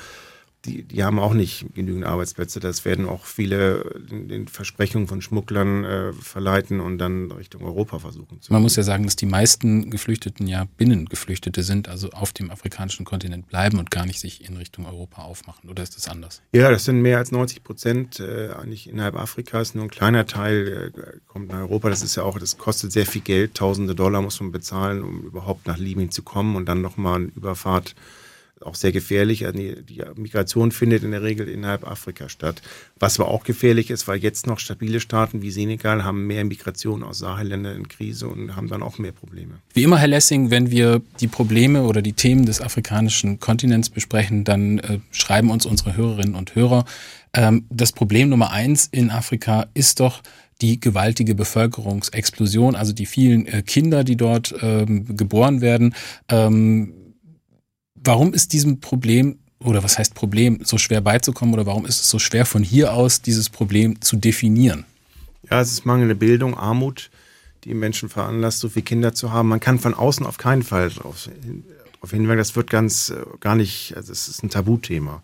die, 0.65 0.85
die 0.85 1.03
haben 1.03 1.19
auch 1.19 1.35
nicht 1.35 1.67
genügend 1.75 2.05
Arbeitsplätze. 2.05 2.61
Das 2.61 2.85
werden 2.85 3.09
auch 3.09 3.25
viele 3.25 4.01
den 4.11 4.47
Versprechungen 4.47 5.09
von 5.09 5.21
Schmugglern 5.21 5.85
äh, 5.85 6.13
verleiten 6.13 6.81
und 6.81 6.99
dann 6.99 7.33
Richtung 7.33 7.63
Europa 7.63 7.99
versuchen 7.99 8.41
zu. 8.41 8.53
Man 8.53 8.63
muss 8.63 8.77
ja 8.77 8.83
sagen, 8.83 9.05
dass 9.05 9.17
die 9.17 9.27
meisten 9.27 9.91
Geflüchteten 9.91 10.47
ja 10.47 10.67
Binnengeflüchtete 10.77 11.63
sind, 11.63 11.89
also 11.89 12.11
auf 12.11 12.33
dem 12.33 12.51
afrikanischen 12.51 13.05
Kontinent 13.05 13.49
bleiben 13.49 13.79
und 13.79 13.91
gar 13.91 14.07
nicht 14.07 14.21
sich 14.21 14.49
in 14.49 14.57
Richtung 14.57 14.87
Europa 14.87 15.23
aufmachen. 15.23 15.69
Oder 15.69 15.83
ist 15.83 15.97
das 15.97 16.09
anders? 16.09 16.43
Ja, 16.53 16.71
das 16.71 16.85
sind 16.85 17.03
mehr 17.03 17.19
als 17.19 17.33
90 17.33 17.65
Prozent 17.65 18.21
äh, 18.21 18.51
eigentlich 18.51 18.89
innerhalb 18.89 19.17
Afrikas. 19.17 19.75
Nur 19.75 19.85
ein 19.85 19.91
kleiner 19.91 20.27
Teil 20.27 20.93
äh, 20.95 21.19
kommt 21.27 21.49
nach 21.49 21.59
Europa. 21.59 21.91
Das 21.91 22.03
ist 22.03 22.15
ja 22.15 22.23
auch, 22.23 22.39
das 22.39 22.57
kostet 22.59 22.93
sehr 22.93 23.07
viel 23.07 23.23
Geld. 23.23 23.55
Tausende 23.55 23.95
Dollar 23.95 24.23
muss 24.23 24.41
man 24.41 24.53
bezahlen, 24.53 25.03
um 25.03 25.23
überhaupt 25.23 25.67
nach 25.67 25.79
Libyen 25.79 26.11
zu 26.11 26.23
kommen 26.23 26.55
und 26.55 26.67
dann 26.67 26.81
nochmal 26.81 27.17
eine 27.17 27.33
Überfahrt 27.35 27.97
auch 28.65 28.75
sehr 28.75 28.93
gefährlich. 28.93 29.45
Die, 29.55 29.83
die, 29.83 30.03
Migration 30.17 30.73
findet 30.73 31.03
in 31.03 31.11
der 31.11 31.23
Regel 31.23 31.49
innerhalb 31.49 31.87
Afrika 31.87 32.29
statt. 32.29 32.63
Was 32.99 33.19
aber 33.19 33.29
auch 33.29 33.45
gefährlich 33.45 33.91
ist, 33.91 34.09
weil 34.09 34.19
jetzt 34.19 34.47
noch 34.47 34.59
stabile 34.59 35.01
Staaten 35.01 35.43
wie 35.43 35.51
Senegal 35.51 36.05
haben 36.05 36.27
mehr 36.27 36.45
Migration 36.45 37.03
aus 37.03 37.19
Sahelländern 37.19 37.77
in 37.77 37.89
Krise 37.89 38.29
und 38.29 38.57
haben 38.57 38.69
dann 38.69 38.83
auch 38.83 38.99
mehr 38.99 39.13
Probleme. 39.13 39.55
Wie 39.75 39.83
immer, 39.83 39.99
Herr 39.99 40.09
Lessing, 40.09 40.51
wenn 40.51 40.71
wir 40.71 41.03
die 41.21 41.29
Probleme 41.29 41.83
oder 41.83 42.03
die 42.03 42.13
Themen 42.13 42.47
des 42.47 42.61
afrikanischen 42.61 43.41
Kontinents 43.41 43.91
besprechen, 43.91 44.45
dann 44.45 44.79
äh, 44.79 44.99
schreiben 45.11 45.51
uns 45.51 45.67
unsere 45.67 45.97
Hörerinnen 45.97 46.35
und 46.35 46.55
Hörer. 46.55 46.85
Ähm, 47.35 47.65
das 47.71 47.93
Problem 47.93 48.29
Nummer 48.29 48.51
eins 48.51 48.89
in 48.91 49.11
Afrika 49.11 49.67
ist 49.75 50.01
doch, 50.01 50.23
die 50.63 50.81
gewaltige 50.81 51.35
Bevölkerungsexplosion, 51.35 52.77
also 52.77 52.93
die 52.93 53.07
vielen 53.07 53.47
äh, 53.47 53.63
Kinder, 53.63 54.05
die 54.05 54.17
dort 54.17 54.55
ähm, 54.63 55.17
geboren 55.17 55.61
werden. 55.61 55.95
Ähm, 56.29 56.95
Warum 58.05 58.35
ist 58.35 58.53
diesem 58.53 58.81
Problem 58.81 59.39
oder 59.61 59.85
was 59.85 59.99
heißt 59.99 60.15
Problem 60.15 60.61
so 60.65 60.77
schwer 60.77 61.01
beizukommen 61.01 61.55
oder 61.55 61.67
warum 61.67 61.87
ist 61.87 62.01
es 62.01 62.09
so 62.09 62.19
schwer 62.19 62.47
von 62.47 62.63
hier 62.63 62.95
aus 62.95 63.23
dieses 63.23 63.49
Problem 63.49 64.01
zu 64.01 64.17
definieren? 64.17 64.85
Ja, 65.49 65.61
es 65.61 65.71
ist 65.71 65.87
mangelnde 65.87 66.15
Bildung, 66.15 66.57
Armut, 66.57 67.11
die 67.65 67.75
Menschen 67.75 68.09
veranlasst, 68.09 68.59
so 68.59 68.69
viele 68.69 68.85
Kinder 68.85 69.15
zu 69.15 69.33
haben. 69.33 69.49
Man 69.49 69.61
kann 69.61 69.79
von 69.79 69.95
außen 69.95 70.27
auf 70.27 70.37
keinen 70.37 70.63
Fall 70.63 70.91
darauf 70.91 71.29
hinweisen. 72.11 72.39
Das 72.39 72.57
wird 72.57 72.71
ganz 72.71 73.11
äh, 73.11 73.25
gar 73.39 73.55
nicht, 73.55 73.95
also 73.97 74.11
es 74.13 74.29
ist 74.29 74.43
ein 74.43 74.51
Tabuthema. 74.51 75.23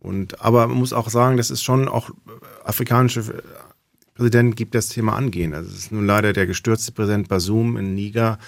Und 0.00 0.40
aber 0.40 0.66
man 0.66 0.78
muss 0.78 0.92
auch 0.92 1.10
sagen, 1.10 1.36
das 1.36 1.50
ist 1.50 1.62
schon 1.62 1.88
auch 1.88 2.10
äh, 2.10 2.12
afrikanische 2.64 3.20
äh, 3.20 3.42
Präsidenten 4.14 4.54
gibt 4.54 4.74
das 4.74 4.88
Thema 4.88 5.14
angehen. 5.14 5.54
Also 5.54 5.70
es 5.70 5.78
ist 5.78 5.92
nun 5.92 6.06
leider 6.06 6.32
der 6.32 6.46
gestürzte 6.46 6.92
Präsident 6.92 7.28
Basum 7.28 7.76
in 7.76 7.94
Niger, 7.94 8.38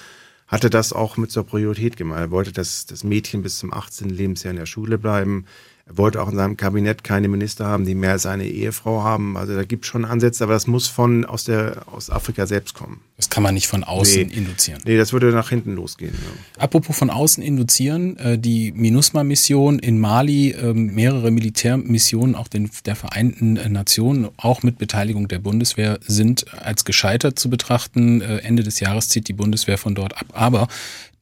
hatte 0.53 0.69
das 0.69 0.93
auch 0.93 1.17
mit 1.17 1.31
zur 1.33 1.45
Priorität 1.45 1.97
gemacht. 1.97 2.21
Er 2.21 2.31
wollte, 2.31 2.53
dass 2.53 2.85
das 2.85 3.05
Mädchen 3.05 3.43
bis 3.43 3.59
zum 3.59 3.73
18. 3.73 4.11
Lebensjahr 4.11 4.51
in 4.51 4.59
der 4.59 4.67
Schule 4.67 4.99
bleiben. 4.99 5.47
Er 5.87 5.97
wollte 5.97 6.23
auch 6.23 6.29
in 6.29 6.37
seinem 6.37 6.59
Kabinett 6.59 7.03
keine 7.03 7.27
Minister 7.29 7.67
haben, 7.67 7.87
die 7.87 7.95
mehr 7.95 8.13
als 8.13 8.27
eine 8.27 8.47
Ehefrau 8.47 9.03
haben. 9.03 9.39
Also 9.39 9.55
da 9.55 9.65
gibt 9.65 9.85
es 9.85 9.91
schon 9.91 10.05
Ansätze, 10.05 10.45
aber 10.45 10.53
das 10.53 10.67
muss 10.67 10.89
von 10.89 11.25
aus 11.25 11.45
der 11.45 11.85
aus 11.87 12.11
Afrika 12.11 12.47
selbst 12.47 12.75
kommen. 12.75 13.01
Das 13.23 13.31
kann 13.31 13.45
man 13.45 13.55
nicht 13.55 13.69
von 13.69 13.85
außen 13.85 14.27
nee. 14.27 14.35
induzieren. 14.35 14.81
Nee, 14.85 14.97
das 14.97 15.13
würde 15.13 15.31
nach 15.31 15.51
hinten 15.51 15.77
losgehen. 15.77 16.13
Ja. 16.13 16.65
Apropos 16.65 16.99
von 16.99 17.09
außen 17.09 17.41
induzieren, 17.41 18.17
äh, 18.17 18.37
die 18.37 18.73
MINUSMA-Mission 18.73 19.79
in 19.79 20.01
Mali, 20.01 20.51
ähm, 20.51 20.93
mehrere 20.93 21.31
Militärmissionen 21.31 22.35
auch 22.35 22.49
den, 22.49 22.69
der 22.85 22.97
Vereinten 22.97 23.53
Nationen, 23.73 24.29
auch 24.39 24.65
mit 24.65 24.79
Beteiligung 24.79 25.29
der 25.29 25.39
Bundeswehr, 25.39 26.01
sind 26.05 26.53
als 26.53 26.85
gescheitert 26.85 27.39
zu 27.39 27.49
betrachten. 27.49 28.23
Äh, 28.23 28.39
Ende 28.39 28.65
des 28.65 28.81
Jahres 28.81 29.09
zieht 29.09 29.29
die 29.29 29.35
Bundeswehr 29.35 29.79
von 29.79 29.95
dort 29.95 30.19
ab. 30.19 30.27
Aber 30.33 30.67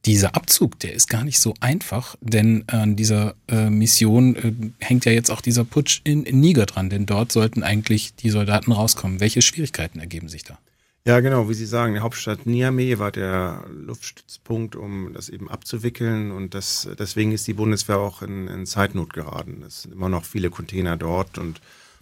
dieser 0.05 0.35
Abzug, 0.35 0.79
der 0.79 0.93
ist 0.93 1.07
gar 1.07 1.23
nicht 1.23 1.39
so 1.39 1.53
einfach, 1.59 2.15
denn 2.19 2.63
an 2.65 2.95
dieser 2.95 3.35
äh, 3.47 3.69
Mission 3.69 4.35
äh, 4.37 4.53
hängt 4.83 5.05
ja 5.05 5.11
jetzt 5.11 5.29
auch 5.29 5.41
dieser 5.41 5.65
Putsch 5.65 6.01
in, 6.03 6.23
in 6.23 6.39
Niger 6.39 6.65
dran, 6.65 6.89
denn 6.89 7.05
dort 7.05 7.31
sollten 7.31 7.61
eigentlich 7.61 8.15
die 8.15 8.31
Soldaten 8.31 8.71
rauskommen. 8.71 9.19
Welche 9.19 9.43
Schwierigkeiten 9.43 9.99
ergeben 9.99 10.29
sich 10.29 10.41
da? 10.43 10.57
Ja, 11.03 11.19
genau, 11.19 11.49
wie 11.49 11.55
Sie 11.55 11.65
sagen, 11.65 11.95
die 11.95 12.01
Hauptstadt 12.01 12.45
Niamey 12.45 12.99
war 12.99 13.11
der 13.11 13.65
Luftstützpunkt, 13.71 14.75
um 14.75 15.13
das 15.13 15.29
eben 15.29 15.49
abzuwickeln. 15.49 16.31
Und 16.31 16.53
das, 16.53 16.87
deswegen 16.99 17.31
ist 17.31 17.47
die 17.47 17.53
Bundeswehr 17.53 17.97
auch 17.97 18.21
in, 18.21 18.47
in 18.47 18.67
Zeitnot 18.67 19.13
geraten. 19.13 19.63
Es 19.65 19.81
sind 19.81 19.93
immer 19.93 20.09
noch 20.09 20.25
viele 20.25 20.51
Container 20.51 20.97
dort. 20.97 21.39
Und 21.39 21.59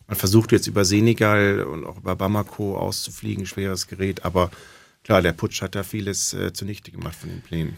man 0.07 0.17
versucht 0.17 0.51
jetzt 0.51 0.67
über 0.67 0.83
Senegal 0.83 1.61
und 1.63 1.85
auch 1.85 1.97
über 1.97 2.17
Bamako 2.17 2.77
auszufliegen, 2.77 3.45
schweres 3.45 3.87
Gerät, 3.87 4.25
aber 4.25 4.51
klar, 5.03 5.21
der 5.21 5.33
Putsch 5.33 5.61
hat 5.61 5.75
da 5.75 5.83
vieles 5.83 6.33
äh, 6.33 6.51
zunichte 6.51 6.91
gemacht 6.91 7.15
von 7.15 7.29
den 7.29 7.41
Plänen 7.41 7.77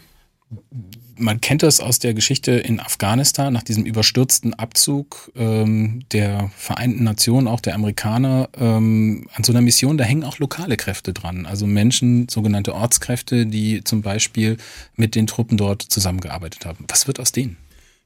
man 1.16 1.40
kennt 1.40 1.62
das 1.62 1.80
aus 1.80 1.98
der 1.98 2.14
Geschichte 2.14 2.52
in 2.52 2.80
Afghanistan, 2.80 3.52
nach 3.52 3.62
diesem 3.62 3.84
überstürzten 3.84 4.54
Abzug 4.54 5.30
ähm, 5.36 6.04
der 6.12 6.50
Vereinten 6.56 7.04
Nationen, 7.04 7.48
auch 7.48 7.60
der 7.60 7.74
Amerikaner, 7.74 8.48
ähm, 8.56 9.28
an 9.34 9.44
so 9.44 9.52
einer 9.52 9.60
Mission, 9.60 9.98
da 9.98 10.04
hängen 10.04 10.24
auch 10.24 10.38
lokale 10.38 10.76
Kräfte 10.76 11.12
dran. 11.12 11.46
Also 11.46 11.66
Menschen, 11.66 12.28
sogenannte 12.28 12.74
Ortskräfte, 12.74 13.46
die 13.46 13.84
zum 13.84 14.02
Beispiel 14.02 14.56
mit 14.96 15.14
den 15.14 15.26
Truppen 15.26 15.56
dort 15.56 15.82
zusammengearbeitet 15.82 16.66
haben. 16.66 16.84
Was 16.88 17.06
wird 17.06 17.20
aus 17.20 17.32
denen? 17.32 17.56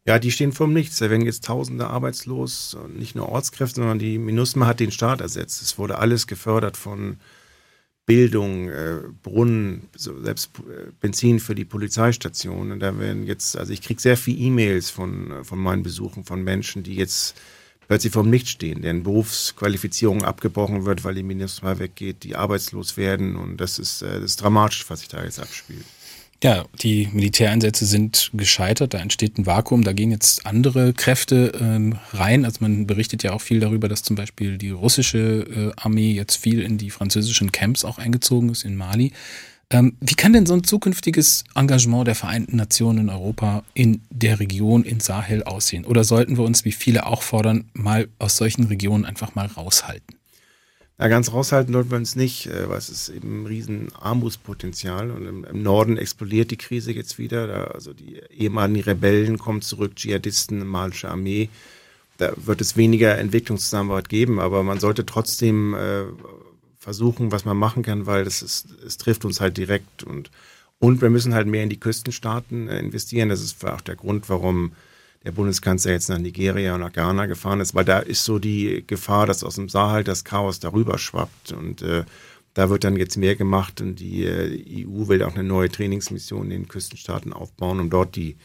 Ja, 0.04 0.20
die 0.20 0.30
stehen 0.30 0.52
vorm 0.52 0.72
Nichts. 0.72 0.98
Da 0.98 1.10
werden 1.10 1.26
jetzt 1.26 1.44
Tausende 1.44 1.88
arbeitslos, 1.88 2.76
nicht 2.96 3.16
nur 3.16 3.28
Ortskräfte, 3.28 3.76
sondern 3.76 3.98
die 3.98 4.18
MINUSMA 4.18 4.66
hat 4.66 4.78
den 4.78 4.92
Staat 4.92 5.20
ersetzt. 5.20 5.62
Es 5.62 5.78
wurde 5.78 5.98
alles 5.98 6.26
gefördert 6.28 6.76
von 6.76 7.16
Bildung, 8.06 8.68
äh, 8.68 9.00
Brunnen, 9.22 9.88
so 9.96 10.22
selbst 10.22 10.50
äh, 10.60 10.92
Benzin 11.00 11.40
für 11.40 11.56
die 11.56 11.64
Polizeistationen. 11.64 12.78
Da 12.78 12.98
werden 12.98 13.26
jetzt, 13.26 13.58
also 13.58 13.72
ich 13.72 13.82
kriege 13.82 14.00
sehr 14.00 14.16
viele 14.16 14.38
E-Mails 14.38 14.90
von, 14.90 15.44
von 15.44 15.58
meinen 15.58 15.82
Besuchen 15.82 16.24
von 16.24 16.42
Menschen, 16.42 16.84
die 16.84 16.94
jetzt 16.94 17.34
plötzlich 17.88 18.12
vorm 18.12 18.30
Nichts 18.30 18.50
stehen, 18.50 18.82
deren 18.82 19.02
Berufsqualifizierung 19.02 20.24
abgebrochen 20.24 20.84
wird, 20.84 21.02
weil 21.02 21.14
die 21.14 21.24
MINUSMA 21.24 21.80
weggeht, 21.80 22.22
die 22.22 22.36
arbeitslos 22.36 22.96
werden. 22.96 23.36
Und 23.36 23.56
das 23.56 23.80
ist, 23.80 24.02
äh, 24.02 24.20
das 24.20 24.32
ist 24.32 24.42
dramatisch, 24.42 24.88
was 24.88 25.00
sich 25.00 25.08
da 25.08 25.24
jetzt 25.24 25.40
abspielt. 25.40 25.84
Ja, 26.46 26.64
die 26.80 27.08
Militäreinsätze 27.12 27.86
sind 27.86 28.30
gescheitert, 28.32 28.94
da 28.94 28.98
entsteht 28.98 29.36
ein 29.36 29.46
Vakuum, 29.46 29.82
da 29.82 29.92
gehen 29.92 30.12
jetzt 30.12 30.46
andere 30.46 30.92
Kräfte 30.92 31.50
ähm, 31.60 31.96
rein. 32.12 32.44
Also 32.44 32.58
man 32.60 32.86
berichtet 32.86 33.24
ja 33.24 33.32
auch 33.32 33.40
viel 33.40 33.58
darüber, 33.58 33.88
dass 33.88 34.04
zum 34.04 34.14
Beispiel 34.14 34.56
die 34.56 34.70
russische 34.70 35.18
äh, 35.18 35.72
Armee 35.74 36.12
jetzt 36.12 36.36
viel 36.36 36.62
in 36.62 36.78
die 36.78 36.90
französischen 36.90 37.50
Camps 37.50 37.84
auch 37.84 37.98
eingezogen 37.98 38.50
ist 38.50 38.64
in 38.64 38.76
Mali. 38.76 39.10
Ähm, 39.70 39.96
wie 40.00 40.14
kann 40.14 40.34
denn 40.34 40.46
so 40.46 40.54
ein 40.54 40.62
zukünftiges 40.62 41.42
Engagement 41.56 42.06
der 42.06 42.14
Vereinten 42.14 42.58
Nationen 42.58 42.98
in 42.98 43.08
Europa 43.08 43.64
in 43.74 44.02
der 44.10 44.38
Region 44.38 44.84
in 44.84 45.00
Sahel 45.00 45.42
aussehen? 45.42 45.84
Oder 45.84 46.04
sollten 46.04 46.36
wir 46.36 46.44
uns, 46.44 46.64
wie 46.64 46.70
viele 46.70 47.06
auch 47.06 47.22
fordern, 47.22 47.64
mal 47.72 48.06
aus 48.20 48.36
solchen 48.36 48.66
Regionen 48.66 49.04
einfach 49.04 49.34
mal 49.34 49.46
raushalten? 49.46 50.16
Na, 50.98 51.08
ganz 51.08 51.30
raushalten 51.30 51.74
sollten 51.74 51.90
wir 51.90 51.98
uns 51.98 52.16
nicht, 52.16 52.46
äh, 52.46 52.68
weil 52.68 52.78
es 52.78 52.88
ist 52.88 53.08
eben 53.10 53.42
ein 53.42 53.46
riesen 53.46 53.92
Armutspotenzial 53.94 55.10
und 55.10 55.26
im, 55.26 55.62
Norden 55.62 55.98
explodiert 55.98 56.50
die 56.50 56.56
Krise 56.56 56.92
jetzt 56.92 57.18
wieder. 57.18 57.46
Da, 57.46 57.64
also 57.64 57.92
die 57.92 58.20
ehemaligen 58.30 58.82
Rebellen 58.82 59.38
kommen 59.38 59.60
zurück, 59.62 59.96
Dschihadisten, 59.96 60.66
malische 60.66 61.10
Armee. 61.10 61.50
Da 62.16 62.32
wird 62.36 62.62
es 62.62 62.78
weniger 62.78 63.18
Entwicklungszusammenarbeit 63.18 64.08
geben, 64.08 64.40
aber 64.40 64.62
man 64.62 64.80
sollte 64.80 65.04
trotzdem 65.04 65.74
äh, 65.74 66.04
versuchen, 66.78 67.30
was 67.30 67.44
man 67.44 67.58
machen 67.58 67.82
kann, 67.82 68.06
weil 68.06 68.26
es, 68.26 68.40
ist, 68.40 68.68
es 68.86 68.96
trifft 68.96 69.26
uns 69.26 69.40
halt 69.40 69.58
direkt 69.58 70.02
und 70.02 70.30
und 70.78 71.00
wir 71.00 71.10
müssen 71.10 71.34
halt 71.34 71.46
mehr 71.46 71.62
in 71.62 71.70
die 71.70 71.80
Küstenstaaten 71.80 72.68
äh, 72.68 72.78
investieren. 72.78 73.28
Das 73.28 73.40
ist 73.42 73.64
auch 73.64 73.80
der 73.80 73.96
Grund, 73.96 74.28
warum 74.28 74.72
der 75.24 75.32
Bundeskanzler 75.32 75.92
jetzt 75.92 76.08
nach 76.08 76.18
Nigeria 76.18 76.74
und 76.74 76.80
nach 76.80 76.92
Ghana 76.92 77.26
gefahren 77.26 77.60
ist, 77.60 77.74
weil 77.74 77.84
da 77.84 77.98
ist 77.98 78.24
so 78.24 78.38
die 78.38 78.84
Gefahr, 78.86 79.26
dass 79.26 79.42
aus 79.42 79.56
dem 79.56 79.68
Sahel 79.68 80.04
das 80.04 80.24
Chaos 80.24 80.60
darüber 80.60 80.98
schwappt 80.98 81.52
und 81.52 81.82
äh, 81.82 82.04
da 82.56 82.70
wird 82.70 82.84
dann 82.84 82.96
jetzt 82.96 83.18
mehr 83.18 83.36
gemacht 83.36 83.82
und 83.82 84.00
die 84.00 84.24
äh, 84.24 84.86
EU 84.86 85.08
will 85.08 85.22
auch 85.22 85.34
eine 85.34 85.44
neue 85.44 85.68
Trainingsmission 85.68 86.44
in 86.44 86.62
den 86.62 86.68
Küstenstaaten 86.68 87.34
aufbauen, 87.34 87.80
um 87.80 87.90
dort 87.90 88.16
die, 88.16 88.36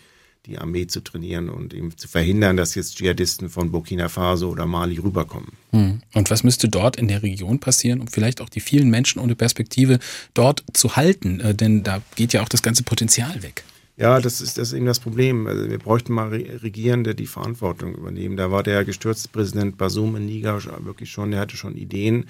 die 0.45 0.57
Armee 0.57 0.85
zu 0.85 0.99
trainieren 0.99 1.49
und 1.49 1.73
eben 1.73 1.95
zu 1.97 2.09
verhindern, 2.09 2.57
dass 2.57 2.75
jetzt 2.75 2.97
Dschihadisten 2.97 3.49
von 3.49 3.71
Burkina 3.71 4.09
Faso 4.09 4.49
oder 4.49 4.65
Mali 4.65 4.97
rüberkommen. 4.97 5.53
Hm. 5.71 6.01
Und 6.13 6.29
was 6.29 6.43
müsste 6.43 6.67
dort 6.67 6.97
in 6.97 7.07
der 7.07 7.23
Region 7.23 7.59
passieren, 7.59 8.01
um 8.01 8.07
vielleicht 8.09 8.41
auch 8.41 8.49
die 8.49 8.59
vielen 8.59 8.89
Menschen 8.89 9.21
ohne 9.21 9.35
Perspektive 9.35 9.99
dort 10.33 10.65
zu 10.73 10.97
halten? 10.97 11.39
Äh, 11.39 11.55
denn 11.55 11.83
da 11.83 12.01
geht 12.15 12.33
ja 12.33 12.41
auch 12.41 12.49
das 12.49 12.61
ganze 12.61 12.83
Potenzial 12.83 13.43
weg. 13.43 13.63
Ja, 14.01 14.19
das 14.19 14.41
ist, 14.41 14.57
das 14.57 14.69
ist 14.69 14.73
eben 14.73 14.87
das 14.87 14.99
Problem. 14.99 15.45
Also 15.45 15.69
wir 15.69 15.77
bräuchten 15.77 16.13
mal 16.13 16.29
Regierende, 16.29 17.13
die 17.13 17.27
Verantwortung 17.27 17.93
übernehmen. 17.93 18.35
Da 18.35 18.49
war 18.49 18.63
der 18.63 18.83
gestürzte 18.83 19.29
Präsident 19.29 19.77
Basum 19.77 20.15
in 20.15 20.25
Niger 20.25 20.59
wirklich 20.83 21.11
schon, 21.11 21.29
der 21.29 21.41
hatte 21.41 21.55
schon 21.55 21.75
Ideen. 21.75 22.25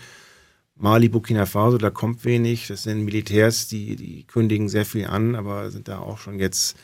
Mali, 0.76 1.07
Burkina 1.07 1.45
Faso, 1.45 1.78
da 1.78 1.89
kommt 1.89 2.26
wenig. 2.26 2.67
Das 2.67 2.84
sind 2.84 3.05
Militärs, 3.05 3.69
die, 3.69 3.95
die 3.95 4.26
kündigen 4.26 4.67
sehr 4.67 4.84
viel 4.84 5.07
an, 5.07 5.34
aber 5.36 5.72
sind 5.72 5.88
da 5.88 5.99
auch 5.99 6.17
schon 6.17 6.39
jetzt, 6.39 6.76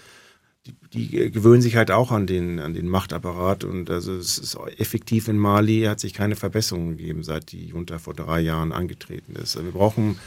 die, 0.65 0.75
die 0.93 1.31
gewöhnen 1.31 1.61
sich 1.61 1.75
halt 1.75 1.91
auch 1.91 2.11
an 2.13 2.25
den, 2.25 2.59
an 2.61 2.73
den 2.73 2.87
Machtapparat. 2.87 3.65
Und 3.65 3.89
also 3.89 4.15
es 4.15 4.37
ist 4.37 4.57
effektiv 4.77 5.27
in 5.27 5.37
Mali, 5.37 5.81
hat 5.81 5.99
sich 5.99 6.13
keine 6.13 6.37
Verbesserung 6.37 6.95
gegeben, 6.95 7.23
seit 7.23 7.51
die 7.51 7.65
Junta 7.65 7.99
vor 7.99 8.13
drei 8.13 8.39
Jahren 8.39 8.71
angetreten 8.71 9.33
ist. 9.35 9.57
Also 9.57 9.65
wir 9.65 9.73
brauchen 9.73 10.17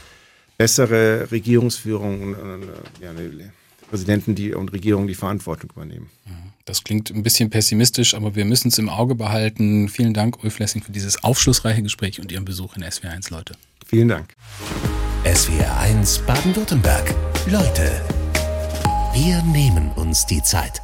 bessere 0.59 1.31
Regierungsführung 1.31 2.35
ja, 3.01 3.09
eine 3.09 3.53
Präsidenten 3.91 4.35
die, 4.35 4.53
und 4.53 4.71
Regierungen 4.71 5.07
die 5.07 5.15
Verantwortung 5.15 5.69
übernehmen. 5.71 6.09
Das 6.65 6.83
klingt 6.83 7.09
ein 7.11 7.23
bisschen 7.23 7.49
pessimistisch, 7.49 8.13
aber 8.13 8.35
wir 8.35 8.45
müssen 8.45 8.69
es 8.69 8.77
im 8.77 8.87
Auge 8.87 9.15
behalten. 9.15 9.89
Vielen 9.89 10.13
Dank, 10.13 10.43
Ulf 10.43 10.59
Lessing, 10.59 10.81
für 10.81 10.93
dieses 10.93 11.23
aufschlussreiche 11.23 11.83
Gespräch 11.83 12.21
und 12.21 12.31
Ihren 12.31 12.45
Besuch 12.45 12.77
in 12.77 12.83
SWR1, 12.83 13.29
Leute. 13.31 13.55
Vielen 13.85 14.07
Dank. 14.07 14.33
SWR1 15.25 16.23
Baden-Württemberg. 16.25 17.13
Leute, 17.47 18.01
wir 19.13 19.41
nehmen 19.43 19.91
uns 19.97 20.25
die 20.25 20.41
Zeit. 20.41 20.81